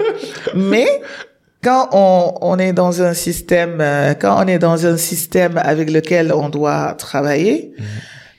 Mais 0.55 0.87
quand 1.63 1.89
on, 1.93 2.33
on 2.41 2.57
est 2.57 2.73
dans 2.73 3.01
un 3.01 3.13
système, 3.13 3.77
euh, 3.79 4.13
quand 4.19 4.43
on 4.43 4.47
est 4.47 4.59
dans 4.59 4.85
un 4.85 4.97
système 4.97 5.57
avec 5.57 5.91
lequel 5.91 6.33
on 6.33 6.49
doit 6.49 6.95
travailler, 6.97 7.73
mhm 7.77 7.85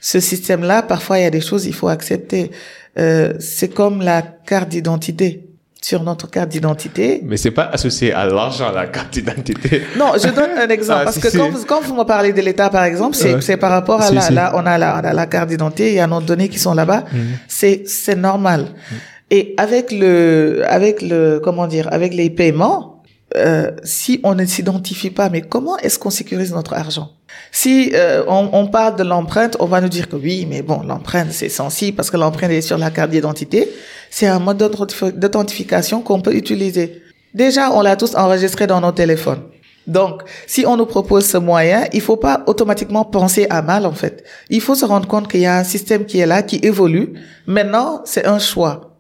ce 0.03 0.19
système-là, 0.19 0.83
parfois 0.83 1.21
il 1.21 1.23
y 1.23 1.27
a 1.27 1.31
des 1.31 1.41
choses 1.41 1.65
il 1.65 1.73
faut 1.73 1.89
accepter. 1.89 2.51
Euh, 2.99 3.33
c'est 3.39 3.69
comme 3.69 4.03
la 4.03 4.21
carte 4.21 4.69
d'identité 4.69 5.49
sur 5.83 6.05
notre 6.05 6.31
carte 6.31 6.49
d'identité. 6.49 7.21
Mais 7.25 7.37
c'est 7.37 7.51
pas 7.51 7.65
associé 7.65 8.13
à 8.13 8.25
l'argent, 8.25 8.71
la 8.71 8.87
carte 8.87 9.13
d'identité. 9.13 9.83
Non, 9.99 10.13
je 10.15 10.29
donne 10.29 10.57
un 10.57 10.69
exemple. 10.77 11.01
Ah, 11.03 11.05
parce 11.05 11.19
que 11.19 11.37
quand 11.37 11.51
vous, 11.51 11.65
quand 11.65 11.81
vous 11.83 11.95
me 11.95 12.05
parlez 12.05 12.33
de 12.33 12.41
l'État, 12.41 12.71
par 12.71 12.85
exemple, 12.85 13.17
c'est, 13.17 13.57
par 13.57 13.73
rapport 13.73 14.01
à 14.01 14.11
la, 14.13 14.31
là, 14.31 14.53
on 14.55 14.65
a 14.65 14.79
la, 14.79 15.01
on 15.03 15.05
a 15.05 15.13
la 15.13 15.27
carte 15.27 15.49
d'identité, 15.49 15.89
il 15.89 15.95
y 15.95 16.01
a 16.01 16.07
nos 16.07 16.21
données 16.21 16.49
qui 16.49 16.61
sont 16.61 16.75
là-bas. 16.75 17.05
Mhm. 17.13 17.21
C'est, 17.49 17.83
c'est 17.87 18.15
normal. 18.15 18.61
Mhm. 18.61 18.99
Et 19.33 19.55
avec 19.57 19.91
le, 19.91 20.63
avec 20.69 21.03
le, 21.03 21.41
comment 21.43 21.67
dire, 21.67 21.89
avec 21.91 22.15
les 22.15 22.31
paiements, 22.31 23.03
euh, 23.37 23.71
si 23.83 24.21
on 24.23 24.35
ne 24.35 24.45
s'identifie 24.45 25.11
pas, 25.11 25.31
mais 25.31 25.41
comment 25.41 25.79
est-ce 25.79 25.99
qu'on 25.99 26.11
sécurise 26.11 26.53
notre 26.53 26.75
argent? 26.75 27.11
Si 27.51 27.91
euh, 27.95 28.23
on, 28.29 28.51
on, 28.53 28.67
parle 28.69 28.97
de 28.97 29.03
l'empreinte, 29.03 29.57
on 29.59 29.67
va 29.67 29.81
nous 29.81 29.89
dire 29.89 30.09
que 30.09 30.17
oui, 30.17 30.47
mais 30.49 30.61
bon, 30.61 30.83
l'empreinte 30.83 31.33
c'est 31.33 31.49
sensible 31.49 31.97
parce 31.97 32.11
que 32.11 32.19
l'empreinte 32.19 32.51
est 32.51 32.61
sur 32.61 32.77
la 32.77 32.91
carte 32.91 33.11
d'identité 33.11 33.71
c'est 34.13 34.27
un 34.27 34.39
mode 34.39 34.59
d'authentification 35.17 36.03
qu'on 36.03 36.21
peut 36.21 36.35
utiliser. 36.35 37.03
Déjà, 37.33 37.73
on 37.73 37.81
l'a 37.81 37.97
tous 37.97 38.15
enregistré 38.15 38.67
dans 38.67 38.83
nos 38.83 38.93
téléphones. 38.93 39.41
Donc, 39.87 40.23
si 40.47 40.67
on 40.67 40.77
nous 40.77 40.85
propose 40.85 41.25
ce 41.25 41.39
moyen, 41.39 41.87
il 41.95 42.03
faut 42.03 42.19
pas 42.19 42.45
automatiquement 42.47 43.07
penser 43.07 43.47
à 43.49 43.63
mal, 43.63 43.87
en 43.87 43.95
fait. 43.95 44.23
Il 44.51 44.61
faut 44.61 44.75
se 44.75 44.85
rendre 44.85 45.09
compte 45.09 45.29
qu'il 45.29 45.41
y 45.41 45.47
a 45.47 45.57
un 45.57 45.65
système 45.65 46.05
qui 46.05 46.19
est 46.19 46.27
là, 46.27 46.43
qui 46.43 46.61
évolue. 46.63 47.15
Maintenant, 47.47 48.03
c'est 48.05 48.27
un 48.27 48.39
choix. 48.39 48.99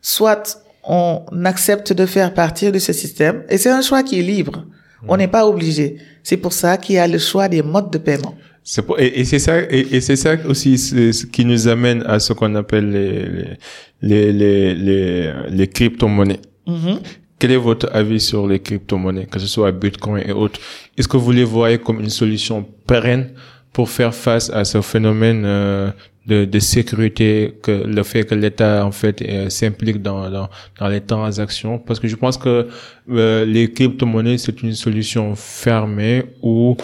Soit 0.00 0.58
on 0.82 1.22
accepte 1.44 1.92
de 1.92 2.06
faire 2.06 2.32
partir 2.32 2.72
de 2.72 2.78
ce 2.78 2.94
système, 2.94 3.44
et 3.50 3.58
c'est 3.58 3.70
un 3.70 3.82
choix 3.82 4.02
qui 4.02 4.18
est 4.18 4.22
libre. 4.22 4.64
On 5.06 5.18
n'est 5.18 5.28
pas 5.28 5.46
obligé. 5.46 5.98
C'est 6.22 6.38
pour 6.38 6.54
ça 6.54 6.78
qu'il 6.78 6.94
y 6.94 6.98
a 6.98 7.06
le 7.06 7.18
choix 7.18 7.48
des 7.48 7.62
modes 7.62 7.90
de 7.92 7.98
paiement. 7.98 8.34
C'est 8.68 8.84
et, 8.98 9.24
c'est 9.24 9.38
ça, 9.38 9.60
et, 9.70 10.00
c'est 10.00 10.16
ça 10.16 10.34
aussi 10.44 10.76
ce 10.76 11.24
qui 11.26 11.44
nous 11.44 11.68
amène 11.68 12.02
à 12.02 12.18
ce 12.18 12.32
qu'on 12.32 12.52
appelle 12.56 12.90
les, 12.90 13.28
les, 13.28 13.56
les, 14.02 14.32
les, 14.32 15.32
les 15.50 15.66
crypto-monnaies. 15.68 16.40
Mm-hmm. 16.66 16.98
Quel 17.38 17.50
est 17.50 17.56
votre 17.56 17.88
avis 17.92 18.20
sur 18.20 18.46
les 18.46 18.60
crypto-monnaies, 18.60 19.26
que 19.26 19.38
ce 19.38 19.46
soit 19.46 19.70
Bitcoin 19.72 20.22
et 20.26 20.32
autres? 20.32 20.58
Est-ce 20.96 21.06
que 21.06 21.16
vous 21.16 21.32
les 21.32 21.44
voyez 21.44 21.78
comme 21.78 22.00
une 22.00 22.10
solution 22.10 22.66
pérenne 22.86 23.30
pour 23.72 23.90
faire 23.90 24.14
face 24.14 24.48
à 24.50 24.64
ce 24.64 24.80
phénomène 24.80 25.42
euh, 25.44 25.90
de, 26.26 26.46
de 26.46 26.58
sécurité 26.58 27.54
que 27.62 27.70
le 27.86 28.02
fait 28.02 28.24
que 28.24 28.34
l'État 28.34 28.86
en 28.86 28.90
fait 28.90 29.20
euh, 29.20 29.50
s'implique 29.50 30.00
dans, 30.00 30.30
dans, 30.30 30.48
dans 30.80 30.88
les 30.88 31.02
transactions? 31.02 31.78
Parce 31.78 32.00
que 32.00 32.08
je 32.08 32.16
pense 32.16 32.38
que 32.38 32.68
euh, 33.10 33.44
les 33.44 33.70
crypto-monnaies 33.70 34.38
c'est 34.38 34.62
une 34.62 34.72
solution 34.72 35.34
fermée 35.34 36.24
où 36.42 36.76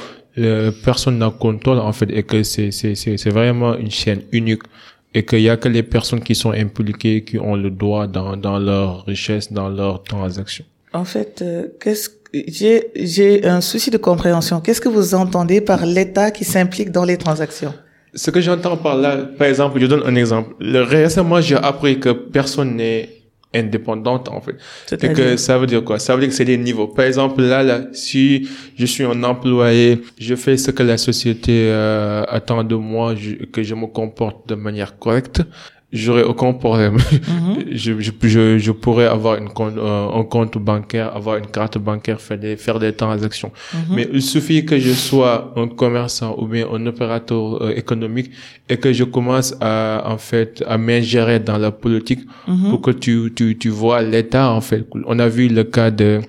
personne 0.82 1.18
n'a 1.18 1.30
contrôle 1.30 1.78
en 1.78 1.92
fait 1.92 2.10
et 2.10 2.22
que 2.22 2.42
c'est 2.42 2.70
c'est 2.70 2.94
c'est 2.94 3.30
vraiment 3.30 3.76
une 3.76 3.90
chaîne 3.90 4.22
unique 4.32 4.62
et 5.14 5.24
qu'il 5.24 5.40
y 5.40 5.50
a 5.50 5.56
que 5.56 5.68
les 5.68 5.82
personnes 5.82 6.20
qui 6.20 6.34
sont 6.34 6.52
impliquées 6.52 7.24
qui 7.24 7.38
ont 7.38 7.56
le 7.56 7.70
droit 7.70 8.06
dans 8.06 8.36
dans 8.36 8.58
leur 8.58 9.04
richesse 9.06 9.52
dans 9.52 9.68
leurs 9.68 10.02
transactions. 10.02 10.64
En 10.92 11.04
fait, 11.04 11.42
euh, 11.42 11.68
qu'est-ce 11.80 12.10
j'ai 12.48 12.90
j'ai 12.96 13.44
un 13.46 13.60
souci 13.60 13.90
de 13.90 13.98
compréhension. 13.98 14.60
Qu'est-ce 14.60 14.80
que 14.80 14.88
vous 14.88 15.14
entendez 15.14 15.60
par 15.60 15.84
l'État 15.84 16.30
qui 16.30 16.44
s'implique 16.44 16.90
dans 16.90 17.04
les 17.04 17.18
transactions? 17.18 17.74
Ce 18.14 18.30
que 18.30 18.40
j'entends 18.40 18.76
par 18.76 18.96
là, 18.96 19.16
par 19.38 19.48
exemple, 19.48 19.80
je 19.80 19.86
donne 19.86 20.02
un 20.04 20.14
exemple. 20.14 20.54
Récemment, 20.60 21.40
j'ai 21.40 21.56
appris 21.56 21.98
que 21.98 22.10
personne 22.10 22.76
n'est 22.76 23.08
indépendante 23.54 24.28
en 24.28 24.40
fait. 24.40 24.56
Et 24.92 25.12
que 25.12 25.36
ça 25.36 25.58
veut 25.58 25.66
dire 25.66 25.84
quoi? 25.84 25.98
Ça 25.98 26.14
veut 26.14 26.20
dire 26.20 26.28
que 26.28 26.34
c'est 26.34 26.44
des 26.44 26.58
niveaux. 26.58 26.88
Par 26.88 27.04
exemple 27.04 27.42
là, 27.42 27.62
là, 27.62 27.82
si 27.92 28.48
je 28.76 28.86
suis 28.86 29.04
un 29.04 29.22
employé, 29.24 30.02
je 30.18 30.34
fais 30.34 30.56
ce 30.56 30.70
que 30.70 30.82
la 30.82 30.98
société 30.98 31.68
euh, 31.70 32.24
attend 32.28 32.64
de 32.64 32.74
moi, 32.74 33.14
que 33.52 33.62
je 33.62 33.74
me 33.74 33.86
comporte 33.86 34.48
de 34.48 34.54
manière 34.54 34.98
correcte 34.98 35.42
j'aurais 35.92 36.22
aucun 36.22 36.52
problème. 36.54 36.94
Mhm. 36.94 37.64
je, 37.72 38.00
je, 38.00 38.58
je, 38.58 38.72
pourrais 38.72 39.06
avoir 39.06 39.36
une 39.36 39.48
compte, 39.50 39.76
euh, 39.76 40.08
un 40.08 40.24
compte 40.24 40.56
bancaire, 40.58 41.14
avoir 41.14 41.36
une 41.36 41.46
carte 41.46 41.78
bancaire, 41.78 42.20
faire 42.20 42.38
des, 42.38 42.56
faire 42.56 42.78
des 42.78 42.92
transactions. 42.92 43.52
Mhm. 43.74 43.80
Mais 43.94 44.08
il 44.12 44.22
suffit 44.22 44.64
que 44.64 44.78
je 44.78 44.92
sois 44.92 45.52
un 45.56 45.68
commerçant 45.68 46.34
ou 46.38 46.46
bien 46.46 46.66
un 46.72 46.86
opérateur 46.86 47.62
euh, 47.62 47.74
économique 47.76 48.30
et 48.68 48.78
que 48.78 48.92
je 48.92 49.04
commence 49.04 49.54
à, 49.60 50.04
en 50.06 50.18
fait, 50.18 50.64
à 50.66 50.78
m'ingérer 50.78 51.38
dans 51.40 51.58
la 51.58 51.70
politique 51.70 52.20
mhm. 52.48 52.70
pour 52.70 52.80
que 52.80 52.90
tu, 52.90 53.32
tu, 53.36 53.58
tu 53.58 53.68
vois 53.68 54.02
l'État, 54.02 54.50
en 54.50 54.60
fait. 54.60 54.86
On 55.04 55.18
a 55.18 55.28
vu 55.28 55.48
le 55.48 55.64
cas 55.64 55.90
de, 55.90 56.20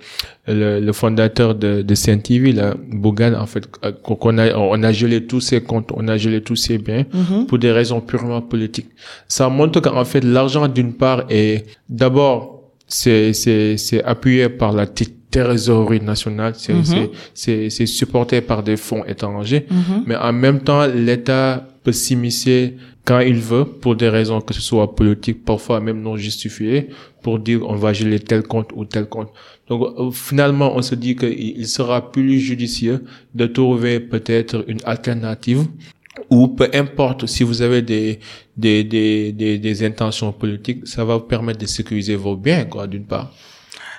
le, 0.47 0.79
le 0.79 0.93
fondateur 0.93 1.55
de, 1.55 1.81
de 1.81 1.95
Saint 1.95 2.17
TV, 2.17 2.51
là, 2.51 2.75
Bougan, 2.91 3.33
en 3.33 3.45
fait, 3.45 3.63
euh, 3.85 3.91
qu'on 3.91 4.37
a, 4.37 4.53
on 4.55 4.83
a 4.83 4.91
gelé 4.91 5.25
tous 5.25 5.39
ses 5.39 5.61
comptes, 5.61 5.91
on 5.95 6.07
a 6.07 6.17
gelé 6.17 6.41
tous 6.41 6.57
ses 6.57 6.77
biens 6.77 7.05
mhm. 7.13 7.45
pour 7.45 7.59
des 7.59 7.71
raisons 7.71 8.01
purement 8.01 8.41
politiques. 8.41 8.89
Ça 9.27 9.47
montre 9.49 9.79
qu'en 9.79 10.03
fait, 10.03 10.23
l'argent 10.23 10.67
d'une 10.67 10.93
part 10.93 11.23
est 11.29 11.65
d'abord 11.89 12.53
c'est 12.87 13.33
c'est 13.33 13.77
c'est 13.77 14.03
appuyé 14.03 14.49
par 14.49 14.73
la 14.73 14.85
trésorerie 14.85 16.01
nationale, 16.01 16.53
c'est 16.57 16.73
mhm. 16.73 17.07
c'est 17.33 17.69
c'est 17.69 17.85
supporté 17.85 18.41
par 18.41 18.61
des 18.61 18.77
fonds 18.77 19.03
étrangers, 19.05 19.65
mhm. 19.71 20.03
mais 20.05 20.15
en 20.17 20.33
même 20.33 20.59
temps, 20.59 20.85
l'État 20.85 21.65
peut 21.83 21.93
s'immiscer 21.93 22.75
quand 23.05 23.19
il 23.19 23.35
veut, 23.35 23.65
pour 23.65 23.95
des 23.95 24.09
raisons 24.09 24.39
que 24.39 24.53
ce 24.53 24.61
soit 24.61 24.95
politiques, 24.95 25.43
parfois 25.43 25.79
même 25.81 26.01
non 26.01 26.15
justifiées, 26.15 26.89
pour 27.21 27.39
dire 27.39 27.61
on 27.67 27.75
va 27.75 27.91
geler 27.93 28.19
tel 28.19 28.43
compte 28.43 28.71
ou 28.75 28.85
tel 28.85 29.07
compte. 29.07 29.29
Donc 29.67 29.81
euh, 29.97 30.11
finalement, 30.11 30.75
on 30.75 30.81
se 30.81 30.95
dit 30.95 31.15
qu'il 31.15 31.67
sera 31.67 32.11
plus 32.11 32.39
judicieux 32.39 33.03
de 33.35 33.45
trouver 33.45 33.99
peut-être 33.99 34.63
une 34.67 34.79
alternative 34.85 35.65
ou 36.29 36.47
peu 36.47 36.69
importe 36.73 37.25
si 37.25 37.43
vous 37.43 37.61
avez 37.61 37.81
des 37.81 38.19
des, 38.55 38.83
des, 38.83 39.31
des, 39.31 39.57
des 39.57 39.83
intentions 39.83 40.31
politiques, 40.31 40.87
ça 40.87 41.03
va 41.03 41.15
vous 41.15 41.21
permettre 41.21 41.59
de 41.59 41.65
sécuriser 41.65 42.15
vos 42.15 42.35
biens, 42.35 42.65
quoi, 42.65 42.85
d'une 42.87 43.05
part. 43.05 43.33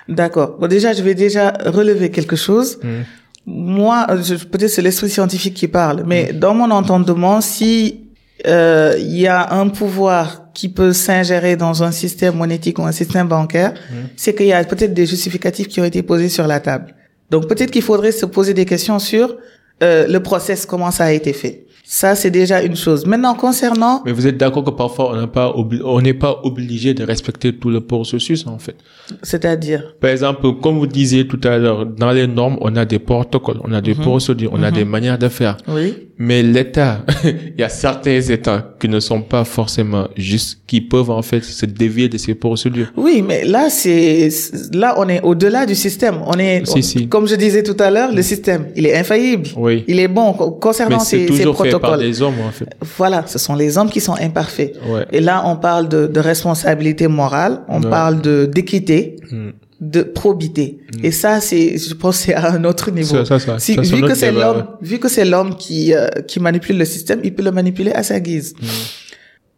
D'accord. 0.07 0.57
Bon, 0.59 0.67
déjà, 0.67 0.93
je 0.93 1.03
vais 1.03 1.15
déjà 1.15 1.51
relever 1.65 2.09
quelque 2.09 2.35
chose. 2.35 2.79
Hmm. 2.81 3.03
Moi, 3.45 4.07
peut-être 4.51 4.69
c'est 4.69 4.81
l'esprit 4.81 5.09
scientifique 5.09 5.53
qui 5.53 5.67
parle, 5.67 6.03
mais 6.07 6.31
hmm. 6.31 6.39
dans 6.39 6.55
mon 6.55 6.71
entendement, 6.71 7.41
si 7.41 8.04
euh, 8.45 8.95
il 8.99 9.17
y 9.17 9.27
a 9.27 9.53
un 9.53 9.69
pouvoir 9.69 10.51
qui 10.53 10.69
peut 10.69 10.93
s'ingérer 10.93 11.55
dans 11.55 11.83
un 11.83 11.91
système 11.91 12.35
monétique 12.35 12.79
ou 12.79 12.83
un 12.83 12.91
système 12.91 13.27
bancaire, 13.27 13.73
mmh. 13.73 13.95
c'est 14.15 14.35
qu'il 14.35 14.47
y 14.47 14.53
a 14.53 14.63
peut-être 14.63 14.93
des 14.93 15.05
justificatifs 15.05 15.67
qui 15.67 15.79
ont 15.81 15.85
été 15.85 16.03
posés 16.03 16.29
sur 16.29 16.47
la 16.47 16.59
table. 16.59 16.95
Donc 17.29 17.47
peut-être 17.47 17.71
qu'il 17.71 17.81
faudrait 17.81 18.11
se 18.11 18.25
poser 18.25 18.53
des 18.53 18.65
questions 18.65 18.99
sur 18.99 19.35
euh, 19.83 20.07
le 20.07 20.19
process, 20.21 20.65
comment 20.65 20.91
ça 20.91 21.05
a 21.05 21.11
été 21.11 21.33
fait. 21.33 21.65
Ça, 21.87 22.15
c'est 22.15 22.31
déjà 22.31 22.63
une 22.63 22.75
chose. 22.75 23.05
Maintenant, 23.05 23.35
concernant... 23.35 24.01
Mais 24.05 24.11
vous 24.11 24.25
êtes 24.25 24.37
d'accord 24.37 24.63
que 24.63 24.71
parfois, 24.71 25.11
on 25.11 25.21
n'est 25.21 25.27
pas, 25.27 25.53
on 25.55 26.01
n'est 26.01 26.15
pas 26.15 26.39
obligé 26.43 26.95
de 26.95 27.03
respecter 27.03 27.55
tout 27.55 27.69
le 27.69 27.79
processus, 27.79 28.47
en 28.47 28.57
fait. 28.57 28.75
C'est-à-dire 29.21 29.93
Par 29.99 30.09
exemple, 30.09 30.47
comme 30.63 30.79
vous 30.79 30.87
disiez 30.87 31.27
tout 31.27 31.39
à 31.43 31.59
l'heure, 31.59 31.85
dans 31.85 32.11
les 32.11 32.25
normes, 32.25 32.57
on 32.61 32.75
a 32.75 32.85
des 32.85 32.97
protocoles, 32.97 33.59
on 33.63 33.71
a 33.71 33.81
des 33.81 33.93
mhm. 33.93 34.01
procédures, 34.01 34.49
on 34.51 34.63
a 34.63 34.71
mhm. 34.71 34.77
des 34.77 34.85
manières 34.85 35.19
de 35.19 35.29
faire. 35.29 35.57
Oui. 35.67 36.04
Mais 36.17 36.41
l'État, 36.43 37.01
il 37.23 37.59
y 37.59 37.63
a 37.63 37.69
certains 37.69 38.21
États 38.21 38.73
qui 38.79 38.87
ne 38.87 38.99
sont 38.99 39.21
pas 39.21 39.43
forcément 39.43 40.07
justes, 40.15 40.61
qui 40.65 40.79
peuvent 40.79 41.09
en 41.09 41.21
fait 41.21 41.43
se 41.43 41.65
dévier 41.65 42.07
de 42.07 42.17
ces 42.17 42.35
procédures. 42.35 42.91
Oui, 42.95 43.21
mais 43.25 43.43
là, 43.43 43.69
c'est 43.69 44.29
là, 44.73 44.95
on 44.97 45.09
est 45.09 45.21
au-delà 45.21 45.65
du 45.65 45.75
système. 45.75 46.19
On 46.25 46.39
est, 46.39 46.63
comme 47.09 47.27
je 47.27 47.35
disais 47.35 47.63
tout 47.63 47.75
à 47.79 47.91
l'heure, 47.91 48.13
le 48.13 48.21
système, 48.21 48.67
il 48.75 48.85
est 48.85 48.95
infaillible. 48.97 49.49
Oui. 49.57 49.83
Il 49.87 49.99
est 49.99 50.07
bon 50.07 50.33
concernant 50.33 50.99
ces, 50.99 51.27
ces 51.27 51.43
protocoles. 51.43 51.71
Fait 51.71 51.79
par 51.79 51.97
des 51.97 52.21
hommes, 52.21 52.39
en 52.47 52.51
fait. 52.51 52.69
Voilà, 52.97 53.23
ce 53.27 53.37
sont 53.37 53.55
les 53.55 53.77
hommes 53.77 53.89
qui 53.89 53.99
sont 53.99 54.15
imparfaits. 54.15 54.73
Et 55.11 55.19
là, 55.19 55.43
on 55.45 55.57
parle 55.57 55.89
de, 55.89 56.07
de 56.07 56.19
responsabilité 56.19 57.07
morale, 57.07 57.61
on 57.67 57.81
parle 57.81 58.21
de 58.21 58.45
d'équité. 58.45 59.17
Hmm 59.31 59.49
de 59.79 60.03
probité. 60.03 60.79
Mm. 60.95 61.05
Et 61.05 61.11
ça, 61.11 61.41
c'est, 61.41 61.77
je 61.77 61.93
pense, 61.93 62.17
c'est 62.17 62.33
à 62.33 62.51
un 62.51 62.63
autre 62.63 62.91
niveau. 62.91 63.25
Ça, 63.25 63.39
ça, 63.39 63.59
si, 63.59 63.75
vu, 63.75 64.01
que 64.01 64.15
c'est 64.15 64.31
l'homme, 64.31 64.65
vu 64.81 64.99
que 64.99 65.09
c'est 65.09 65.25
l'homme 65.25 65.55
qui, 65.55 65.93
euh, 65.93 66.09
qui 66.27 66.39
manipule 66.39 66.77
le 66.77 66.85
système, 66.85 67.19
il 67.23 67.33
peut 67.33 67.43
le 67.43 67.51
manipuler 67.51 67.91
à 67.91 68.03
sa 68.03 68.19
guise. 68.19 68.53
Mm. 68.61 68.65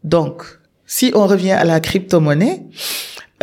Donc, 0.04 0.44
si 0.86 1.12
on 1.14 1.28
revient 1.28 1.52
à 1.52 1.66
la 1.66 1.80
crypto-monnaie, 1.80 2.64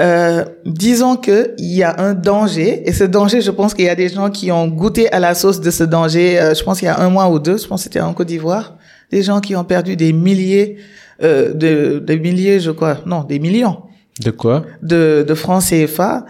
euh, 0.01 0.45
disons 0.67 1.15
que 1.15 1.55
il 1.59 1.73
y 1.73 1.85
a 1.85 2.01
un 2.01 2.15
danger 2.15 2.83
et 2.89 2.93
ce 2.93 3.05
danger, 3.05 3.41
je 3.41 3.53
pense 3.53 3.75
qu'il 3.75 3.85
y 3.85 3.89
a 3.89 3.95
des 3.95 4.09
gens 4.09 4.29
qui 4.29 4.51
ont 4.51 4.67
goûté 4.67 5.13
à 5.13 5.21
la 5.21 5.35
sauce 5.35 5.61
de 5.61 5.71
ce 5.71 5.85
danger. 5.85 6.41
Euh, 6.41 6.55
je 6.55 6.65
pense 6.65 6.83
il 6.83 6.87
y 6.87 6.89
a 6.89 6.99
un 6.99 7.11
mois 7.11 7.29
ou 7.29 7.39
deux, 7.39 7.59
je 7.59 7.67
pense 7.67 7.83
que 7.83 7.85
c'était 7.85 8.01
en 8.01 8.13
Côte 8.13 8.27
d'Ivoire, 8.27 8.77
des 9.13 9.23
gens 9.23 9.41
qui 9.41 9.55
ont 9.55 9.63
perdu 9.63 9.95
des 9.95 10.13
milliers, 10.13 10.79
euh, 11.23 11.53
de, 11.53 12.01
des 12.01 12.19
milliers, 12.19 12.59
je 12.59 12.73
crois, 12.73 12.99
non, 13.07 13.23
des 13.23 13.39
millions. 13.39 13.83
De 14.21 14.31
quoi? 14.31 14.65
De, 14.83 15.25
de 15.27 15.35
francs 15.35 15.63
CFA 15.63 16.25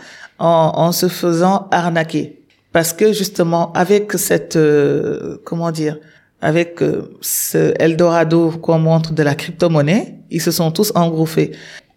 en, 0.45 0.73
en 0.77 0.93
se 0.93 1.09
faisant 1.09 1.69
arnaquer. 1.71 2.41
Parce 2.73 2.93
que 2.93 3.13
justement, 3.13 3.73
avec 3.73 4.13
cette, 4.15 4.57
euh, 4.57 5.39
comment 5.45 5.71
dire, 5.71 5.97
avec 6.43 6.83
euh, 6.83 7.17
ce 7.23 7.73
Eldorado 7.81 8.51
qu'on 8.51 8.79
montre 8.79 9.13
de 9.15 9.23
la 9.23 9.35
crypto-monnaie, 9.35 10.17
ils 10.31 10.43
se 10.43 10.51
sont 10.51 10.71
tous 10.71 10.93
engouffrés. 10.95 11.53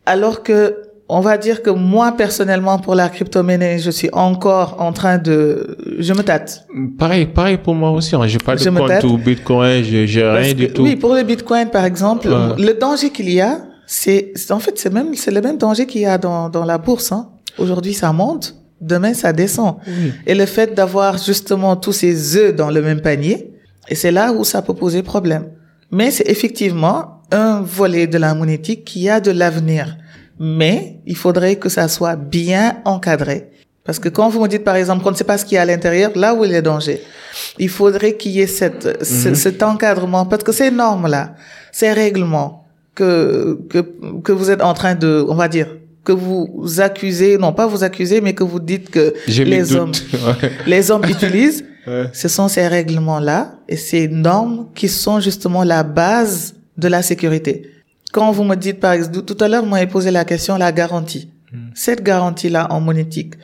Alors 0.05 0.43
que 0.43 0.83
on 1.09 1.21
va 1.21 1.37
dire 1.37 1.61
que 1.63 1.69
moi 1.69 2.13
personnellement 2.17 2.79
pour 2.79 2.95
la 2.95 3.09
crypto-monnaie, 3.09 3.79
je 3.79 3.91
suis 3.91 4.09
encore 4.13 4.77
en 4.79 4.93
train 4.93 5.17
de, 5.17 5.77
je 5.99 6.13
me 6.13 6.21
tâte. 6.21 6.65
Pareil, 6.97 7.25
pareil 7.25 7.57
pour 7.57 7.75
moi 7.75 7.91
aussi. 7.91 8.15
Hein. 8.15 8.27
J'ai 8.27 8.37
pas 8.37 8.55
de 8.55 8.69
compte 8.69 9.03
ou 9.03 9.17
Bitcoin, 9.17 9.83
j'ai 9.83 10.23
rien 10.23 10.53
du 10.53 10.69
tout. 10.69 10.83
Oui, 10.83 10.95
pour 10.95 11.13
le 11.15 11.23
Bitcoin 11.23 11.69
par 11.69 11.85
exemple, 11.85 12.29
le 12.57 12.73
danger 12.73 13.09
qu'il 13.09 13.29
y 13.29 13.41
a, 13.41 13.59
c'est 13.85 14.33
en 14.51 14.59
fait 14.59 14.77
c'est 14.77 14.93
même 14.93 15.15
c'est 15.15 15.31
le 15.31 15.41
même 15.41 15.57
danger 15.57 15.85
qu'il 15.85 16.01
y 16.01 16.05
a 16.05 16.17
dans 16.17 16.49
dans 16.49 16.65
la 16.65 16.77
bourse. 16.77 17.11
Hein. 17.11 17.29
Aujourd'hui 17.58 17.93
ça 17.93 18.12
monte, 18.14 18.55
demain 18.82 19.14
ça 19.14 19.34
descend. 19.34 19.78
Et 20.26 20.36
le 20.36 20.45
fait 20.45 20.74
d'avoir 20.74 21.18
justement 21.18 21.76
tous 21.76 21.93
ces 21.93 22.36
œufs 22.36 22.55
dans 22.55 22.70
le 22.70 22.82
même 22.82 23.01
panier, 23.01 23.51
et 23.89 23.95
c'est 23.95 24.12
là 24.12 24.34
où 24.34 24.43
ça 24.43 24.62
peut 24.62 24.74
poser 24.74 25.03
problème. 25.03 25.47
Mais 25.91 26.12
c'est 26.12 26.28
effectivement 26.28 27.22
un 27.32 27.62
volet 27.62 28.08
de 28.08 28.18
la 28.18 28.34
monétique 28.34 28.84
qui 28.84 29.10
a 29.10 29.20
de 29.20 29.32
l'avenir 29.32 29.97
mais 30.39 30.99
il 31.05 31.16
faudrait 31.16 31.55
que 31.55 31.70
ça 31.70 31.88
soit 31.88 32.16
bien 32.16 32.78
encadré. 32.86 33.49
Parce 33.84 33.99
que 33.99 34.10
quand 34.10 34.30
vous 34.30 34.41
me 34.41 34.47
dites, 34.47 34.64
par 34.64 34.76
exemple, 34.76 35.03
qu'on 35.03 35.12
ne 35.12 35.16
sait 35.16 35.24
pas 35.24 35.38
ce 35.38 35.45
qu'il 35.45 35.55
y 35.55 35.58
a 35.58 35.62
à 35.62 35.66
l'intérieur, 35.66 36.12
là 36.16 36.36
où 36.36 36.43
il 36.43 36.51
y 36.51 36.55
a 36.55 36.62
danger, 36.62 37.01
il 37.58 37.70
faudrait 37.70 38.18
qu'il 38.18 38.34
y 38.34 38.41
ait 38.41 38.47
cette, 38.47 38.86
mhm. 38.86 39.36
cet 39.36 39.64
encadrement, 39.64 40.26
parce 40.26 40.43
que 40.43 40.51
ces 40.51 40.72
normes-là, 40.72 41.36
ces 41.72 41.93
règlements 41.93 42.66
que, 42.95 43.60
que, 43.70 43.80
que 44.24 44.32
vous 44.32 44.51
êtes 44.51 44.62
en 44.62 44.74
train 44.74 44.95
de, 44.95 45.26
on 45.30 45.36
va 45.36 45.47
dire, 45.47 45.68
que 46.08 46.14
vous 46.14 46.80
accusez, 46.80 47.38
non 47.38 47.53
pas 47.53 47.68
vous 47.68 47.84
accusez, 47.84 48.22
mais 48.22 48.34
que 48.34 48.43
vous 48.43 48.60
dites 48.60 48.89
que 48.89 49.14
les 49.28 49.76
hommes, 49.76 49.91
les 50.66 50.91
hommes 50.91 51.05
utilisent, 51.05 51.66
ce 52.14 52.28
sont 52.28 52.47
ces 52.47 52.68
règlements-là 52.68 53.60
et 53.68 53.78
ces 53.78 54.08
normes 54.08 54.68
qui 54.74 54.88
sont 54.88 55.20
justement 55.20 55.64
la 55.64 55.84
base 55.84 56.55
de 56.78 56.88
la 56.88 57.01
sécurité 57.01 57.72
quand 58.12 58.32
vous 58.32 58.43
me 58.43 58.55
dites, 58.55 58.80
par 58.80 58.93
exemple, 58.93 59.22
tout 59.22 59.38
à 59.41 59.47
l'heure, 59.47 59.64
vous 59.64 59.70
m'avez 59.70 59.88
posé 59.88 60.12
la 60.12 60.26
question, 60.26 60.58
la 60.58 60.72
garantie. 60.72 61.30
Hmm. 61.51 61.70
Cette 61.74 62.03
garantie-là 62.03 62.68
en 62.72 62.80
monétique, 62.82 63.36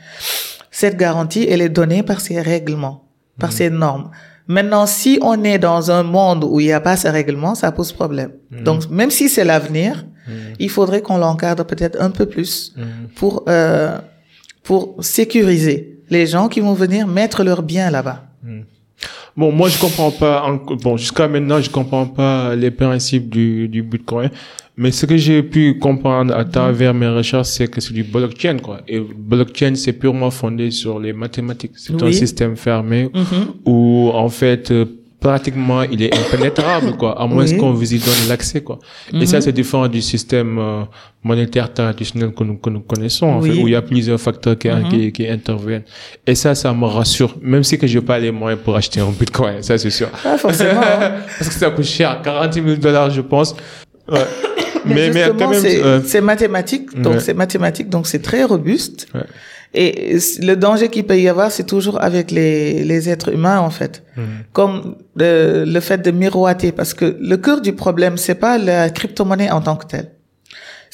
cette 0.70 0.96
garantie, 0.96 1.46
elle 1.48 1.60
est 1.60 1.68
donnée 1.68 2.02
par 2.02 2.20
ces 2.20 2.40
règlements, 2.40 3.04
par 3.38 3.50
hmm. 3.50 3.52
ces 3.52 3.70
normes. 3.70 4.10
Maintenant, 4.46 4.86
si 4.86 5.18
on 5.22 5.42
est 5.42 5.58
dans 5.58 5.90
un 5.90 6.02
monde 6.02 6.44
où 6.44 6.60
il 6.60 6.66
n'y 6.66 6.72
a 6.72 6.80
pas 6.80 6.96
ces 6.96 7.08
règlements, 7.08 7.54
ça 7.54 7.72
pose 7.72 7.92
problème. 7.92 8.32
Hmm. 8.50 8.62
Donc, 8.62 8.90
même 8.90 9.10
si 9.10 9.28
c'est 9.28 9.44
l'avenir, 9.44 10.04
il 10.58 10.70
faudrait 10.70 11.02
qu'on 11.02 11.18
l'encadre 11.18 11.64
peut-être 11.64 12.00
un 12.00 12.10
peu 12.10 12.26
plus 12.26 12.74
pour 13.14 13.44
euh, 13.48 13.98
pour 14.62 14.96
sécuriser 15.00 15.98
les 16.08 16.26
gens 16.26 16.48
qui 16.48 16.60
vont 16.60 16.72
venir 16.72 17.06
mettre 17.06 17.44
leurs 17.44 17.62
biens 17.62 17.90
là-bas. 17.90 18.24
Bon, 19.36 19.50
moi, 19.50 19.68
je 19.68 19.78
comprends 19.78 20.12
pas, 20.12 20.48
bon, 20.82 20.96
jusqu'à 20.96 21.26
maintenant, 21.26 21.60
je 21.60 21.68
comprends 21.68 22.06
pas 22.06 22.54
les 22.54 22.70
principes 22.70 23.28
du, 23.28 23.68
du 23.68 23.82
Bitcoin. 23.82 24.30
Mais 24.76 24.90
ce 24.90 25.06
que 25.06 25.16
j'ai 25.16 25.42
pu 25.42 25.78
comprendre 25.78 26.34
à 26.34 26.44
travers 26.44 26.92
mes 26.94 27.06
recherches, 27.06 27.48
c'est 27.48 27.68
que 27.68 27.80
c'est 27.80 27.94
du 27.94 28.02
blockchain, 28.02 28.58
quoi. 28.58 28.80
Et 28.88 28.98
blockchain, 29.00 29.74
c'est 29.76 29.92
purement 29.92 30.30
fondé 30.30 30.70
sur 30.72 30.98
les 30.98 31.12
mathématiques. 31.12 31.72
C'est 31.76 32.02
un 32.02 32.10
système 32.10 32.56
fermé 32.56 33.04
mm-hmm. 33.04 33.46
où, 33.66 34.10
en 34.12 34.28
fait, 34.28 34.72
euh, 34.72 34.84
pratiquement, 35.24 35.82
il 35.84 36.02
est 36.02 36.14
impénétrable, 36.14 36.98
quoi, 36.98 37.18
à 37.18 37.26
moins 37.26 37.46
qu'on 37.56 37.72
vous 37.72 37.94
y 37.94 37.98
donne 37.98 38.28
l'accès, 38.28 38.60
quoi. 38.60 38.78
Et 39.10 39.24
ça, 39.24 39.38
mhm. 39.38 39.42
c'est 39.42 39.52
différent 39.52 39.88
du 39.88 40.02
système 40.02 40.58
euh, 40.58 40.82
monétaire 41.22 41.72
traditionnel 41.72 42.34
que 42.34 42.44
nous, 42.44 42.58
que 42.58 42.68
nous 42.68 42.80
connaissons, 42.80 43.28
en 43.28 43.40
fait, 43.40 43.52
où 43.52 43.66
il 43.66 43.72
y 43.72 43.74
a 43.74 43.80
plusieurs 43.80 44.20
facteurs 44.20 44.58
qui, 44.58 44.68
mhm. 44.68 44.88
qui, 44.90 45.12
qui, 45.12 45.26
interviennent. 45.26 45.84
Et 46.26 46.34
ça, 46.34 46.54
ça 46.54 46.74
me 46.74 46.84
rassure, 46.84 47.34
même 47.40 47.64
si 47.64 47.78
que 47.78 47.86
j'ai 47.86 48.02
pas 48.02 48.18
les 48.18 48.30
moyens 48.30 48.60
pour 48.62 48.76
acheter 48.76 49.00
un 49.00 49.12
bitcoin, 49.18 49.62
ça, 49.62 49.78
c'est 49.78 49.88
sûr. 49.88 50.08
Forcément. 50.36 50.82
Hein. 50.82 51.12
Parce 51.38 51.48
que 51.48 51.54
ça 51.54 51.70
coûte 51.70 51.86
cher, 51.86 52.20
40 52.22 52.52
000 52.52 52.76
dollars, 52.76 53.08
je 53.08 53.22
pense. 53.22 53.56
Ouais. 54.10 54.18
mais, 54.84 55.10
mais, 55.10 55.24
quand 55.38 55.48
même, 55.48 56.02
c'est 56.04 56.20
mathématique, 56.20 57.00
donc 57.00 57.20
c'est 57.20 57.34
mathématique, 57.34 57.88
donc 57.88 58.06
c'est 58.06 58.22
très 58.22 58.44
robuste. 58.44 59.06
Ouais. 59.14 59.22
Et 59.76 60.18
le 60.40 60.54
danger 60.54 60.88
qu'il 60.88 61.04
peut 61.04 61.18
y 61.18 61.28
avoir, 61.28 61.50
c'est 61.50 61.66
toujours 61.66 62.00
avec 62.00 62.30
les, 62.30 62.84
les 62.84 63.10
êtres 63.10 63.32
humains, 63.32 63.58
en 63.58 63.70
fait. 63.70 64.04
Mhm. 64.16 64.24
Comme 64.52 64.94
le, 65.16 65.64
le 65.64 65.80
fait 65.80 65.98
de 65.98 66.12
miroiter. 66.12 66.70
Parce 66.70 66.94
que 66.94 67.16
le 67.20 67.36
cœur 67.36 67.60
du 67.60 67.72
problème, 67.72 68.16
c'est 68.16 68.36
pas 68.36 68.56
la 68.56 68.88
crypto-monnaie 68.88 69.50
en 69.50 69.60
tant 69.60 69.74
que 69.74 69.86
telle 69.86 70.13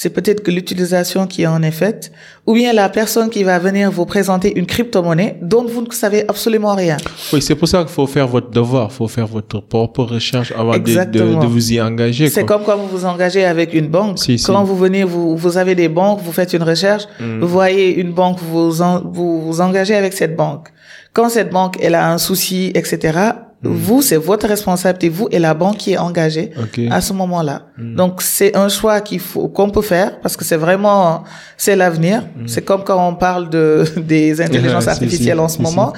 c'est 0.00 0.08
peut-être 0.08 0.42
que 0.42 0.50
l'utilisation 0.50 1.26
qui 1.26 1.46
en 1.46 1.62
est 1.62 1.70
faite, 1.70 2.10
ou 2.46 2.54
bien 2.54 2.72
la 2.72 2.88
personne 2.88 3.28
qui 3.28 3.42
va 3.42 3.58
venir 3.58 3.90
vous 3.90 4.06
présenter 4.06 4.58
une 4.58 4.64
crypto-monnaie 4.64 5.36
dont 5.42 5.66
vous 5.66 5.82
ne 5.82 5.92
savez 5.92 6.24
absolument 6.26 6.74
rien. 6.74 6.96
Oui, 7.34 7.42
c'est 7.42 7.54
pour 7.54 7.68
ça 7.68 7.80
qu'il 7.80 7.92
faut 7.92 8.06
faire 8.06 8.26
votre 8.26 8.48
devoir, 8.48 8.88
il 8.90 8.94
faut 8.94 9.08
faire 9.08 9.26
votre 9.26 9.60
propre 9.60 10.04
recherche 10.04 10.54
avant 10.56 10.72
de, 10.78 11.04
de, 11.04 11.46
vous 11.46 11.72
y 11.74 11.82
engager. 11.82 12.30
C'est 12.30 12.46
comme 12.46 12.62
quand 12.64 12.78
vous 12.78 12.88
vous 12.88 13.04
engagez 13.04 13.44
avec 13.44 13.74
une 13.74 13.88
banque. 13.88 14.16
quand 14.46 14.64
vous 14.64 14.76
venez, 14.78 15.04
vous, 15.04 15.36
vous 15.36 15.58
avez 15.58 15.74
des 15.74 15.90
banques, 15.90 16.20
vous 16.22 16.32
faites 16.32 16.54
une 16.54 16.62
recherche, 16.62 17.04
mm. 17.20 17.40
vous 17.40 17.48
voyez 17.48 17.94
une 18.00 18.12
banque, 18.12 18.38
vous, 18.40 18.72
vous 18.72 19.42
vous 19.42 19.60
engagez 19.60 19.96
avec 19.96 20.14
cette 20.14 20.34
banque. 20.34 20.68
Quand 21.12 21.28
cette 21.28 21.50
banque, 21.50 21.76
elle 21.78 21.94
a 21.94 22.10
un 22.10 22.16
souci, 22.16 22.72
etc.. 22.74 23.32
Vous, 23.62 24.00
c'est 24.00 24.16
votre 24.16 24.48
responsabilité, 24.48 25.10
vous 25.10 25.28
et 25.30 25.38
la 25.38 25.52
banque 25.52 25.76
qui 25.76 25.92
est 25.92 25.98
engagée 25.98 26.50
à 26.90 27.02
ce 27.02 27.12
moment-là. 27.12 27.66
Hmm. 27.76 27.94
Donc, 27.94 28.22
c'est 28.22 28.56
un 28.56 28.68
choix 28.68 29.02
qu'il 29.02 29.20
faut, 29.20 29.48
qu'on 29.48 29.68
peut 29.68 29.82
faire 29.82 30.18
parce 30.20 30.34
que 30.34 30.46
c'est 30.46 30.56
vraiment, 30.56 31.24
c'est 31.58 31.76
l'avenir. 31.76 32.22
Hmm. 32.22 32.46
C'est 32.46 32.62
comme 32.62 32.84
quand 32.84 33.06
on 33.06 33.14
parle 33.14 33.50
de, 33.50 33.84
des 33.96 34.40
intelligences 34.40 34.88
artificielles 34.96 35.40
en 35.40 35.48
ce 35.48 35.60
moment. 35.60 35.92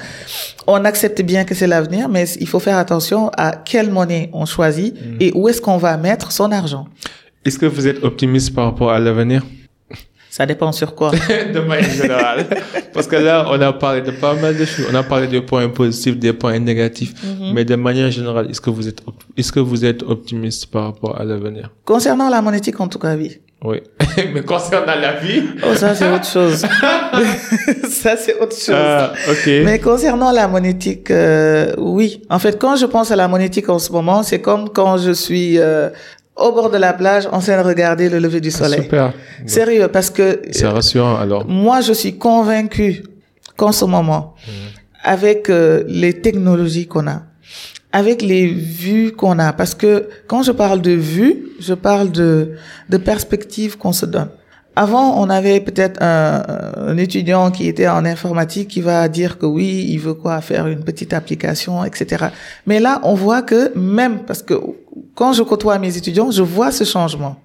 On 0.67 0.83
accepte 0.83 1.21
bien 1.21 1.45
que 1.45 1.55
c'est 1.55 1.67
l'avenir, 1.67 2.09
mais 2.09 2.25
il 2.39 2.47
faut 2.47 2.59
faire 2.59 2.77
attention 2.77 3.29
à 3.37 3.51
quelle 3.55 3.89
monnaie 3.91 4.29
on 4.33 4.45
choisit 4.45 4.95
et 5.21 5.31
où 5.33 5.47
est-ce 5.47 5.61
qu'on 5.61 5.77
va 5.77 5.95
mettre 5.95 6.33
son 6.33 6.51
argent. 6.51 6.87
Est-ce 7.45 7.59
que 7.59 7.65
vous 7.65 7.87
êtes 7.87 8.03
optimiste 8.03 8.53
par 8.53 8.65
rapport 8.65 8.91
à 8.91 8.99
l'avenir? 8.99 9.43
Ça 10.35 10.47
dépend 10.47 10.71
sur 10.71 10.95
quoi. 10.95 11.11
de 11.53 11.59
manière 11.59 11.91
générale. 11.91 12.47
Parce 12.91 13.05
que 13.05 13.17
là, 13.17 13.45
on 13.51 13.61
a 13.61 13.71
parlé 13.71 14.01
de 14.01 14.09
pas 14.09 14.33
mal 14.33 14.57
de 14.57 14.65
choses. 14.65 14.87
On 14.91 14.95
a 14.95 15.03
parlé 15.03 15.27
des 15.27 15.41
points 15.41 15.69
positifs, 15.69 16.17
des 16.17 16.33
points 16.33 16.57
négatifs. 16.57 17.13
Mhm. 17.23 17.53
Mais 17.53 17.63
de 17.63 17.75
manière 17.75 18.09
générale, 18.09 18.49
est-ce 18.49 18.59
que 18.59 18.71
vous 18.71 18.87
êtes, 18.87 19.03
est-ce 19.37 19.51
que 19.51 19.59
vous 19.59 19.85
êtes 19.85 20.01
optimiste 20.01 20.71
par 20.71 20.85
rapport 20.85 21.21
à 21.21 21.23
l'avenir? 21.23 21.69
Concernant 21.85 22.29
la 22.29 22.41
monétique, 22.41 22.79
en 22.79 22.87
tout 22.87 22.97
cas, 22.97 23.15
oui. 23.15 23.41
Oui. 23.63 23.81
Mais 24.33 24.41
concernant 24.41 24.95
la 24.99 25.19
vie? 25.19 25.43
Oh, 25.63 25.75
ça, 25.75 25.93
c'est 25.93 26.11
autre 26.11 26.25
chose. 26.25 26.57
ça, 27.91 28.17
c'est 28.17 28.39
autre 28.39 28.57
chose. 28.57 28.75
Ah, 28.75 29.13
ok. 29.29 29.45
Mais 29.63 29.77
concernant 29.77 30.31
la 30.31 30.47
monétique, 30.47 31.11
euh, 31.11 31.75
oui. 31.77 32.23
En 32.31 32.39
fait, 32.39 32.57
quand 32.59 32.75
je 32.75 32.87
pense 32.87 33.11
à 33.11 33.15
la 33.15 33.27
monétique 33.27 33.69
en 33.69 33.77
ce 33.77 33.91
moment, 33.91 34.23
c'est 34.23 34.41
comme 34.41 34.69
quand 34.69 34.97
je 34.97 35.11
suis 35.11 35.59
euh, 35.59 35.91
au 36.35 36.51
bord 36.51 36.69
de 36.69 36.77
la 36.77 36.93
plage 36.93 37.27
en 37.31 37.39
train 37.39 37.61
de 37.61 37.67
regarder 37.67 38.09
le 38.09 38.19
lever 38.19 38.41
du 38.41 38.49
ah, 38.49 38.57
soleil. 38.57 38.83
super. 38.83 39.13
Sérieux, 39.45 39.87
parce 39.87 40.09
que... 40.09 40.41
C'est 40.51 40.67
rassurant 40.67 41.15
alors. 41.15 41.47
Moi, 41.47 41.81
je 41.81 41.93
suis 41.93 42.17
convaincu 42.17 43.03
qu'en 43.55 43.71
ce 43.71 43.85
moment, 43.85 44.33
mmh. 44.35 44.51
avec 45.03 45.49
euh, 45.49 45.83
les 45.87 46.21
technologies 46.21 46.87
qu'on 46.87 47.07
a, 47.07 47.23
avec 47.91 48.21
les 48.21 48.47
vues 48.47 49.11
qu'on 49.11 49.37
a, 49.37 49.53
parce 49.53 49.75
que 49.75 50.09
quand 50.27 50.41
je 50.41 50.51
parle 50.51 50.81
de 50.81 50.91
vues, 50.91 51.49
je 51.59 51.75
parle 51.75 52.11
de, 52.11 52.53
de 52.89 52.97
perspectives 52.97 53.77
qu'on 53.77 53.93
se 53.93 54.05
donne. 54.05 54.29
Avant, 54.75 55.21
on 55.21 55.29
avait 55.29 55.59
peut-être 55.59 56.01
un, 56.01 56.43
un, 56.77 56.97
étudiant 56.97 57.51
qui 57.51 57.67
était 57.67 57.87
en 57.87 58.05
informatique 58.05 58.69
qui 58.69 58.81
va 58.81 59.07
dire 59.07 59.37
que 59.37 59.45
oui, 59.45 59.85
il 59.89 59.99
veut 59.99 60.15
quoi 60.15 60.41
faire 60.41 60.65
une 60.67 60.83
petite 60.83 61.13
application, 61.13 61.85
etc. 61.85 62.25
Mais 62.65 62.79
là, 62.79 62.99
on 63.03 63.13
voit 63.13 63.43
que 63.43 63.71
même 63.77 64.23
parce 64.25 64.41
que 64.41 64.55
quand 65.13 65.33
je 65.33 65.43
côtoie 65.43 65.77
mes 65.77 65.95
étudiants, 65.95 66.31
je 66.31 66.41
vois 66.41 66.71
ce 66.71 66.83
changement. 66.85 67.35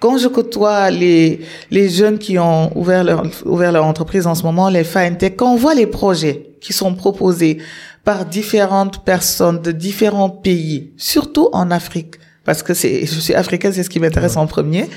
Quand 0.00 0.18
je 0.18 0.28
côtoie 0.28 0.90
les 0.90 1.40
les 1.70 1.88
jeunes 1.88 2.18
qui 2.18 2.38
ont 2.38 2.76
ouvert 2.76 3.04
leur 3.04 3.22
ouvert 3.44 3.72
leur 3.72 3.84
entreprise 3.84 4.26
en 4.26 4.34
ce 4.34 4.42
moment, 4.42 4.68
les 4.68 4.84
fintech, 4.84 5.36
quand 5.36 5.52
on 5.52 5.56
voit 5.56 5.74
les 5.74 5.86
projets 5.86 6.50
qui 6.60 6.72
sont 6.72 6.94
proposés 6.94 7.58
par 8.04 8.24
différentes 8.24 9.04
personnes 9.04 9.60
de 9.60 9.70
différents 9.70 10.30
pays, 10.30 10.92
surtout 10.96 11.50
en 11.52 11.70
Afrique, 11.70 12.17
parce 12.48 12.62
que 12.62 12.72
c'est, 12.72 13.04
je 13.04 13.20
suis 13.20 13.34
africaine, 13.34 13.74
c'est 13.74 13.82
ce 13.82 13.90
qui 13.90 14.00
m'intéresse 14.00 14.38
en 14.38 14.46
premier. 14.46 14.88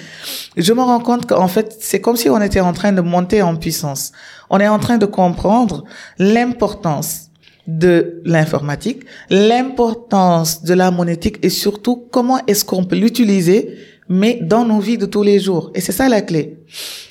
Je 0.56 0.72
me 0.72 0.82
rends 0.82 1.02
compte 1.02 1.26
qu'en 1.26 1.50
fait, 1.50 1.76
c'est 1.82 2.00
comme 2.00 2.16
si 2.16 2.30
on 2.30 2.40
était 2.40 2.62
en 2.62 2.72
train 2.72 2.94
de 2.94 3.02
monter 3.02 3.42
en 3.42 3.58
puissance. 3.58 4.14
On 4.50 4.62
est 4.62 4.70
en 4.70 4.80
train 4.80 4.98
de 4.98 5.06
comprendre 5.06 5.84
l'importance 6.18 7.30
de 7.68 8.22
l'informatique, 8.24 9.02
l'importance 9.30 10.64
de 10.64 10.74
la 10.74 10.92
monétique 10.92 11.40
et 11.42 11.50
surtout 11.50 12.08
comment 12.10 12.40
est-ce 12.48 12.64
qu'on 12.64 12.86
peut 12.86 12.96
l'utiliser, 12.96 13.76
mais 14.08 14.40
dans 14.42 14.64
nos 14.64 14.80
vies 14.80 14.98
de 14.98 15.06
tous 15.06 15.22
les 15.22 15.42
jours. 15.42 15.72
Et 15.76 15.82
c'est 15.82 15.92
ça 15.92 16.08
la 16.08 16.22
clé. 16.22 16.58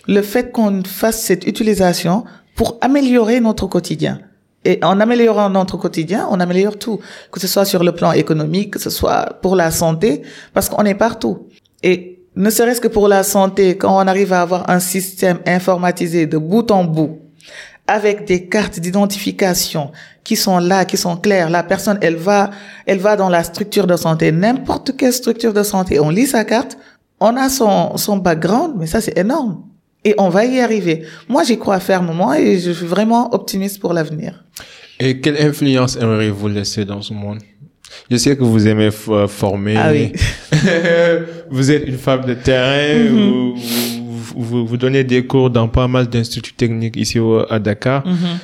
Le 0.08 0.22
fait 0.22 0.52
qu'on 0.52 0.82
fasse 0.84 1.20
cette 1.20 1.46
utilisation 1.46 2.24
pour 2.54 2.78
améliorer 2.80 3.40
notre 3.40 3.66
quotidien. 3.66 4.22
Et 4.64 4.78
en 4.82 5.00
améliorant 5.00 5.48
notre 5.48 5.76
quotidien, 5.78 6.28
on 6.30 6.38
améliore 6.38 6.78
tout, 6.78 7.00
que 7.32 7.40
ce 7.40 7.46
soit 7.46 7.64
sur 7.64 7.82
le 7.82 7.92
plan 7.92 8.12
économique, 8.12 8.74
que 8.74 8.78
ce 8.78 8.90
soit 8.90 9.38
pour 9.40 9.56
la 9.56 9.70
santé, 9.70 10.22
parce 10.52 10.68
qu'on 10.68 10.84
est 10.84 10.94
partout. 10.94 11.48
Et 11.82 12.20
ne 12.36 12.50
serait-ce 12.50 12.80
que 12.80 12.88
pour 12.88 13.08
la 13.08 13.22
santé, 13.22 13.76
quand 13.76 13.96
on 13.96 14.06
arrive 14.06 14.32
à 14.32 14.42
avoir 14.42 14.68
un 14.68 14.80
système 14.80 15.38
informatisé 15.46 16.26
de 16.26 16.36
bout 16.36 16.70
en 16.70 16.84
bout, 16.84 17.18
avec 17.86 18.24
des 18.24 18.48
cartes 18.48 18.78
d'identification 18.78 19.90
qui 20.22 20.36
sont 20.36 20.58
là, 20.58 20.84
qui 20.84 20.96
sont 20.96 21.16
claires, 21.16 21.50
la 21.50 21.62
personne, 21.62 21.98
elle 22.02 22.16
va, 22.16 22.50
elle 22.86 22.98
va 22.98 23.16
dans 23.16 23.30
la 23.30 23.42
structure 23.42 23.86
de 23.86 23.96
santé, 23.96 24.30
n'importe 24.30 24.96
quelle 24.96 25.12
structure 25.12 25.52
de 25.52 25.62
santé, 25.62 25.98
on 25.98 26.10
lit 26.10 26.26
sa 26.26 26.44
carte, 26.44 26.76
on 27.18 27.36
a 27.36 27.48
son, 27.48 27.96
son 27.96 28.18
background, 28.18 28.74
mais 28.78 28.86
ça 28.86 29.00
c'est 29.00 29.18
énorme. 29.18 29.64
Et 30.04 30.14
on 30.18 30.28
va 30.30 30.44
y 30.46 30.60
arriver. 30.60 31.02
Moi, 31.28 31.44
j'y 31.44 31.58
crois 31.58 31.80
fermement 31.80 32.32
et 32.32 32.58
je 32.58 32.70
suis 32.70 32.86
vraiment 32.86 33.34
optimiste 33.34 33.80
pour 33.80 33.92
l'avenir. 33.92 34.44
Et 34.98 35.20
quelle 35.20 35.40
influence 35.40 35.96
aimeriez-vous 35.96 36.48
laisser 36.48 36.84
dans 36.84 37.02
ce 37.02 37.12
monde? 37.12 37.38
Je 38.10 38.16
sais 38.16 38.36
que 38.36 38.44
vous 38.44 38.66
aimez 38.66 38.90
euh, 39.08 39.28
former. 39.28 39.76
Ah 39.76 39.90
oui. 39.90 40.12
vous 41.50 41.70
êtes 41.70 41.86
une 41.86 41.98
femme 41.98 42.24
de 42.24 42.34
terrain. 42.34 43.10
Mhm. 43.10 43.54
vous, 44.36 44.66
vous, 44.66 44.76
donnez 44.76 45.04
des 45.04 45.26
cours 45.26 45.50
dans 45.50 45.68
pas 45.68 45.88
mal 45.88 46.06
d'instituts 46.06 46.54
techniques 46.54 46.96
ici 46.96 47.18
à 47.48 47.58
Dakar. 47.58 48.06
Mhm. 48.06 48.38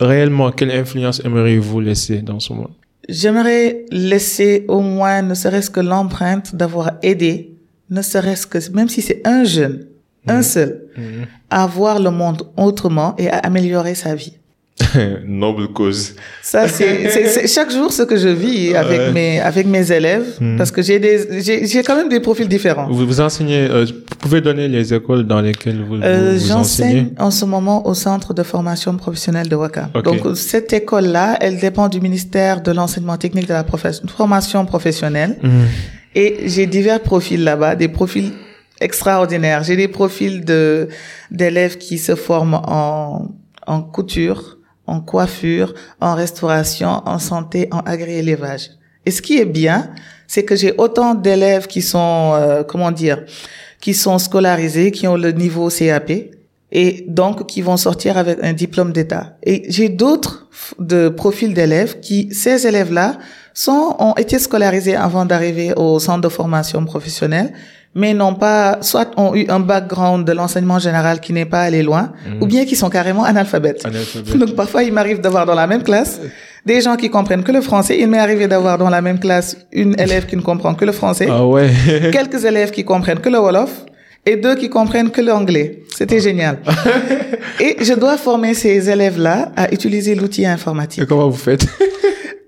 Réellement, 0.00 0.50
quelle 0.50 0.70
influence 0.70 1.20
aimeriez-vous 1.24 1.80
laisser 1.80 2.22
dans 2.22 2.40
ce 2.40 2.52
monde? 2.52 2.70
J'aimerais 3.08 3.84
laisser 3.90 4.64
au 4.68 4.80
moins, 4.80 5.22
ne 5.22 5.34
serait-ce 5.34 5.70
que 5.70 5.80
l'empreinte 5.80 6.54
d'avoir 6.54 6.92
aidé, 7.02 7.56
ne 7.90 8.02
serait-ce 8.02 8.46
que, 8.46 8.58
même 8.72 8.88
si 8.88 9.02
c'est 9.02 9.22
un 9.26 9.44
jeune, 9.44 9.86
un 10.26 10.36
mhm. 10.36 10.42
seul, 10.42 10.80
mhm. 10.96 11.26
à 11.50 11.66
voir 11.66 11.98
le 11.98 12.10
monde 12.10 12.42
autrement 12.56 13.14
et 13.18 13.28
à 13.28 13.38
améliorer 13.38 13.94
sa 13.94 14.14
vie. 14.14 14.34
Noble 15.26 15.68
cause. 15.68 16.14
Ça, 16.42 16.66
c'est 16.66 17.46
chaque 17.46 17.70
jour 17.70 17.92
ce 17.92 18.02
que 18.02 18.16
je 18.16 18.28
vis 18.28 18.74
avec 18.74 19.12
mes 19.12 19.38
avec 19.38 19.66
mes 19.66 19.92
élèves, 19.92 20.38
mhm. 20.40 20.56
parce 20.56 20.70
que 20.70 20.80
j'ai 20.80 20.98
des 20.98 21.42
j'ai 21.42 21.82
quand 21.82 21.94
même 21.94 22.08
des 22.08 22.20
profils 22.20 22.48
différents. 22.48 22.88
Vous 22.88 23.06
vous 23.06 23.20
enseignez, 23.20 23.68
euh, 23.70 23.84
vous 23.84 24.16
pouvez 24.18 24.40
donner 24.40 24.68
les 24.68 24.94
écoles 24.94 25.26
dans 25.26 25.40
lesquelles 25.40 25.82
vous, 25.82 25.96
euh, 25.96 26.36
vous, 26.38 26.46
J'enseigne 26.46 27.08
en 27.18 27.30
ce 27.30 27.44
moment 27.44 27.86
au 27.86 27.94
centre 27.94 28.32
de 28.32 28.42
formation 28.42 28.96
professionnelle 28.96 29.48
de 29.48 29.56
Waka. 29.56 29.90
Donc 30.04 30.20
cette 30.36 30.72
école 30.72 31.06
là, 31.06 31.36
elle 31.40 31.58
dépend 31.58 31.88
du 31.88 32.00
ministère 32.00 32.62
de 32.62 32.72
l'enseignement 32.72 33.18
technique 33.18 33.48
de 33.48 33.54
la 33.54 33.66
formation 34.16 34.64
professionnelle, 34.64 35.36
et 36.14 36.44
j'ai 36.46 36.66
divers 36.66 37.00
profils 37.00 37.44
là-bas, 37.44 37.76
des 37.76 37.88
profils 37.88 38.32
extraordinaire. 38.82 39.62
J'ai 39.62 39.76
des 39.76 39.88
profils 39.88 40.44
de 40.44 40.88
d'élèves 41.30 41.78
qui 41.78 41.98
se 41.98 42.14
forment 42.14 42.60
en 42.66 43.28
en 43.66 43.82
couture, 43.82 44.58
en 44.86 45.00
coiffure, 45.00 45.74
en 46.00 46.14
restauration, 46.14 47.02
en 47.06 47.18
santé, 47.18 47.68
en 47.70 47.80
agri-élevage. 47.80 48.70
Et 49.06 49.10
ce 49.10 49.22
qui 49.22 49.38
est 49.38 49.44
bien, 49.44 49.90
c'est 50.26 50.44
que 50.44 50.56
j'ai 50.56 50.74
autant 50.78 51.14
d'élèves 51.14 51.66
qui 51.66 51.82
sont 51.82 52.32
euh, 52.34 52.62
comment 52.62 52.90
dire, 52.90 53.24
qui 53.80 53.94
sont 53.94 54.18
scolarisés, 54.18 54.90
qui 54.90 55.06
ont 55.08 55.16
le 55.16 55.32
niveau 55.32 55.68
CAP 55.68 56.10
et 56.74 57.04
donc 57.06 57.46
qui 57.46 57.60
vont 57.60 57.76
sortir 57.76 58.16
avec 58.16 58.38
un 58.42 58.52
diplôme 58.52 58.92
d'État. 58.92 59.36
Et 59.42 59.64
j'ai 59.68 59.88
d'autres 59.88 60.48
de 60.78 61.08
profils 61.08 61.52
d'élèves 61.52 62.00
qui 62.00 62.32
ces 62.32 62.66
élèves-là 62.66 63.18
sont 63.52 63.96
ont 63.98 64.14
été 64.14 64.38
scolarisés 64.38 64.96
avant 64.96 65.26
d'arriver 65.26 65.74
au 65.76 65.98
centre 65.98 66.22
de 66.22 66.28
formation 66.28 66.84
professionnelle 66.84 67.52
mais 67.94 68.14
n'ont 68.14 68.34
pas, 68.34 68.78
soit 68.80 69.10
ont 69.16 69.34
eu 69.34 69.46
un 69.48 69.60
background 69.60 70.26
de 70.26 70.32
l'enseignement 70.32 70.78
général 70.78 71.20
qui 71.20 71.32
n'est 71.32 71.44
pas 71.44 71.62
allé 71.62 71.82
loin, 71.82 72.12
mhm. 72.26 72.42
ou 72.42 72.46
bien 72.46 72.64
qui 72.64 72.76
sont 72.76 72.88
carrément 72.88 73.24
analphabètes. 73.24 73.84
Donc 74.34 74.54
parfois, 74.54 74.82
il 74.82 74.92
m'arrive 74.92 75.20
d'avoir 75.20 75.46
dans 75.46 75.54
la 75.54 75.66
même 75.66 75.82
classe 75.82 76.20
des 76.64 76.80
gens 76.80 76.96
qui 76.96 77.10
comprennent 77.10 77.42
que 77.42 77.52
le 77.52 77.60
français. 77.60 77.98
Il 77.98 78.08
m'est 78.08 78.18
arrivé 78.18 78.46
d'avoir 78.46 78.78
dans 78.78 78.88
la 78.88 79.02
même 79.02 79.18
classe 79.18 79.56
une 79.72 79.98
élève 80.00 80.26
qui 80.26 80.36
ne 80.36 80.42
comprend 80.42 80.74
que 80.74 80.84
le 80.84 80.92
français. 80.92 81.26
Ah 81.28 81.44
ouais. 81.44 81.70
quelques 82.12 82.44
élèves 82.44 82.70
qui 82.70 82.84
comprennent 82.84 83.20
que 83.20 83.28
le 83.28 83.38
Wolof 83.38 83.84
et 84.24 84.36
deux 84.36 84.54
qui 84.54 84.70
comprennent 84.70 85.10
que 85.10 85.20
l'anglais. 85.20 85.82
C'était 85.94 86.20
génial. 86.20 86.58
et 87.60 87.76
je 87.80 87.94
dois 87.94 88.16
former 88.16 88.54
ces 88.54 88.88
élèves-là 88.88 89.52
à 89.56 89.72
utiliser 89.72 90.14
l'outil 90.14 90.46
informatique. 90.46 91.02
Et 91.02 91.06
comment 91.06 91.28
vous 91.28 91.36
faites? 91.36 91.66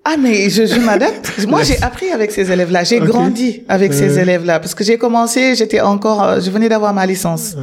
ah 0.04 0.16
mais 0.18 0.50
je, 0.50 0.66
je 0.66 0.78
m'adapte. 0.80 1.32
Moi 1.48 1.62
j'ai 1.62 1.82
appris 1.82 2.10
avec 2.10 2.30
ces 2.30 2.50
élèves-là, 2.50 2.84
j'ai 2.84 3.00
grandi 3.00 3.62
avec 3.68 3.92
ces 3.94 4.18
élèves-là. 4.18 4.60
Parce 4.60 4.74
que 4.74 4.84
j'ai 4.84 4.98
commencé, 4.98 5.54
j'étais 5.54 5.80
encore, 5.80 6.22
euh, 6.22 6.40
je 6.40 6.50
venais 6.50 6.68
d'avoir 6.68 6.92
ma 6.92 7.06
licence. 7.06 7.56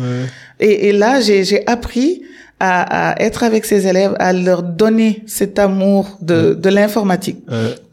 Et, 0.59 0.89
et, 0.89 0.91
là 0.91 1.21
j'ai 1.21 1.65
appris 1.67 2.23
à, 2.59 3.11
à, 3.11 3.21
être 3.21 3.43
avec 3.43 3.65
ces 3.65 3.87
élèves, 3.87 4.15
à 4.19 4.33
leur 4.33 4.63
donner 4.63 5.23
cet 5.27 5.59
amour 5.59 6.17
de, 6.21 6.53
de 6.53 6.69
l'informatique. 6.69 7.39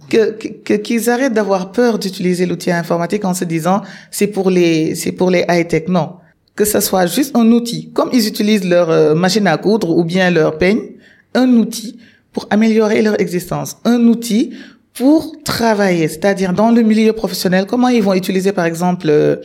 Que 0.09 0.77
qu'ils 0.77 1.11
arrêtent 1.11 1.35
d'avoir 1.35 1.71
peur 1.71 1.99
d'utiliser 1.99 2.47
l'outil 2.47 2.71
informatique 2.71 3.27
en 3.27 3.35
se 3.35 3.45
disant 3.45 3.83
c'est 4.11 4.29
pour 4.29 4.49
les 4.49 4.95
c'est 4.95 5.13
pour 5.13 5.31
les 5.31 5.45
high 5.51 5.69
tech 5.69 5.89
non. 5.89 6.13
Que 6.57 6.65
ce 6.65 6.81
soit 6.81 7.05
juste 7.05 7.37
un 7.37 7.47
outil. 7.53 7.91
Comme 7.93 8.09
ils 8.15 8.27
utilisent 8.27 8.65
leur 8.65 8.89
euh, 8.89 9.15
machine 9.15 9.47
à 9.47 9.59
coudre 9.59 9.91
ou 9.91 10.05
bien 10.05 10.31
leur 10.31 10.57
peigne 10.57 10.81
un 11.35 11.49
outil 11.51 11.99
pour 12.33 12.47
améliorer 12.51 13.03
leur 13.03 13.21
existence, 13.21 13.79
un 13.85 14.01
outil 14.07 14.55
pour 14.95 15.37
travailler, 15.45 16.09
c'est-à-dire 16.09 16.53
dans 16.53 16.71
le 16.71 16.83
milieu 16.83 17.13
professionnel, 17.13 17.67
comment 17.67 17.89
ils 17.89 18.03
vont 18.03 18.15
utiliser 18.15 18.53
par 18.53 18.65
exemple 18.65 19.07
euh, 19.09 19.37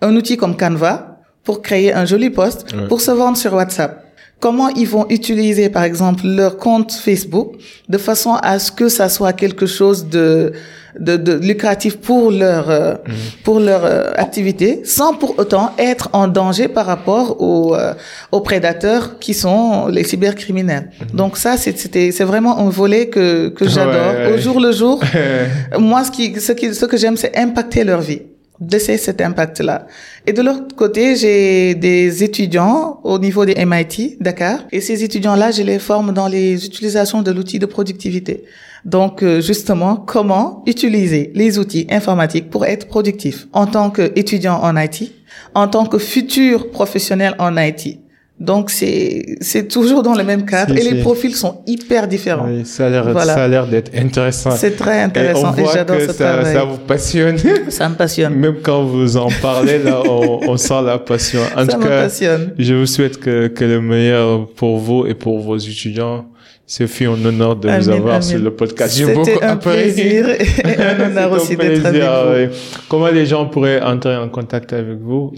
un 0.00 0.16
outil 0.16 0.36
comme 0.36 0.56
Canva 0.56 1.20
pour 1.42 1.60
créer 1.60 1.92
un 1.92 2.06
joli 2.06 2.30
post, 2.30 2.74
pour 2.88 3.00
se 3.02 3.10
vendre 3.10 3.36
sur 3.36 3.52
WhatsApp. 3.52 4.02
Comment 4.40 4.68
ils 4.68 4.88
vont 4.88 5.06
utiliser 5.08 5.68
par 5.70 5.84
exemple 5.84 6.26
leur 6.26 6.56
compte 6.58 6.92
Facebook 6.92 7.52
de 7.88 7.98
façon 7.98 8.34
à 8.42 8.58
ce 8.58 8.70
que 8.70 8.88
ça 8.88 9.08
soit 9.08 9.32
quelque 9.32 9.66
chose 9.66 10.08
de 10.08 10.52
de, 10.98 11.16
de 11.16 11.32
lucratif 11.32 11.96
pour 11.96 12.30
leur 12.30 12.70
euh, 12.70 12.94
mhm. 13.06 13.14
pour 13.42 13.60
leur 13.60 13.84
euh, 13.84 14.12
activité 14.16 14.82
sans 14.84 15.14
pour 15.14 15.38
autant 15.38 15.72
être 15.78 16.08
en 16.12 16.28
danger 16.28 16.68
par 16.68 16.86
rapport 16.86 17.40
aux 17.40 17.74
euh, 17.74 17.94
aux 18.32 18.40
prédateurs 18.40 19.18
qui 19.18 19.34
sont 19.34 19.86
les 19.88 20.04
cybercriminels. 20.04 20.90
Mhm. 21.00 21.16
Donc 21.16 21.36
ça 21.36 21.56
c'était 21.56 22.12
c'est 22.12 22.24
vraiment 22.24 22.58
un 22.58 22.68
volet 22.68 23.08
que 23.08 23.48
que 23.48 23.68
j'adore 23.68 24.34
au 24.34 24.38
jour 24.38 24.60
le 24.60 24.72
jour. 24.72 25.00
Moi 25.78 26.04
ce 26.04 26.10
qui 26.10 26.40
ce 26.40 26.52
qui 26.52 26.74
ce 26.74 26.84
que 26.84 26.96
j'aime 26.96 27.16
c'est 27.16 27.36
impacter 27.36 27.84
leur 27.84 28.00
vie 28.00 28.22
laisser 28.60 28.96
cet 28.96 29.20
impact-là. 29.20 29.86
Et 30.26 30.32
de 30.32 30.42
l'autre 30.42 30.74
côté, 30.76 31.16
j'ai 31.16 31.74
des 31.74 32.22
étudiants 32.22 33.00
au 33.02 33.18
niveau 33.18 33.44
des 33.44 33.54
MIT, 33.64 34.18
Dakar, 34.20 34.60
et 34.70 34.80
ces 34.80 35.02
étudiants-là, 35.04 35.50
je 35.50 35.62
les 35.62 35.78
forme 35.78 36.12
dans 36.12 36.28
les 36.28 36.64
utilisations 36.64 37.22
de 37.22 37.30
l'outil 37.30 37.58
de 37.58 37.66
productivité. 37.66 38.44
Donc, 38.84 39.22
euh, 39.22 39.40
justement, 39.40 39.96
comment 39.96 40.62
utiliser 40.66 41.32
les 41.34 41.58
outils 41.58 41.86
informatiques 41.90 42.50
pour 42.50 42.64
être 42.66 42.86
productif 42.86 43.48
en 43.52 43.66
tant 43.66 43.90
qu'étudiant 43.90 44.60
en 44.62 44.76
IT, 44.76 45.12
en 45.54 45.68
tant 45.68 45.86
que 45.86 45.98
futur 45.98 46.70
professionnel 46.70 47.34
en 47.38 47.56
IT. 47.56 48.03
Donc 48.40 48.70
c'est 48.70 49.36
c'est 49.40 49.68
toujours 49.68 50.02
dans 50.02 50.14
le 50.14 50.24
même 50.24 50.44
cadre 50.44 50.76
et 50.76 50.82
les 50.82 51.00
profils 51.02 51.34
sont 51.36 51.62
hyper 51.68 52.08
différents. 52.08 52.48
Oui, 52.48 52.66
ça 52.66 52.86
a 52.86 52.90
l'air 52.90 53.24
ça 53.24 53.44
a 53.44 53.48
l'air 53.48 53.66
d'être 53.68 53.92
intéressant. 53.96 54.50
C'est 54.50 54.76
très 54.76 55.02
intéressant 55.02 55.54
et, 55.54 55.64
j'adore 55.72 56.00
ce 56.00 56.12
ça, 56.12 56.14
travail. 56.32 56.52
Ça 56.52 56.64
vous 56.64 56.78
passionne. 56.78 57.38
Ça 57.68 57.88
me 57.88 57.94
passionne. 57.94 58.34
Même 58.34 58.56
quand 58.60 58.82
vous 58.82 59.16
en 59.16 59.28
parlez 59.40 59.78
là, 59.78 60.02
on, 60.04 60.40
on 60.48 60.56
sent 60.56 60.82
la 60.84 60.98
passion. 60.98 61.40
En 61.56 61.64
ça 61.64 61.72
tout 61.72 61.78
me 61.78 61.84
cas, 61.84 62.02
passionne. 62.02 62.54
je 62.58 62.74
vous 62.74 62.86
souhaite 62.86 63.20
que 63.20 63.46
que 63.46 63.64
le 63.64 63.80
meilleur 63.80 64.48
pour 64.48 64.78
vous 64.78 65.06
et 65.06 65.14
pour 65.14 65.38
vos 65.38 65.56
étudiants. 65.56 66.26
C'est 66.66 66.86
fait 66.86 67.04
un 67.04 67.22
honneur 67.24 67.56
de 67.56 67.68
vous 67.68 67.88
avoir 67.90 68.22
sur 68.22 68.38
le 68.38 68.50
podcast. 68.50 68.96
J'ai 68.96 69.12
beaucoup 69.12 69.38
un 69.42 69.56
plaisir 69.56 70.28
et 70.30 70.80
un 70.80 71.08
honneur 71.08 71.32
aussi 71.32 71.56
d'être 71.56 71.84
avec 71.84 72.50
vous. 72.50 72.56
Comment 72.88 73.08
les 73.08 73.26
gens 73.26 73.46
pourraient 73.46 73.82
entrer 73.82 74.16
en 74.16 74.28
contact 74.28 74.72
avec 74.72 74.98
vous? 74.98 75.34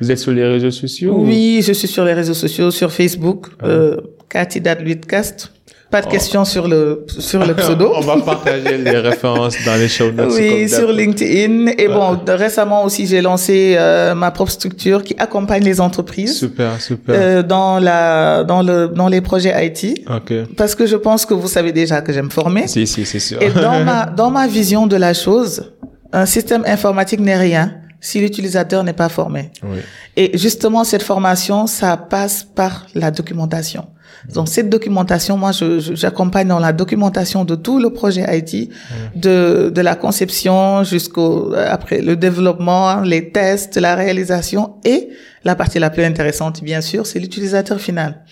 Vous 0.00 0.10
êtes 0.10 0.18
sur 0.18 0.32
les 0.32 0.44
réseaux 0.44 0.72
sociaux? 0.72 1.16
Oui, 1.18 1.62
je 1.64 1.72
suis 1.72 1.88
sur 1.88 2.04
les 2.04 2.14
réseaux 2.14 2.34
sociaux, 2.34 2.70
sur 2.70 2.90
Facebook, 2.90 3.46
ah. 3.60 3.66
euh, 3.66 3.96
Cathy 4.28 4.60
Dadluitcast. 4.60 5.52
Pas 5.90 6.00
de 6.00 6.06
oh. 6.08 6.10
questions 6.10 6.44
sur 6.44 6.66
le 6.66 7.06
sur 7.06 7.46
le 7.46 7.54
pseudo. 7.54 7.92
On 7.96 8.00
va 8.00 8.16
partager 8.18 8.76
les 8.76 8.98
références 8.98 9.56
dans 9.64 9.76
les 9.76 9.88
show 9.88 10.10
notes. 10.10 10.32
Oui, 10.32 10.68
sur 10.68 10.90
LinkedIn. 10.90 11.68
Et 11.78 11.86
bon, 11.86 12.18
récemment 12.26 12.84
aussi, 12.84 13.06
j'ai 13.06 13.22
lancé 13.22 13.76
euh, 13.78 14.14
ma 14.14 14.32
propre 14.32 14.50
structure 14.50 15.04
qui 15.04 15.14
accompagne 15.18 15.62
les 15.62 15.80
entreprises. 15.80 16.36
Super, 16.38 16.80
super. 16.80 17.14
Euh, 17.16 17.42
dans 17.42 17.78
la 17.78 18.42
dans 18.42 18.62
le 18.62 18.88
dans 18.88 19.08
les 19.08 19.20
projets 19.20 19.54
IT. 19.64 20.04
Ok. 20.10 20.32
Parce 20.56 20.74
que 20.74 20.86
je 20.86 20.96
pense 20.96 21.24
que 21.24 21.34
vous 21.34 21.48
savez 21.48 21.72
déjà 21.72 22.00
que 22.00 22.12
j'aime 22.12 22.30
former. 22.30 22.66
Si, 22.66 22.86
si, 22.86 23.06
c'est 23.06 23.20
sûr. 23.20 23.40
Et 23.40 23.50
dans 23.50 23.84
ma 23.84 24.06
dans 24.16 24.30
ma 24.30 24.48
vision 24.48 24.88
de 24.88 24.96
la 24.96 25.14
chose, 25.14 25.72
un 26.12 26.26
système 26.26 26.64
informatique 26.66 27.20
n'est 27.20 27.36
rien 27.36 27.74
si 28.00 28.20
l'utilisateur 28.20 28.84
n'est 28.84 28.92
pas 28.92 29.08
formé. 29.08 29.50
Oui. 29.62 29.78
Et 30.16 30.36
justement, 30.36 30.84
cette 30.84 31.02
formation, 31.02 31.66
ça 31.66 31.96
passe 31.96 32.44
par 32.44 32.86
la 32.94 33.10
documentation. 33.10 33.86
Donc 34.34 34.48
cette 34.48 34.68
documentation, 34.68 35.36
moi, 35.36 35.50
j'accompagne 35.52 36.48
dans 36.48 36.58
la 36.58 36.72
documentation 36.72 37.44
de 37.44 37.54
tout 37.54 37.78
le 37.78 37.90
projet 37.90 38.24
IT, 38.38 38.70
de, 39.14 39.70
de 39.74 39.80
la 39.80 39.94
conception 39.94 40.84
jusqu'au 40.84 41.54
après 41.54 42.00
le 42.02 42.16
développement, 42.16 43.00
les 43.02 43.30
tests, 43.30 43.76
la 43.76 43.94
réalisation 43.94 44.74
et 44.84 45.08
la 45.44 45.54
partie 45.54 45.78
la 45.78 45.90
plus 45.90 46.02
intéressante, 46.04 46.62
bien 46.62 46.80
sûr, 46.80 47.06
c'est 47.06 47.20
l'utilisateur 47.20 47.80
final 47.80 48.24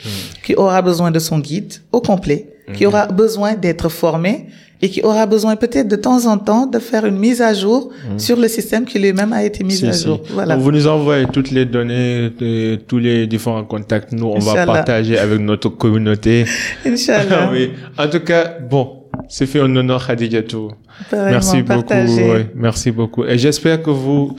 qui 0.45 0.55
aura 0.57 0.83
besoin 0.83 1.11
de 1.11 1.19
son 1.21 1.39
guide 1.39 1.75
au 1.93 2.01
complet, 2.01 2.49
qui 2.75 2.87
aura 2.87 3.07
besoin 3.07 3.55
d'être 3.55 3.89
formé 3.89 4.47
et 4.83 4.91
qui 4.91 5.03
aura 5.03 5.27
besoin 5.27 5.57
peut-être 5.57 5.89
de 5.89 5.97
temps 5.97 6.27
en 6.27 6.39
temps 6.39 6.67
de 6.67 6.79
faire 6.79 7.07
une 7.07 7.19
mise 7.19 7.41
à 7.41 7.55
jour 7.55 7.91
mmh. 7.91 8.19
sur 8.19 8.39
le 8.39 8.49
système 8.49 8.85
qui 8.85 8.99
lui-même 8.99 9.33
a 9.33 9.43
été 9.43 9.65
mis 9.65 9.85
à 9.85 9.93
jour. 9.93 10.21
Voilà. 10.31 10.57
Vous 10.57 10.73
nous 10.73 10.87
envoyez 10.87 11.27
toutes 11.27 11.51
les 11.51 11.65
données 11.65 12.31
de 12.39 12.77
tous 12.77 12.99
les 12.99 13.27
différents 13.27 13.65
contacts. 13.65 14.13
Nous, 14.13 14.27
on 14.27 14.39
va 14.39 14.67
partager 14.67 15.19
avec 15.19 15.41
notre 15.41 15.69
communauté. 15.71 16.45
Inch'Allah. 16.87 17.51
oui. 17.53 17.71
En 17.97 18.09
tout 18.09 18.21
cas, 18.21 18.59
bon, 18.59 19.05
c'est 19.29 19.47
fait 19.47 19.61
un 19.61 19.75
honneur, 19.77 20.07
Khadijatou. 20.07 20.73
Merci 21.13 21.63
beaucoup. 21.63 21.95
merci 22.55 22.91
beaucoup. 22.91 23.25
Et 23.25 23.39
j'espère 23.39 23.83
que 23.83 23.91
vous, 23.91 24.37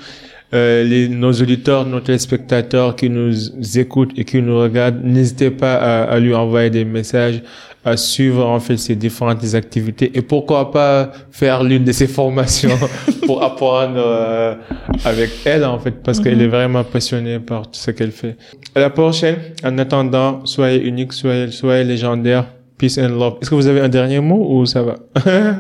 euh, 0.54 0.84
les, 0.84 1.10
nos 1.10 1.34
auditeurs, 1.34 1.86
nos 1.86 2.00
téléspectateurs 2.00 2.96
qui 2.96 3.10
nous 3.10 3.34
écoutent 3.78 4.12
et 4.16 4.24
qui 4.24 4.42
nous 4.42 4.60
regardent, 4.60 5.04
n'hésitez 5.04 5.50
pas 5.50 5.76
à, 5.76 6.04
à, 6.04 6.20
lui 6.20 6.36
envoyer 6.36 6.70
des 6.70 6.86
messages, 6.86 7.42
à 7.84 7.98
suivre 7.98 8.46
en 8.46 8.60
fait 8.60 8.78
ses 8.78 8.96
différentes 8.96 9.54
activités 9.54 10.12
et 10.14 10.22
pourquoi 10.22 10.72
pas 10.72 11.12
faire 11.32 11.64
l'une 11.64 11.84
de 11.84 11.92
ses 11.92 12.08
formations 12.08 12.78
pour 13.26 13.44
apprendre 13.44 13.98
euh, 13.98 14.56
avec 15.04 15.32
elle 15.46 15.66
en 15.66 15.80
fait 15.80 16.04
parce 16.04 16.20
qu'elle 16.20 16.42
est 16.42 16.46
mhm. 16.46 16.52
vraiment 16.52 16.84
passionnée 16.84 17.40
par 17.40 17.64
tout 17.64 17.80
ce 17.80 17.92
qu'elle 17.92 18.12
fait. 18.12 18.38
À 18.74 18.80
la 18.80 18.90
prochaine. 18.90 19.38
En 19.64 19.78
attendant, 19.78 20.46
soyez 20.46 20.82
unique, 20.84 21.14
soyez, 21.14 21.52
soyez 21.52 21.84
légendaire. 21.84 22.46
Peace 22.78 22.98
and 23.00 23.18
love. 23.18 23.36
Est-ce 23.42 23.50
que 23.50 23.56
vous 23.56 23.68
avez 23.68 23.80
un 23.80 23.88
dernier 23.88 24.20
mot 24.20 24.48
ou 24.50 24.66
ça 24.66 24.84
va? 24.84 24.96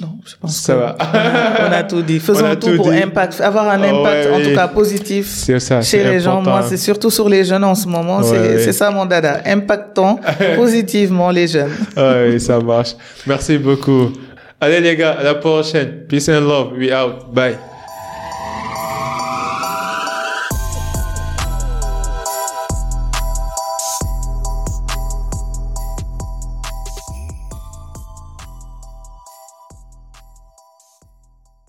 Non, 0.00 0.18
je 0.24 0.34
pense 0.40 0.56
ça 0.56 0.76
va. 0.76 0.96
on 1.68 1.72
a 1.72 1.82
tout 1.82 2.02
dit. 2.02 2.20
Faisons 2.20 2.54
tout, 2.56 2.76
pour 2.76 2.90
impact, 2.90 3.40
avoir 3.40 3.68
un 3.68 3.82
impact 3.82 4.28
en 4.32 4.40
tout 4.40 4.54
cas 4.54 4.68
positif 4.68 5.46
chez 5.82 6.04
les 6.04 6.20
gens. 6.20 6.42
Moi, 6.42 6.62
c'est 6.68 6.76
surtout 6.76 7.10
sur 7.10 7.28
les 7.28 7.44
jeunes 7.44 7.64
en 7.64 7.74
ce 7.74 7.88
moment. 7.88 8.22
c'est 8.22 8.72
ça 8.72 8.90
mon 8.90 9.06
dada. 9.06 9.40
Impactons 9.44 10.18
positivement 10.56 11.30
les 11.30 11.48
jeunes. 11.48 11.72
oui, 11.96 12.40
ça 12.40 12.58
marche. 12.60 12.94
Merci 13.26 13.58
beaucoup. 13.58 14.12
Allez 14.60 14.80
les 14.80 14.96
gars, 14.96 15.12
à 15.12 15.22
la 15.22 15.34
prochaine. 15.36 16.04
Peace 16.08 16.28
and 16.28 16.40
love. 16.40 16.72
We 16.76 16.90
out. 16.92 17.32
Bye. 17.32 17.56